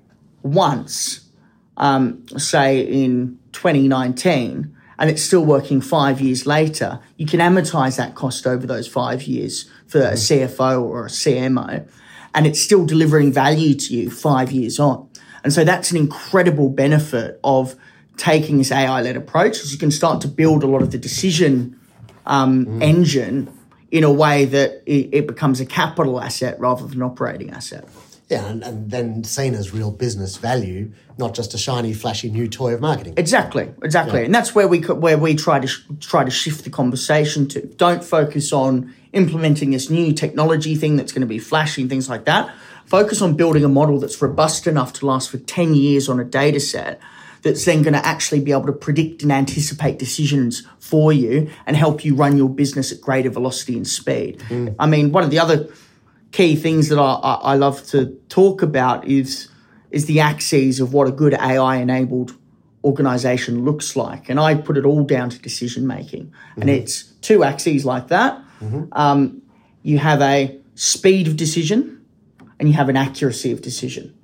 once, 0.42 1.28
um, 1.76 2.26
say 2.36 2.80
in 2.80 3.38
2019, 3.52 4.74
and 4.98 5.10
it's 5.10 5.22
still 5.22 5.44
working 5.44 5.80
five 5.80 6.20
years 6.20 6.46
later, 6.46 7.00
you 7.16 7.26
can 7.26 7.40
amortize 7.40 7.96
that 7.96 8.14
cost 8.14 8.46
over 8.46 8.66
those 8.66 8.88
five 8.88 9.24
years 9.24 9.70
for 9.86 10.00
a 10.00 10.12
CFO 10.12 10.82
or 10.82 11.06
a 11.06 11.08
CMO, 11.08 11.88
and 12.34 12.46
it's 12.46 12.60
still 12.60 12.86
delivering 12.86 13.32
value 13.32 13.74
to 13.74 13.94
you 13.94 14.10
five 14.10 14.50
years 14.50 14.78
on. 14.78 15.08
And 15.44 15.52
so 15.52 15.64
that's 15.64 15.90
an 15.90 15.96
incredible 15.96 16.70
benefit 16.70 17.38
of 17.44 17.76
taking 18.16 18.58
this 18.58 18.72
AI 18.72 19.02
led 19.02 19.16
approach, 19.16 19.52
because 19.52 19.72
you 19.72 19.78
can 19.78 19.90
start 19.90 20.20
to 20.22 20.28
build 20.28 20.64
a 20.64 20.66
lot 20.66 20.82
of 20.82 20.90
the 20.90 20.98
decision 20.98 21.78
um, 22.24 22.66
mm. 22.66 22.82
engine 22.82 23.52
in 23.90 24.02
a 24.02 24.12
way 24.12 24.44
that 24.46 24.82
it, 24.86 25.10
it 25.12 25.26
becomes 25.26 25.60
a 25.60 25.66
capital 25.66 26.20
asset 26.20 26.58
rather 26.58 26.86
than 26.86 26.96
an 26.96 27.02
operating 27.02 27.50
asset. 27.50 27.86
Yeah, 28.28 28.46
and, 28.46 28.64
and, 28.64 28.90
then 28.90 29.22
seen 29.22 29.54
as 29.54 29.72
real 29.72 29.92
business 29.92 30.36
value, 30.36 30.90
not 31.16 31.32
just 31.32 31.54
a 31.54 31.58
shiny, 31.58 31.92
flashy 31.92 32.28
new 32.28 32.48
toy 32.48 32.74
of 32.74 32.80
marketing. 32.80 33.14
Exactly, 33.16 33.72
exactly, 33.84 34.20
yeah. 34.20 34.26
and 34.26 34.34
that's 34.34 34.52
where 34.52 34.66
we 34.66 34.80
where 34.80 35.16
we 35.16 35.36
try 35.36 35.60
to 35.60 35.66
sh- 35.68 35.82
try 36.00 36.24
to 36.24 36.30
shift 36.30 36.64
the 36.64 36.70
conversation 36.70 37.46
to. 37.48 37.64
Don't 37.64 38.02
focus 38.02 38.52
on 38.52 38.92
implementing 39.12 39.70
this 39.70 39.90
new 39.90 40.12
technology 40.12 40.74
thing 40.74 40.96
that's 40.96 41.12
going 41.12 41.20
to 41.20 41.26
be 41.26 41.38
flashy 41.38 41.82
and 41.82 41.90
things 41.90 42.08
like 42.08 42.24
that. 42.24 42.52
Focus 42.86 43.22
on 43.22 43.36
building 43.36 43.64
a 43.64 43.68
model 43.68 44.00
that's 44.00 44.20
robust 44.20 44.66
enough 44.66 44.92
to 44.94 45.06
last 45.06 45.30
for 45.30 45.38
ten 45.38 45.74
years 45.74 46.08
on 46.08 46.18
a 46.18 46.24
data 46.24 46.58
set. 46.58 47.00
That's 47.42 47.64
then 47.64 47.82
going 47.82 47.94
to 47.94 48.04
actually 48.04 48.40
be 48.40 48.50
able 48.50 48.66
to 48.66 48.72
predict 48.72 49.22
and 49.22 49.30
anticipate 49.30 50.00
decisions 50.00 50.66
for 50.80 51.12
you 51.12 51.48
and 51.64 51.76
help 51.76 52.04
you 52.04 52.16
run 52.16 52.36
your 52.36 52.48
business 52.48 52.90
at 52.90 53.00
greater 53.00 53.30
velocity 53.30 53.76
and 53.76 53.86
speed. 53.86 54.40
Mm. 54.48 54.74
I 54.80 54.86
mean, 54.86 55.12
one 55.12 55.22
of 55.22 55.30
the 55.30 55.38
other 55.38 55.68
key 56.32 56.56
things 56.56 56.88
that 56.88 56.98
I, 56.98 57.14
I 57.42 57.54
love 57.56 57.86
to 57.88 58.06
talk 58.28 58.62
about 58.62 59.06
is 59.06 59.48
is 59.90 60.06
the 60.06 60.20
axes 60.20 60.80
of 60.80 60.92
what 60.92 61.06
a 61.06 61.12
good 61.12 61.34
AI 61.34 61.76
enabled 61.76 62.36
organization 62.84 63.64
looks 63.64 63.96
like. 63.96 64.28
And 64.28 64.38
I 64.38 64.54
put 64.54 64.76
it 64.76 64.84
all 64.84 65.04
down 65.04 65.30
to 65.30 65.38
decision 65.38 65.86
making. 65.86 66.26
Mm-hmm. 66.26 66.60
And 66.60 66.70
it's 66.70 67.04
two 67.20 67.44
axes 67.44 67.84
like 67.84 68.08
that. 68.08 68.40
Mm-hmm. 68.60 68.84
Um, 68.92 69.42
you 69.82 69.98
have 69.98 70.20
a 70.22 70.58
speed 70.74 71.28
of 71.28 71.36
decision 71.36 72.04
and 72.58 72.68
you 72.68 72.74
have 72.74 72.88
an 72.88 72.96
accuracy 72.96 73.52
of 73.52 73.62
decision. 73.62 74.16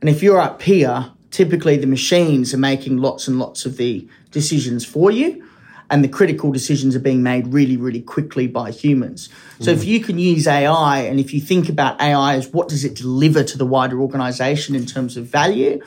And 0.00 0.10
if 0.10 0.22
you're 0.22 0.40
up 0.40 0.62
here, 0.62 1.12
typically 1.30 1.76
the 1.76 1.86
machines 1.86 2.54
are 2.54 2.58
making 2.58 2.98
lots 2.98 3.28
and 3.28 3.38
lots 3.38 3.66
of 3.66 3.76
the 3.76 4.08
decisions 4.30 4.84
for 4.84 5.10
you 5.10 5.45
and 5.90 6.02
the 6.02 6.08
critical 6.08 6.50
decisions 6.50 6.96
are 6.96 7.00
being 7.00 7.22
made 7.22 7.48
really, 7.48 7.76
really 7.76 8.00
quickly 8.00 8.46
by 8.46 8.70
humans. 8.70 9.28
So 9.60 9.72
mm. 9.72 9.76
if 9.76 9.84
you 9.84 10.00
can 10.00 10.18
use 10.18 10.46
AI 10.46 11.00
and 11.02 11.20
if 11.20 11.32
you 11.32 11.40
think 11.40 11.68
about 11.68 12.00
AI 12.00 12.34
as 12.34 12.48
what 12.48 12.68
does 12.68 12.84
it 12.84 12.94
deliver 12.94 13.44
to 13.44 13.58
the 13.58 13.66
wider 13.66 14.00
organization 14.00 14.74
in 14.74 14.86
terms 14.86 15.16
of 15.16 15.26
value, 15.26 15.80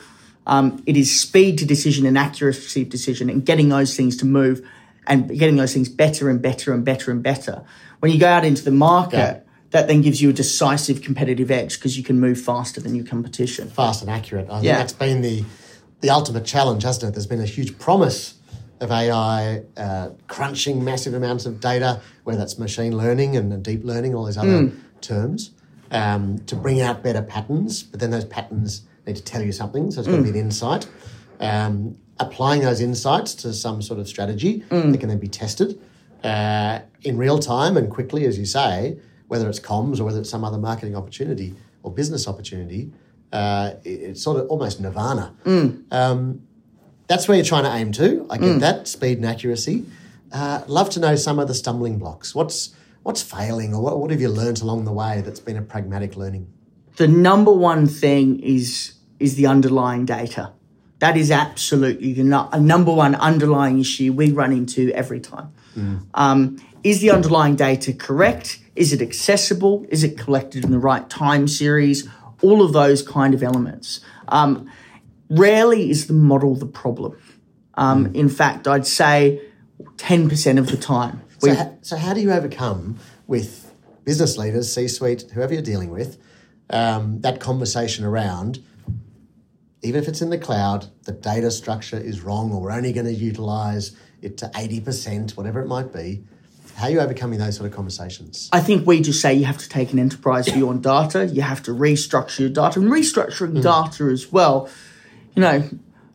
um, 0.46 0.82
it 0.86 0.96
is 0.96 1.20
speed 1.20 1.58
to 1.58 1.66
decision 1.66 2.06
and 2.06 2.16
accuracy 2.16 2.82
of 2.82 2.88
decision 2.88 3.28
and 3.28 3.44
getting 3.44 3.68
those 3.68 3.96
things 3.96 4.16
to 4.18 4.24
move 4.24 4.66
and 5.06 5.28
getting 5.38 5.56
those 5.56 5.74
things 5.74 5.88
better 5.88 6.30
and 6.30 6.40
better 6.40 6.72
and 6.72 6.84
better 6.84 7.10
and 7.10 7.22
better. 7.22 7.62
When 8.00 8.10
you 8.10 8.18
go 8.18 8.28
out 8.28 8.44
into 8.44 8.64
the 8.64 8.70
market, 8.70 9.16
yeah. 9.16 9.40
that 9.70 9.86
then 9.86 10.00
gives 10.00 10.22
you 10.22 10.30
a 10.30 10.32
decisive 10.32 11.02
competitive 11.02 11.50
edge 11.50 11.78
because 11.78 11.98
you 11.98 12.04
can 12.04 12.18
move 12.18 12.40
faster 12.40 12.80
than 12.80 12.94
your 12.94 13.04
competition. 13.04 13.68
Fast 13.68 14.00
and 14.00 14.10
accurate. 14.10 14.46
I 14.48 14.54
think 14.54 14.64
yeah. 14.64 14.78
that's 14.78 14.92
been 14.92 15.20
the 15.20 15.44
the 16.00 16.08
ultimate 16.08 16.46
challenge, 16.46 16.82
hasn't 16.82 17.10
it? 17.10 17.12
There's 17.12 17.26
been 17.26 17.42
a 17.42 17.46
huge 17.46 17.78
promise 17.78 18.39
of 18.80 18.90
AI 18.90 19.62
uh, 19.76 20.10
crunching 20.26 20.82
massive 20.82 21.14
amounts 21.14 21.46
of 21.46 21.60
data, 21.60 22.00
whether 22.24 22.38
that's 22.38 22.58
machine 22.58 22.96
learning 22.96 23.36
and 23.36 23.62
deep 23.62 23.84
learning, 23.84 24.14
all 24.14 24.24
these 24.24 24.38
other 24.38 24.48
mm. 24.48 24.80
terms, 25.00 25.52
um, 25.90 26.38
to 26.46 26.56
bring 26.56 26.80
out 26.80 27.02
better 27.02 27.22
patterns. 27.22 27.82
But 27.82 28.00
then 28.00 28.10
those 28.10 28.24
patterns 28.24 28.82
need 29.06 29.16
to 29.16 29.22
tell 29.22 29.42
you 29.42 29.52
something, 29.52 29.90
so 29.90 30.00
it's 30.00 30.08
got 30.08 30.16
to 30.16 30.22
be 30.22 30.28
an 30.28 30.34
hmm. 30.34 30.40
insight. 30.40 30.88
Um, 31.40 31.96
applying 32.18 32.60
those 32.60 32.80
insights 32.80 33.34
to 33.34 33.52
some 33.52 33.80
sort 33.80 33.98
of 33.98 34.06
strategy 34.06 34.60
mm. 34.68 34.92
that 34.92 34.98
can 34.98 35.08
then 35.08 35.18
be 35.18 35.28
tested 35.28 35.80
uh, 36.22 36.80
in 37.02 37.16
real 37.16 37.38
time 37.38 37.76
and 37.76 37.90
quickly, 37.90 38.26
as 38.26 38.38
you 38.38 38.44
say, 38.44 38.98
whether 39.28 39.48
it's 39.48 39.60
comms 39.60 40.00
or 40.00 40.04
whether 40.04 40.20
it's 40.20 40.28
some 40.28 40.44
other 40.44 40.58
marketing 40.58 40.94
opportunity 40.94 41.54
or 41.82 41.90
business 41.90 42.28
opportunity. 42.28 42.92
Uh, 43.32 43.74
it's 43.84 44.22
sort 44.22 44.36
of 44.38 44.48
almost 44.48 44.80
nirvana. 44.80 45.34
Mm. 45.44 45.92
Um, 45.92 46.42
that's 47.10 47.26
where 47.26 47.36
you're 47.36 47.44
trying 47.44 47.64
to 47.64 47.74
aim 47.74 47.90
to. 47.90 48.24
I 48.30 48.38
get 48.38 48.50
mm. 48.50 48.60
that 48.60 48.86
speed 48.86 49.18
and 49.18 49.26
accuracy. 49.26 49.84
Uh, 50.30 50.62
love 50.68 50.90
to 50.90 51.00
know 51.00 51.16
some 51.16 51.40
of 51.40 51.48
the 51.48 51.54
stumbling 51.54 51.98
blocks. 51.98 52.36
What's 52.36 52.72
what's 53.02 53.20
failing, 53.20 53.74
or 53.74 53.82
what, 53.82 53.98
what 53.98 54.12
have 54.12 54.20
you 54.20 54.28
learned 54.28 54.60
along 54.62 54.84
the 54.84 54.92
way 54.92 55.20
that's 55.20 55.40
been 55.40 55.56
a 55.56 55.62
pragmatic 55.62 56.14
learning? 56.14 56.46
The 56.98 57.08
number 57.08 57.52
one 57.52 57.88
thing 57.88 58.38
is 58.38 58.92
is 59.18 59.34
the 59.34 59.48
underlying 59.48 60.04
data. 60.04 60.52
That 61.00 61.16
is 61.16 61.32
absolutely 61.32 62.12
the 62.12 62.22
no, 62.22 62.48
number 62.60 62.92
one 62.92 63.16
underlying 63.16 63.80
issue 63.80 64.12
we 64.12 64.30
run 64.30 64.52
into 64.52 64.92
every 64.92 65.18
time. 65.18 65.52
Mm. 65.76 66.06
Um, 66.14 66.58
is 66.84 67.00
the 67.00 67.10
underlying 67.10 67.56
data 67.56 67.92
correct? 67.92 68.60
Is 68.76 68.92
it 68.92 69.02
accessible? 69.02 69.84
Is 69.88 70.04
it 70.04 70.16
collected 70.16 70.64
in 70.64 70.70
the 70.70 70.78
right 70.78 71.10
time 71.10 71.48
series? 71.48 72.08
All 72.40 72.62
of 72.62 72.72
those 72.72 73.02
kind 73.02 73.34
of 73.34 73.42
elements. 73.42 74.00
Um, 74.28 74.70
Rarely 75.30 75.90
is 75.90 76.08
the 76.08 76.12
model 76.12 76.56
the 76.56 76.66
problem. 76.66 77.16
Um, 77.74 78.06
mm. 78.06 78.14
In 78.14 78.28
fact, 78.28 78.66
I'd 78.66 78.86
say 78.86 79.40
10% 79.96 80.58
of 80.58 80.70
the 80.70 80.76
time. 80.76 81.22
So, 81.38 81.54
ha- 81.54 81.70
so, 81.80 81.96
how 81.96 82.12
do 82.12 82.20
you 82.20 82.32
overcome 82.32 82.98
with 83.26 83.72
business 84.04 84.36
leaders, 84.36 84.72
C 84.72 84.88
suite, 84.88 85.24
whoever 85.32 85.54
you're 85.54 85.62
dealing 85.62 85.90
with, 85.90 86.18
um, 86.68 87.20
that 87.20 87.40
conversation 87.40 88.04
around, 88.04 88.62
even 89.82 90.02
if 90.02 90.08
it's 90.08 90.20
in 90.20 90.30
the 90.30 90.38
cloud, 90.38 90.88
the 91.04 91.12
data 91.12 91.50
structure 91.50 91.96
is 91.96 92.20
wrong 92.20 92.52
or 92.52 92.60
we're 92.60 92.72
only 92.72 92.92
going 92.92 93.06
to 93.06 93.14
utilize 93.14 93.96
it 94.20 94.36
to 94.38 94.46
80%, 94.48 95.36
whatever 95.36 95.60
it 95.60 95.66
might 95.66 95.92
be? 95.92 96.24
How 96.74 96.86
are 96.86 96.90
you 96.90 97.00
overcoming 97.00 97.38
those 97.38 97.56
sort 97.56 97.68
of 97.68 97.74
conversations? 97.74 98.48
I 98.52 98.60
think 98.60 98.86
we 98.86 99.00
just 99.00 99.20
say 99.20 99.34
you 99.34 99.44
have 99.44 99.58
to 99.58 99.68
take 99.68 99.92
an 99.92 99.98
enterprise 99.98 100.48
view 100.48 100.68
on 100.68 100.80
data. 100.80 101.26
You 101.26 101.42
have 101.42 101.62
to 101.64 101.72
restructure 101.72 102.40
your 102.40 102.48
data 102.48 102.80
and 102.80 102.90
restructuring 102.90 103.58
mm. 103.58 103.62
data 103.62 104.04
as 104.04 104.32
well 104.32 104.68
you 105.34 105.42
know, 105.42 105.68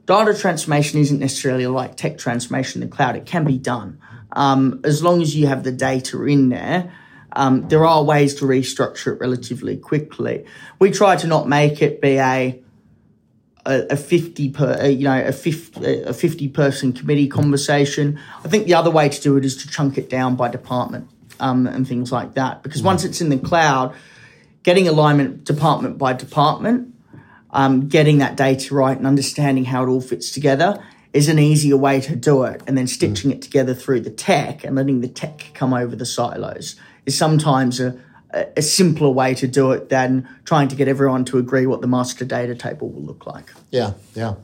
data 0.05 0.37
transformation 0.37 0.99
isn't 0.99 1.19
necessarily 1.19 1.67
like 1.67 1.95
tech 1.95 2.17
transformation 2.17 2.81
in 2.81 2.89
the 2.89 2.95
cloud. 2.95 3.15
It 3.15 3.25
can 3.25 3.45
be 3.45 3.57
done. 3.57 3.99
Um, 4.31 4.81
as 4.83 5.03
long 5.03 5.21
as 5.21 5.35
you 5.35 5.47
have 5.47 5.63
the 5.63 5.71
data 5.71 6.23
in 6.25 6.49
there, 6.49 6.93
um, 7.33 7.67
there 7.67 7.85
are 7.85 8.03
ways 8.03 8.35
to 8.35 8.45
restructure 8.45 9.13
it 9.13 9.19
relatively 9.19 9.77
quickly. 9.77 10.45
We 10.79 10.91
try 10.91 11.15
to 11.17 11.27
not 11.27 11.47
make 11.47 11.81
it 11.81 12.01
be 12.01 12.17
a 12.17 12.61
a, 13.65 13.87
a 13.91 13.97
50 13.97 14.49
per 14.51 14.85
you 14.85 15.05
know 15.05 15.25
a 15.25 15.31
50, 15.31 16.03
a 16.03 16.13
50 16.13 16.47
person 16.49 16.93
committee 16.93 17.27
conversation. 17.27 18.19
I 18.43 18.47
think 18.47 18.67
the 18.67 18.75
other 18.75 18.91
way 18.91 19.09
to 19.09 19.21
do 19.21 19.37
it 19.37 19.45
is 19.45 19.57
to 19.57 19.67
chunk 19.67 19.97
it 19.97 20.09
down 20.09 20.35
by 20.35 20.49
department 20.49 21.09
um, 21.39 21.67
and 21.67 21.87
things 21.87 22.11
like 22.11 22.35
that. 22.35 22.63
Because 22.63 22.83
once 22.83 23.03
it's 23.03 23.21
in 23.21 23.29
the 23.29 23.37
cloud, 23.37 23.95
getting 24.63 24.87
alignment 24.87 25.43
department 25.43 25.97
by 25.97 26.13
department 26.13 26.94
um, 27.55 27.87
getting 27.87 28.17
that 28.17 28.35
data 28.35 28.75
right 28.75 28.95
and 28.95 29.07
understanding 29.07 29.65
how 29.65 29.83
it 29.83 29.87
all 29.87 30.01
fits 30.01 30.29
together 30.29 30.83
is 31.13 31.29
an 31.29 31.39
easier 31.39 31.77
way 31.77 32.01
to 32.01 32.15
do 32.15 32.43
it. 32.43 32.61
And 32.67 32.77
then 32.77 32.85
stitching 32.85 33.31
it 33.31 33.41
together 33.41 33.73
through 33.73 34.01
the 34.01 34.11
tech 34.11 34.65
and 34.65 34.75
letting 34.75 34.99
the 34.99 35.07
tech 35.07 35.51
come 35.53 35.73
over 35.73 35.95
the 35.95 36.05
silos 36.05 36.75
is 37.05 37.17
sometimes 37.17 37.79
a, 37.79 37.97
a 38.33 38.61
simpler 38.61 39.09
way 39.09 39.33
to 39.35 39.47
do 39.47 39.71
it 39.71 39.87
than 39.87 40.27
trying 40.43 40.67
to 40.67 40.75
get 40.75 40.89
everyone 40.89 41.23
to 41.25 41.37
agree 41.37 41.65
what 41.65 41.79
the 41.79 41.87
master 41.87 42.25
data 42.25 42.53
table 42.53 42.89
will 42.89 43.03
look 43.03 43.25
like. 43.25 43.51
Yeah, 43.71 43.93
yeah. 44.13 44.35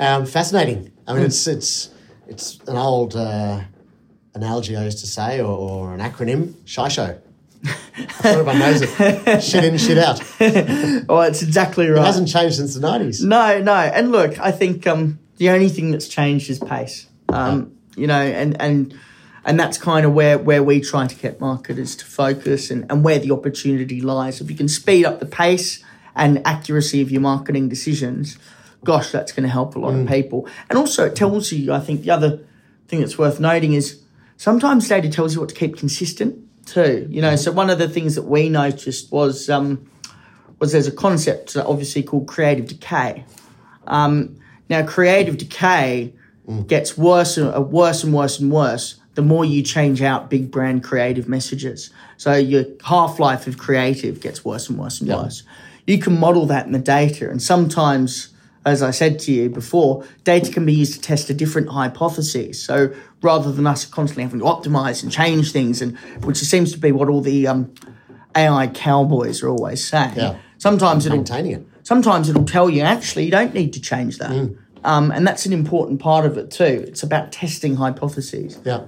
Um, 0.00 0.24
fascinating. 0.24 0.92
I 1.06 1.12
mean, 1.12 1.24
it's 1.24 1.46
it's 1.46 1.90
it's 2.26 2.58
an 2.66 2.78
old 2.78 3.14
uh, 3.14 3.60
analogy 4.34 4.76
I 4.76 4.84
used 4.84 5.00
to 5.00 5.06
say, 5.06 5.40
or, 5.40 5.54
or 5.54 5.92
an 5.92 6.00
acronym, 6.00 6.54
SHISHO. 6.64 7.20
Everyone 8.24 8.58
knows 8.58 8.82
it. 8.82 9.42
shit 9.42 9.64
in, 9.64 9.76
shit 9.78 9.98
out. 9.98 10.20
well, 11.08 11.22
it's 11.22 11.42
exactly 11.42 11.88
right. 11.88 12.00
It 12.00 12.04
hasn't 12.04 12.28
changed 12.28 12.56
since 12.56 12.74
the 12.74 12.80
nineties. 12.80 13.22
No, 13.22 13.60
no. 13.60 13.74
And 13.74 14.12
look, 14.12 14.38
I 14.38 14.50
think 14.50 14.86
um, 14.86 15.18
the 15.36 15.50
only 15.50 15.68
thing 15.68 15.90
that's 15.90 16.08
changed 16.08 16.50
is 16.50 16.58
pace. 16.58 17.06
Um, 17.28 17.76
You 17.96 18.06
know, 18.06 18.20
and 18.20 18.60
and 18.60 18.94
and 19.44 19.58
that's 19.58 19.78
kind 19.78 20.06
of 20.06 20.12
where 20.12 20.38
where 20.38 20.62
we 20.62 20.80
try 20.80 21.06
to 21.06 21.14
get 21.14 21.40
marketers 21.40 21.96
to 21.96 22.04
focus 22.04 22.70
and, 22.70 22.90
and 22.90 23.04
where 23.04 23.18
the 23.18 23.32
opportunity 23.32 24.00
lies. 24.00 24.40
If 24.40 24.50
you 24.50 24.56
can 24.56 24.68
speed 24.68 25.04
up 25.04 25.20
the 25.20 25.26
pace 25.26 25.82
and 26.14 26.40
accuracy 26.46 27.02
of 27.02 27.10
your 27.10 27.20
marketing 27.20 27.68
decisions, 27.68 28.38
gosh, 28.84 29.10
that's 29.10 29.32
going 29.32 29.44
to 29.44 29.50
help 29.50 29.76
a 29.76 29.78
lot 29.78 29.92
mm. 29.92 30.02
of 30.02 30.08
people. 30.08 30.48
And 30.68 30.78
also, 30.78 31.06
it 31.06 31.16
tells 31.16 31.52
you. 31.52 31.72
I 31.72 31.80
think 31.80 32.02
the 32.02 32.10
other 32.10 32.40
thing 32.88 33.00
that's 33.00 33.18
worth 33.18 33.38
noting 33.40 33.74
is 33.74 34.02
sometimes 34.36 34.88
data 34.88 35.08
tells 35.08 35.34
you 35.34 35.40
what 35.40 35.50
to 35.50 35.54
keep 35.54 35.76
consistent 35.76 36.38
too. 36.70 37.06
You 37.10 37.20
know, 37.22 37.36
so 37.36 37.52
one 37.52 37.70
of 37.70 37.78
the 37.78 37.88
things 37.88 38.14
that 38.14 38.22
we 38.22 38.48
noticed 38.48 39.10
was 39.12 39.50
um, 39.50 39.90
was 40.58 40.72
there's 40.72 40.86
a 40.86 40.92
concept 40.92 41.56
obviously 41.56 42.02
called 42.02 42.28
creative 42.28 42.66
decay. 42.66 43.24
Um, 43.86 44.36
now, 44.68 44.86
creative 44.86 45.38
decay 45.38 46.14
mm. 46.48 46.66
gets 46.66 46.96
worse 46.96 47.36
and 47.36 47.54
uh, 47.54 47.60
worse 47.60 48.04
and 48.04 48.14
worse 48.14 48.38
and 48.38 48.50
worse 48.52 48.96
the 49.14 49.22
more 49.22 49.44
you 49.44 49.62
change 49.62 50.00
out 50.00 50.30
big 50.30 50.50
brand 50.50 50.84
creative 50.84 51.28
messages. 51.28 51.90
So 52.16 52.34
your 52.34 52.64
half 52.84 53.18
life 53.18 53.48
of 53.48 53.58
creative 53.58 54.20
gets 54.20 54.44
worse 54.44 54.68
and 54.68 54.78
worse 54.78 55.00
and 55.00 55.10
worse. 55.10 55.42
You 55.86 55.98
can 55.98 56.18
model 56.18 56.46
that 56.46 56.66
in 56.66 56.72
the 56.72 56.78
data, 56.78 57.28
and 57.28 57.42
sometimes 57.42 58.32
as 58.64 58.82
I 58.82 58.90
said 58.90 59.18
to 59.20 59.32
you 59.32 59.48
before, 59.48 60.04
data 60.24 60.52
can 60.52 60.66
be 60.66 60.74
used 60.74 60.92
to 60.94 61.00
test 61.00 61.30
a 61.30 61.34
different 61.34 61.70
hypothesis. 61.70 62.62
So 62.62 62.92
rather 63.22 63.52
than 63.52 63.66
us 63.66 63.84
constantly 63.84 64.22
having 64.22 64.40
to 64.40 64.44
optimize 64.44 65.02
and 65.02 65.12
change 65.12 65.52
things, 65.52 65.82
and 65.82 65.98
which 66.24 66.38
seems 66.38 66.72
to 66.72 66.78
be 66.78 66.92
what 66.92 67.08
all 67.08 67.20
the 67.20 67.46
um, 67.46 67.72
AI 68.36 68.68
cowboys 68.68 69.42
are 69.42 69.48
always 69.48 69.86
saying. 69.86 70.16
Yeah. 70.16 70.38
Sometimes 70.58 71.06
it'll 71.06 71.20
it. 71.20 71.66
sometimes 71.82 72.28
it'll 72.28 72.44
tell 72.44 72.68
you 72.68 72.82
actually 72.82 73.24
you 73.24 73.30
don't 73.30 73.54
need 73.54 73.72
to 73.72 73.80
change 73.80 74.18
that. 74.18 74.30
Mm. 74.30 74.58
Um, 74.84 75.10
and 75.10 75.26
that's 75.26 75.46
an 75.46 75.52
important 75.52 76.00
part 76.00 76.24
of 76.24 76.38
it 76.38 76.50
too. 76.50 76.84
It's 76.86 77.02
about 77.02 77.32
testing 77.32 77.76
hypotheses. 77.76 78.58
Yeah. 78.64 78.86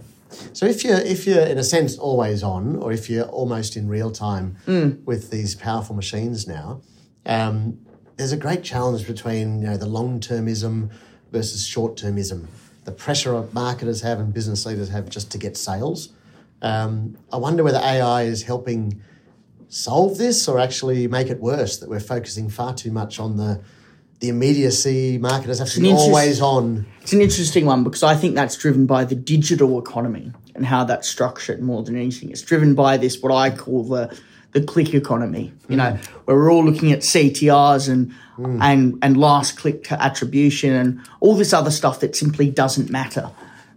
So 0.52 0.66
if 0.66 0.84
you're 0.84 0.98
if 0.98 1.26
you're 1.26 1.44
in 1.44 1.58
a 1.58 1.64
sense 1.64 1.98
always 1.98 2.42
on, 2.42 2.76
or 2.76 2.92
if 2.92 3.10
you're 3.10 3.26
almost 3.26 3.76
in 3.76 3.88
real 3.88 4.10
time 4.10 4.56
with 5.04 5.30
these 5.30 5.54
powerful 5.54 5.94
machines 5.94 6.46
now, 6.46 6.80
um, 7.26 7.78
there's 8.16 8.32
a 8.32 8.36
great 8.36 8.62
challenge 8.62 9.06
between 9.06 9.60
you 9.60 9.68
know 9.68 9.76
the 9.76 9.86
long 9.86 10.20
termism 10.20 10.90
versus 11.30 11.66
short 11.66 11.96
termism. 11.96 12.46
The 12.84 12.92
pressure 12.92 13.34
of 13.34 13.54
marketers 13.54 14.00
have 14.02 14.18
and 14.18 14.32
business 14.32 14.66
leaders 14.66 14.88
have 14.88 15.08
just 15.08 15.30
to 15.32 15.38
get 15.38 15.56
sales. 15.56 16.12
Um, 16.60 17.16
I 17.32 17.36
wonder 17.36 17.62
whether 17.62 17.78
AI 17.78 18.22
is 18.22 18.42
helping 18.42 19.02
solve 19.68 20.18
this 20.18 20.48
or 20.48 20.58
actually 20.58 21.06
make 21.08 21.28
it 21.28 21.40
worse. 21.40 21.78
That 21.78 21.88
we're 21.88 22.00
focusing 22.00 22.48
far 22.50 22.74
too 22.74 22.92
much 22.92 23.18
on 23.18 23.36
the 23.36 23.62
the 24.20 24.28
immediacy. 24.28 25.18
Marketers 25.18 25.58
have 25.58 25.68
to 25.70 25.80
be 25.80 25.92
always 25.92 26.40
on. 26.40 26.86
It's 27.00 27.12
an 27.12 27.20
interesting 27.20 27.66
one 27.66 27.82
because 27.82 28.04
I 28.04 28.14
think 28.14 28.36
that's 28.36 28.56
driven 28.56 28.86
by 28.86 29.04
the 29.04 29.16
digital 29.16 29.80
economy 29.80 30.32
and 30.54 30.64
how 30.64 30.84
that's 30.84 31.08
structured 31.08 31.60
more 31.60 31.82
than 31.82 31.96
anything. 31.96 32.30
It's 32.30 32.42
driven 32.42 32.74
by 32.74 32.96
this 32.96 33.20
what 33.20 33.32
I 33.32 33.50
call 33.50 33.84
the 33.84 34.16
the 34.52 34.62
click 34.62 34.94
economy. 34.94 35.52
You 35.68 35.76
know, 35.76 35.98
where 36.24 36.36
we're 36.36 36.52
all 36.52 36.64
looking 36.64 36.92
at 36.92 37.00
CTRs 37.00 37.88
and 37.88 38.14
and 38.62 38.98
and 39.02 39.16
last 39.16 39.56
click 39.56 39.90
attribution 39.90 40.72
and 40.72 41.00
all 41.20 41.34
this 41.36 41.52
other 41.52 41.70
stuff 41.70 42.00
that 42.00 42.16
simply 42.16 42.50
doesn't 42.50 42.90
matter 42.90 43.30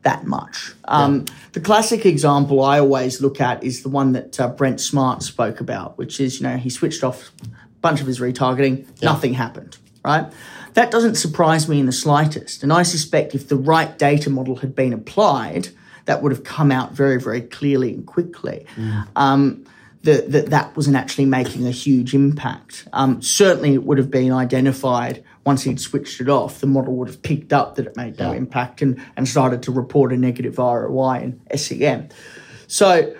that 0.03 0.25
much. 0.25 0.73
Um, 0.85 1.25
The 1.53 1.59
classic 1.59 2.05
example 2.05 2.63
I 2.63 2.79
always 2.79 3.21
look 3.21 3.41
at 3.41 3.63
is 3.63 3.81
the 3.81 3.89
one 3.89 4.11
that 4.13 4.39
uh, 4.39 4.49
Brent 4.49 4.79
Smart 4.79 5.23
spoke 5.23 5.59
about, 5.59 5.97
which 5.97 6.19
is 6.19 6.39
you 6.39 6.47
know 6.47 6.57
he 6.57 6.69
switched 6.69 7.03
off 7.03 7.31
a 7.43 7.47
bunch 7.81 8.01
of 8.01 8.07
his 8.07 8.19
retargeting, 8.19 8.85
nothing 9.01 9.33
happened. 9.33 9.77
Right. 10.03 10.31
That 10.75 10.91
doesn't 10.91 11.15
surprise 11.15 11.67
me 11.69 11.79
in 11.79 11.85
the 11.85 11.93
slightest, 11.93 12.61
and 12.63 12.71
I 12.73 12.83
suspect 12.83 13.33
if 13.33 13.47
the 13.47 13.55
right 13.55 13.97
data 13.97 14.29
model 14.29 14.57
had 14.57 14.75
been 14.75 14.93
applied, 14.93 15.69
that 16.05 16.21
would 16.21 16.31
have 16.31 16.43
come 16.43 16.71
out 16.71 16.91
very, 16.91 17.19
very 17.19 17.41
clearly 17.41 17.93
and 17.93 18.05
quickly. 18.05 18.65
Um, 19.15 19.65
that, 20.05 20.31
that 20.31 20.49
that 20.51 20.75
wasn't 20.75 20.95
actually 20.95 21.25
making 21.25 21.67
a 21.67 21.71
huge 21.71 22.13
impact. 22.13 22.87
Um, 22.93 23.21
certainly, 23.21 23.73
it 23.73 23.83
would 23.83 23.97
have 23.97 24.11
been 24.11 24.31
identified 24.31 25.23
once 25.45 25.63
he'd 25.63 25.79
switched 25.79 26.21
it 26.21 26.29
off. 26.29 26.59
The 26.59 26.67
model 26.67 26.95
would 26.95 27.07
have 27.07 27.21
picked 27.21 27.51
up 27.51 27.75
that 27.75 27.87
it 27.87 27.97
made 27.97 28.17
no 28.19 28.31
impact 28.31 28.81
and, 28.81 29.01
and 29.17 29.27
started 29.27 29.63
to 29.63 29.71
report 29.71 30.13
a 30.13 30.17
negative 30.17 30.57
ROI 30.57 31.19
in 31.49 31.57
SEM. 31.57 32.09
So, 32.67 33.15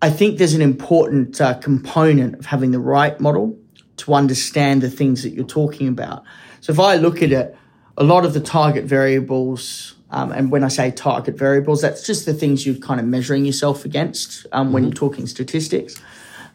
I 0.00 0.10
think 0.10 0.38
there's 0.38 0.54
an 0.54 0.62
important 0.62 1.40
uh, 1.40 1.54
component 1.54 2.38
of 2.38 2.46
having 2.46 2.70
the 2.70 2.78
right 2.78 3.18
model 3.18 3.58
to 3.96 4.14
understand 4.14 4.82
the 4.82 4.90
things 4.90 5.24
that 5.24 5.30
you're 5.30 5.44
talking 5.44 5.88
about. 5.88 6.24
So, 6.60 6.72
if 6.72 6.78
I 6.78 6.96
look 6.96 7.22
at 7.22 7.32
it, 7.32 7.56
a 7.96 8.04
lot 8.04 8.24
of 8.24 8.34
the 8.34 8.40
target 8.40 8.84
variables, 8.84 9.94
um, 10.10 10.30
and 10.30 10.50
when 10.50 10.62
I 10.62 10.68
say 10.68 10.90
target 10.90 11.38
variables, 11.38 11.80
that's 11.80 12.06
just 12.06 12.26
the 12.26 12.34
things 12.34 12.66
you're 12.66 12.76
kind 12.76 13.00
of 13.00 13.06
measuring 13.06 13.44
yourself 13.44 13.84
against 13.84 14.46
um, 14.52 14.72
when 14.72 14.84
you're 14.84 14.92
talking 14.92 15.26
statistics. 15.26 16.00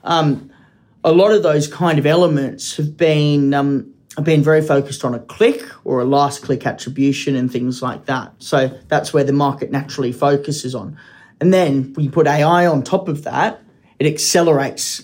Um, 0.03 0.51
a 1.03 1.11
lot 1.11 1.31
of 1.31 1.43
those 1.43 1.67
kind 1.67 1.99
of 1.99 2.05
elements 2.05 2.77
have 2.77 2.95
been 2.95 3.53
um, 3.53 3.93
have 4.15 4.25
been 4.25 4.43
very 4.43 4.61
focused 4.61 5.03
on 5.03 5.13
a 5.13 5.19
click 5.19 5.63
or 5.83 5.99
a 5.99 6.05
last 6.05 6.43
click 6.43 6.65
attribution 6.65 7.35
and 7.35 7.51
things 7.51 7.81
like 7.81 8.05
that. 8.05 8.31
So 8.37 8.69
that's 8.87 9.13
where 9.13 9.23
the 9.23 9.33
market 9.33 9.71
naturally 9.71 10.11
focuses 10.11 10.75
on. 10.75 10.97
And 11.41 11.53
then 11.53 11.93
when 11.93 12.05
you 12.05 12.11
put 12.11 12.27
AI 12.27 12.65
on 12.67 12.83
top 12.83 13.07
of 13.07 13.23
that, 13.23 13.61
it 13.99 14.05
accelerates 14.05 15.03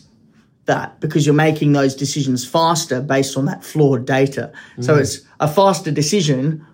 that 0.65 0.99
because 0.99 1.25
you're 1.25 1.35
making 1.35 1.71
those 1.71 1.95
decisions 1.95 2.47
faster 2.47 3.01
based 3.01 3.35
on 3.35 3.45
that 3.45 3.63
flawed 3.63 4.05
data. 4.05 4.53
So 4.79 4.95
it's 4.95 5.21
a 5.39 5.47
faster 5.47 5.89
decision 5.91 6.65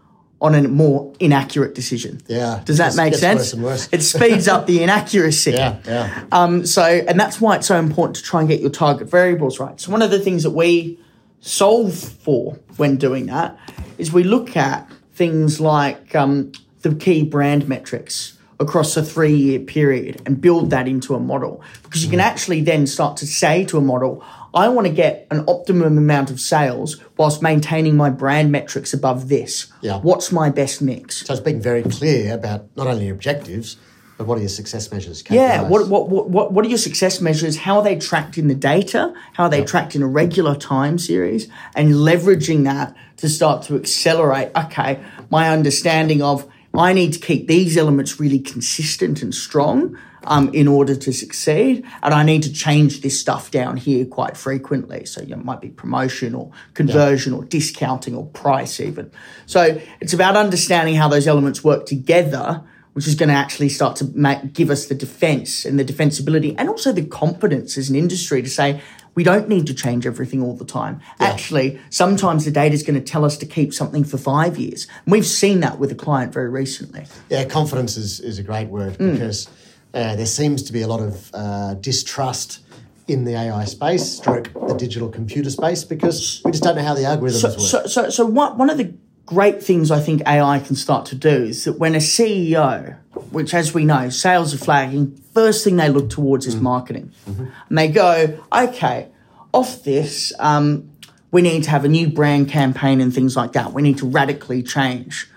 on 0.41 0.53
a 0.53 0.67
more 0.67 1.13
inaccurate 1.19 1.73
decision. 1.73 2.21
Yeah. 2.27 2.61
Does 2.65 2.77
that 2.77 2.95
make 2.95 3.15
sense? 3.15 3.39
worse 3.39 3.53
and 3.53 3.63
worse. 3.63 3.89
It 3.91 4.01
speeds 4.01 4.47
up 4.47 4.67
the 4.67 4.83
inaccuracy. 4.83 5.51
Yeah, 5.55 5.79
yeah. 5.85 6.23
Um, 6.31 6.65
so, 6.65 6.83
and 6.83 7.19
that's 7.19 7.39
why 7.39 7.55
it's 7.55 7.67
so 7.67 7.77
important 7.77 8.17
to 8.17 8.23
try 8.23 8.41
and 8.41 8.49
get 8.49 8.59
your 8.59 8.69
target 8.69 9.09
variables 9.09 9.59
right. 9.59 9.79
So, 9.79 9.91
one 9.91 10.01
of 10.01 10.11
the 10.11 10.19
things 10.19 10.43
that 10.43 10.51
we 10.51 10.99
solve 11.39 11.93
for 11.95 12.59
when 12.75 12.97
doing 12.97 13.27
that 13.27 13.57
is 13.97 14.11
we 14.11 14.23
look 14.23 14.57
at 14.57 14.91
things 15.13 15.61
like 15.61 16.13
um, 16.13 16.51
the 16.81 16.93
key 16.93 17.23
brand 17.23 17.69
metrics 17.69 18.37
across 18.59 18.95
a 18.97 19.03
three 19.03 19.35
year 19.35 19.59
period 19.59 20.21
and 20.25 20.39
build 20.39 20.69
that 20.69 20.87
into 20.87 21.15
a 21.15 21.19
model 21.19 21.61
because 21.83 22.03
you 22.03 22.09
can 22.09 22.19
actually 22.19 22.61
then 22.61 22.87
start 22.87 23.17
to 23.17 23.27
say 23.27 23.65
to 23.65 23.77
a 23.77 23.81
model, 23.81 24.23
I 24.55 24.69
want 24.69 24.87
to 24.87 24.93
get 24.93 25.27
an 25.31 25.43
optimum 25.47 25.97
amount 25.97 26.31
of 26.31 26.39
sales 26.39 26.97
whilst 27.17 27.41
maintaining 27.41 27.97
my 27.97 28.09
brand 28.09 28.53
metrics 28.53 28.93
above 28.93 29.27
this. 29.27 29.67
Yeah. 29.81 29.99
What's 29.99 30.31
my 30.31 30.49
best 30.49 30.81
mix? 30.81 31.27
So 31.27 31.33
it's 31.33 31.41
being 31.41 31.61
very 31.61 31.83
clear 31.83 32.33
about 32.33 32.65
not 32.77 32.87
only 32.87 33.07
your 33.07 33.15
objectives, 33.15 33.75
but 34.17 34.27
what 34.27 34.37
are 34.37 34.41
your 34.41 34.49
success 34.49 34.89
measures? 34.93 35.21
Yeah, 35.29 35.63
KPIs? 35.63 35.69
what, 35.69 35.87
what, 35.89 36.09
what, 36.09 36.29
what, 36.29 36.53
what 36.53 36.65
are 36.65 36.69
your 36.69 36.77
success 36.77 37.19
measures? 37.19 37.57
How 37.57 37.79
are 37.79 37.83
they 37.83 37.97
tracked 37.97 38.37
in 38.37 38.47
the 38.47 38.55
data? 38.55 39.13
How 39.33 39.43
are 39.43 39.49
they 39.49 39.65
tracked 39.65 39.93
in 39.93 40.01
a 40.01 40.07
regular 40.07 40.55
time 40.55 40.97
series? 40.97 41.49
And 41.75 41.91
leveraging 41.91 42.63
that 42.63 42.95
to 43.17 43.27
start 43.27 43.63
to 43.63 43.75
accelerate, 43.75 44.51
okay, 44.55 45.03
my 45.29 45.49
understanding 45.49 46.21
of 46.21 46.49
I 46.73 46.93
need 46.93 47.13
to 47.13 47.19
keep 47.19 47.47
these 47.47 47.77
elements 47.77 48.19
really 48.19 48.39
consistent 48.39 49.21
and 49.21 49.33
strong 49.33 49.97
um, 50.25 50.53
in 50.53 50.67
order 50.67 50.95
to 50.95 51.13
succeed. 51.13 51.85
And 52.03 52.13
I 52.13 52.23
need 52.23 52.43
to 52.43 52.51
change 52.51 53.01
this 53.01 53.19
stuff 53.19 53.51
down 53.51 53.77
here 53.77 54.05
quite 54.05 54.35
frequently. 54.35 55.05
So 55.05 55.21
you 55.21 55.35
know, 55.35 55.41
it 55.41 55.45
might 55.45 55.61
be 55.61 55.69
promotion 55.69 56.35
or 56.35 56.51
conversion 56.73 57.33
or 57.33 57.43
discounting 57.45 58.15
or 58.15 58.25
price 58.27 58.79
even. 58.79 59.11
So 59.45 59.81
it's 60.01 60.13
about 60.13 60.35
understanding 60.35 60.95
how 60.95 61.07
those 61.07 61.27
elements 61.27 61.63
work 61.63 61.85
together 61.85 62.63
which 62.93 63.07
is 63.07 63.15
going 63.15 63.27
to 63.27 63.35
actually 63.35 63.67
start 63.67 63.97
to 63.97 64.05
make, 64.15 64.53
give 64.53 64.69
us 64.69 64.85
the 64.85 64.95
defense 64.95 65.65
and 65.65 65.77
the 65.77 65.83
defensibility 65.83 66.55
and 66.57 66.69
also 66.69 66.93
the 66.93 67.03
confidence 67.03 67.77
as 67.77 67.89
an 67.89 67.95
industry 67.97 68.41
to 68.41 68.49
say 68.49 68.81
we 69.15 69.23
don't 69.23 69.49
need 69.49 69.67
to 69.67 69.73
change 69.73 70.07
everything 70.07 70.41
all 70.41 70.55
the 70.55 70.63
time. 70.65 71.01
Actually, 71.19 71.77
sometimes 71.89 72.45
the 72.45 72.51
data 72.51 72.73
is 72.73 72.83
going 72.83 72.95
to 72.95 73.05
tell 73.05 73.25
us 73.25 73.37
to 73.39 73.45
keep 73.45 73.73
something 73.73 74.05
for 74.05 74.17
five 74.17 74.57
years. 74.57 74.87
And 75.05 75.11
we've 75.11 75.25
seen 75.25 75.59
that 75.59 75.77
with 75.77 75.91
a 75.91 75.95
client 75.95 76.31
very 76.33 76.49
recently. 76.49 77.05
Yeah, 77.29 77.43
confidence 77.43 77.97
is, 77.97 78.21
is 78.21 78.39
a 78.39 78.43
great 78.43 78.69
word 78.69 78.97
Mm. 78.97 79.13
because 79.13 79.49
uh, 79.95 80.15
there 80.15 80.25
seems 80.25 80.61
to 80.63 80.73
be 80.73 80.81
a 80.81 80.87
lot 80.87 80.99
of 81.01 81.31
uh, 81.33 81.73
distrust 81.75 82.59
in 83.07 83.23
the 83.23 83.33
AI 83.35 83.65
space, 83.65 84.03
stroke 84.17 84.51
the 84.67 84.73
digital 84.73 85.07
computer 85.09 85.49
space, 85.49 85.83
because 85.83 86.41
we 86.43 86.51
just 86.51 86.63
don't 86.63 86.75
know 86.75 86.81
how 86.83 86.93
the 86.93 87.01
algorithms 87.01 87.39
So, 87.41 87.49
work. 87.49 87.59
so, 87.59 87.85
so, 87.85 88.09
so 88.09 88.25
one, 88.25 88.57
one 88.57 88.69
of 88.69 88.77
the 88.77 88.93
great 89.25 89.63
things 89.63 89.91
I 89.91 89.99
think 89.99 90.21
AI 90.27 90.59
can 90.59 90.75
start 90.75 91.05
to 91.07 91.15
do 91.15 91.29
is 91.29 91.63
that 91.63 91.73
when 91.79 91.95
a 91.95 91.99
CEO, 91.99 92.97
which 93.31 93.53
as 93.53 93.73
we 93.73 93.85
know, 93.85 94.09
sales 94.09 94.53
are 94.53 94.57
flagging, 94.57 95.15
first 95.33 95.63
thing 95.63 95.75
they 95.77 95.89
look 95.89 96.09
towards 96.09 96.45
is 96.47 96.55
marketing. 96.57 97.11
And 97.27 97.77
they 97.77 97.87
go, 97.87 98.39
okay, 98.51 99.07
off 99.53 99.83
this, 99.83 100.33
um, 100.39 100.89
we 101.31 101.41
need 101.41 101.63
to 101.63 101.69
have 101.69 101.85
a 101.85 101.87
new 101.89 102.07
brand 102.09 102.49
campaign 102.49 103.01
and 103.01 103.13
things 103.13 103.35
like 103.35 103.53
that. 103.53 103.71
We 103.73 103.81
need 103.81 103.97
to 103.99 104.07
radically 104.07 104.63
change. 104.63 105.29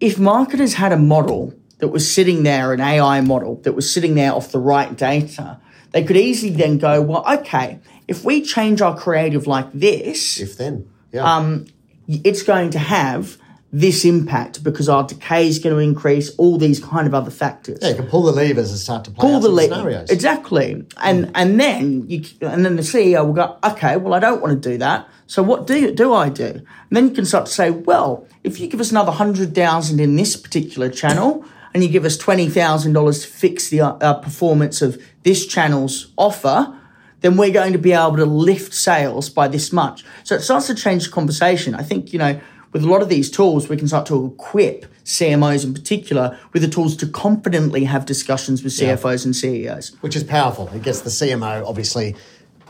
If 0.00 0.18
marketers 0.18 0.74
had 0.74 0.92
a 0.92 0.98
model 0.98 1.54
that 1.82 1.88
was 1.88 2.08
sitting 2.10 2.44
there, 2.44 2.72
an 2.72 2.80
AI 2.80 3.20
model 3.22 3.56
that 3.64 3.72
was 3.72 3.92
sitting 3.92 4.14
there 4.14 4.32
off 4.32 4.52
the 4.52 4.60
right 4.60 4.96
data, 4.96 5.58
they 5.90 6.04
could 6.04 6.16
easily 6.16 6.52
then 6.52 6.78
go, 6.78 7.02
well, 7.02 7.24
okay, 7.40 7.80
if 8.06 8.22
we 8.24 8.40
change 8.40 8.80
our 8.80 8.96
creative 8.96 9.48
like 9.48 9.72
this, 9.72 10.40
if 10.40 10.56
then, 10.56 10.88
yeah, 11.10 11.24
Um, 11.36 11.66
it's 12.06 12.44
going 12.44 12.70
to 12.70 12.78
have 12.78 13.36
this 13.72 14.04
impact 14.04 14.62
because 14.62 14.88
our 14.88 15.02
decay 15.02 15.48
is 15.48 15.58
going 15.58 15.74
to 15.74 15.80
increase, 15.82 16.30
all 16.36 16.56
these 16.56 16.78
kind 16.78 17.08
of 17.08 17.14
other 17.14 17.32
factors. 17.32 17.78
yeah, 17.82 17.88
you 17.88 17.94
can 17.96 18.06
pull 18.06 18.22
the 18.22 18.30
levers 18.32 18.70
and 18.70 18.78
start 18.78 19.02
to 19.06 19.10
play 19.10 19.28
Pull 19.28 19.40
the 19.40 19.48
lever. 19.48 19.74
scenarios. 19.74 20.08
Exactly. 20.10 20.86
And 21.02 21.30
and 21.34 21.58
then 21.58 22.04
you 22.08 22.22
and 22.42 22.64
then 22.64 22.76
the 22.76 22.82
CEO 22.82 23.26
will 23.26 23.32
go, 23.32 23.56
okay, 23.64 23.96
well 23.96 24.14
I 24.14 24.20
don't 24.20 24.40
want 24.40 24.62
to 24.62 24.70
do 24.70 24.78
that. 24.78 25.08
So 25.26 25.42
what 25.42 25.66
do 25.66 25.74
you, 25.80 25.90
do 25.90 26.12
I 26.14 26.28
do? 26.28 26.44
And 26.44 26.92
then 26.92 27.08
you 27.08 27.14
can 27.14 27.24
start 27.24 27.46
to 27.46 27.52
say, 27.52 27.70
well, 27.70 28.26
if 28.44 28.60
you 28.60 28.68
give 28.68 28.78
us 28.80 28.90
another 28.92 29.10
hundred 29.12 29.54
thousand 29.54 30.00
in 30.00 30.16
this 30.16 30.36
particular 30.36 30.88
channel, 30.90 31.42
and 31.74 31.82
you 31.82 31.88
give 31.88 32.04
us 32.04 32.16
twenty 32.16 32.48
thousand 32.48 32.92
dollars 32.92 33.22
to 33.22 33.28
fix 33.28 33.68
the 33.68 33.80
uh, 33.80 33.92
uh, 33.94 34.14
performance 34.14 34.82
of 34.82 35.02
this 35.22 35.46
channel's 35.46 36.12
offer, 36.16 36.78
then 37.20 37.36
we're 37.36 37.52
going 37.52 37.72
to 37.72 37.78
be 37.78 37.92
able 37.92 38.16
to 38.16 38.26
lift 38.26 38.74
sales 38.74 39.30
by 39.30 39.48
this 39.48 39.72
much. 39.72 40.04
So 40.24 40.34
it 40.34 40.42
starts 40.42 40.66
to 40.66 40.74
change 40.74 41.06
the 41.06 41.12
conversation. 41.12 41.74
I 41.74 41.82
think, 41.82 42.12
you 42.12 42.18
know, 42.18 42.40
with 42.72 42.82
a 42.82 42.88
lot 42.88 43.02
of 43.02 43.08
these 43.08 43.30
tools, 43.30 43.68
we 43.68 43.76
can 43.76 43.86
start 43.86 44.06
to 44.06 44.26
equip 44.26 44.86
CMOs 45.04 45.64
in 45.64 45.74
particular 45.74 46.38
with 46.52 46.62
the 46.62 46.68
tools 46.68 46.96
to 46.96 47.06
confidently 47.06 47.84
have 47.84 48.06
discussions 48.06 48.62
with 48.62 48.72
CFOs 48.72 49.24
and 49.24 49.34
E 49.34 49.38
CEOs. 49.38 49.96
which 50.00 50.16
is 50.16 50.24
powerful. 50.24 50.68
It 50.68 50.82
gets 50.82 51.00
the 51.02 51.10
CMO 51.10 51.66
obviously 51.66 52.16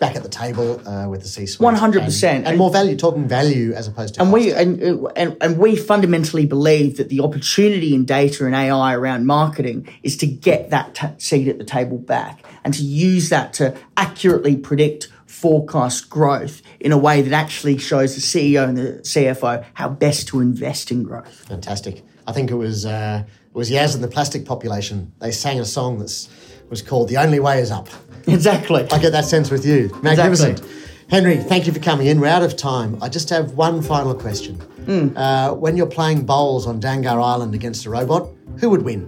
back 0.02 0.16
at 0.16 0.24
the 0.24 0.28
table 0.28 0.86
uh, 0.86 1.08
with 1.08 1.22
the 1.22 1.28
C-suite. 1.28 1.64
100%. 1.64 2.24
And, 2.28 2.48
and 2.48 2.58
more 2.58 2.70
value, 2.70 2.96
talking 2.96 3.28
value 3.28 3.72
as 3.72 3.86
opposed 3.86 4.14
to 4.14 4.20
and 4.20 4.30
cost. 4.30 4.44
we 4.44 4.52
and, 4.52 4.82
and 5.16 5.36
and 5.40 5.58
we 5.58 5.76
fundamentally 5.76 6.44
believe 6.44 6.96
that 6.96 7.08
the 7.08 7.20
opportunity 7.20 7.94
in 7.94 8.04
data 8.04 8.44
and 8.44 8.54
AI 8.54 8.94
around 8.94 9.26
marketing 9.26 9.88
is 10.02 10.16
to 10.16 10.26
get 10.26 10.70
that 10.70 10.96
t- 10.96 11.06
seat 11.18 11.46
at 11.46 11.58
the 11.58 11.64
table 11.64 11.98
back 11.98 12.44
and 12.64 12.74
to 12.74 12.82
use 12.82 13.28
that 13.28 13.52
to 13.54 13.76
accurately 13.96 14.56
predict 14.56 15.08
forecast 15.26 16.10
growth 16.10 16.62
in 16.80 16.90
a 16.90 16.98
way 16.98 17.22
that 17.22 17.32
actually 17.32 17.78
shows 17.78 18.14
the 18.16 18.20
CEO 18.20 18.68
and 18.68 18.76
the 18.76 19.00
CFO 19.02 19.64
how 19.74 19.88
best 19.88 20.26
to 20.28 20.40
invest 20.40 20.90
in 20.90 21.04
growth. 21.04 21.46
Fantastic. 21.46 22.02
I 22.26 22.32
think 22.32 22.50
it 22.50 22.56
was 22.56 22.84
uh, 22.84 23.24
it 23.24 23.54
was 23.54 23.70
Yazz 23.70 23.94
and 23.94 24.02
the 24.02 24.08
Plastic 24.08 24.44
Population. 24.44 25.12
They 25.20 25.30
sang 25.30 25.60
a 25.60 25.64
song 25.64 26.00
that 26.00 26.28
was 26.68 26.82
called 26.82 27.08
"The 27.08 27.18
Only 27.18 27.38
Way 27.38 27.60
Is 27.60 27.70
Up." 27.70 27.88
Exactly. 28.26 28.86
I 28.90 28.98
get 28.98 29.10
that 29.12 29.24
sense 29.24 29.50
with 29.50 29.66
you. 29.66 29.90
Magnificent. 30.02 30.62
Henry, 31.08 31.36
thank 31.36 31.66
you 31.66 31.72
for 31.72 31.80
coming 31.80 32.06
in. 32.06 32.20
We're 32.20 32.28
out 32.28 32.42
of 32.42 32.56
time. 32.56 33.02
I 33.02 33.08
just 33.08 33.28
have 33.30 33.52
one 33.52 33.82
final 33.82 34.14
question. 34.14 34.56
Mm. 34.86 35.16
Uh, 35.16 35.54
when 35.54 35.76
you're 35.76 35.86
playing 35.86 36.24
bowls 36.24 36.66
on 36.66 36.80
Dangar 36.80 37.22
Island 37.22 37.54
against 37.54 37.84
a 37.84 37.90
robot, 37.90 38.28
who 38.60 38.70
would 38.70 38.82
win? 38.82 39.06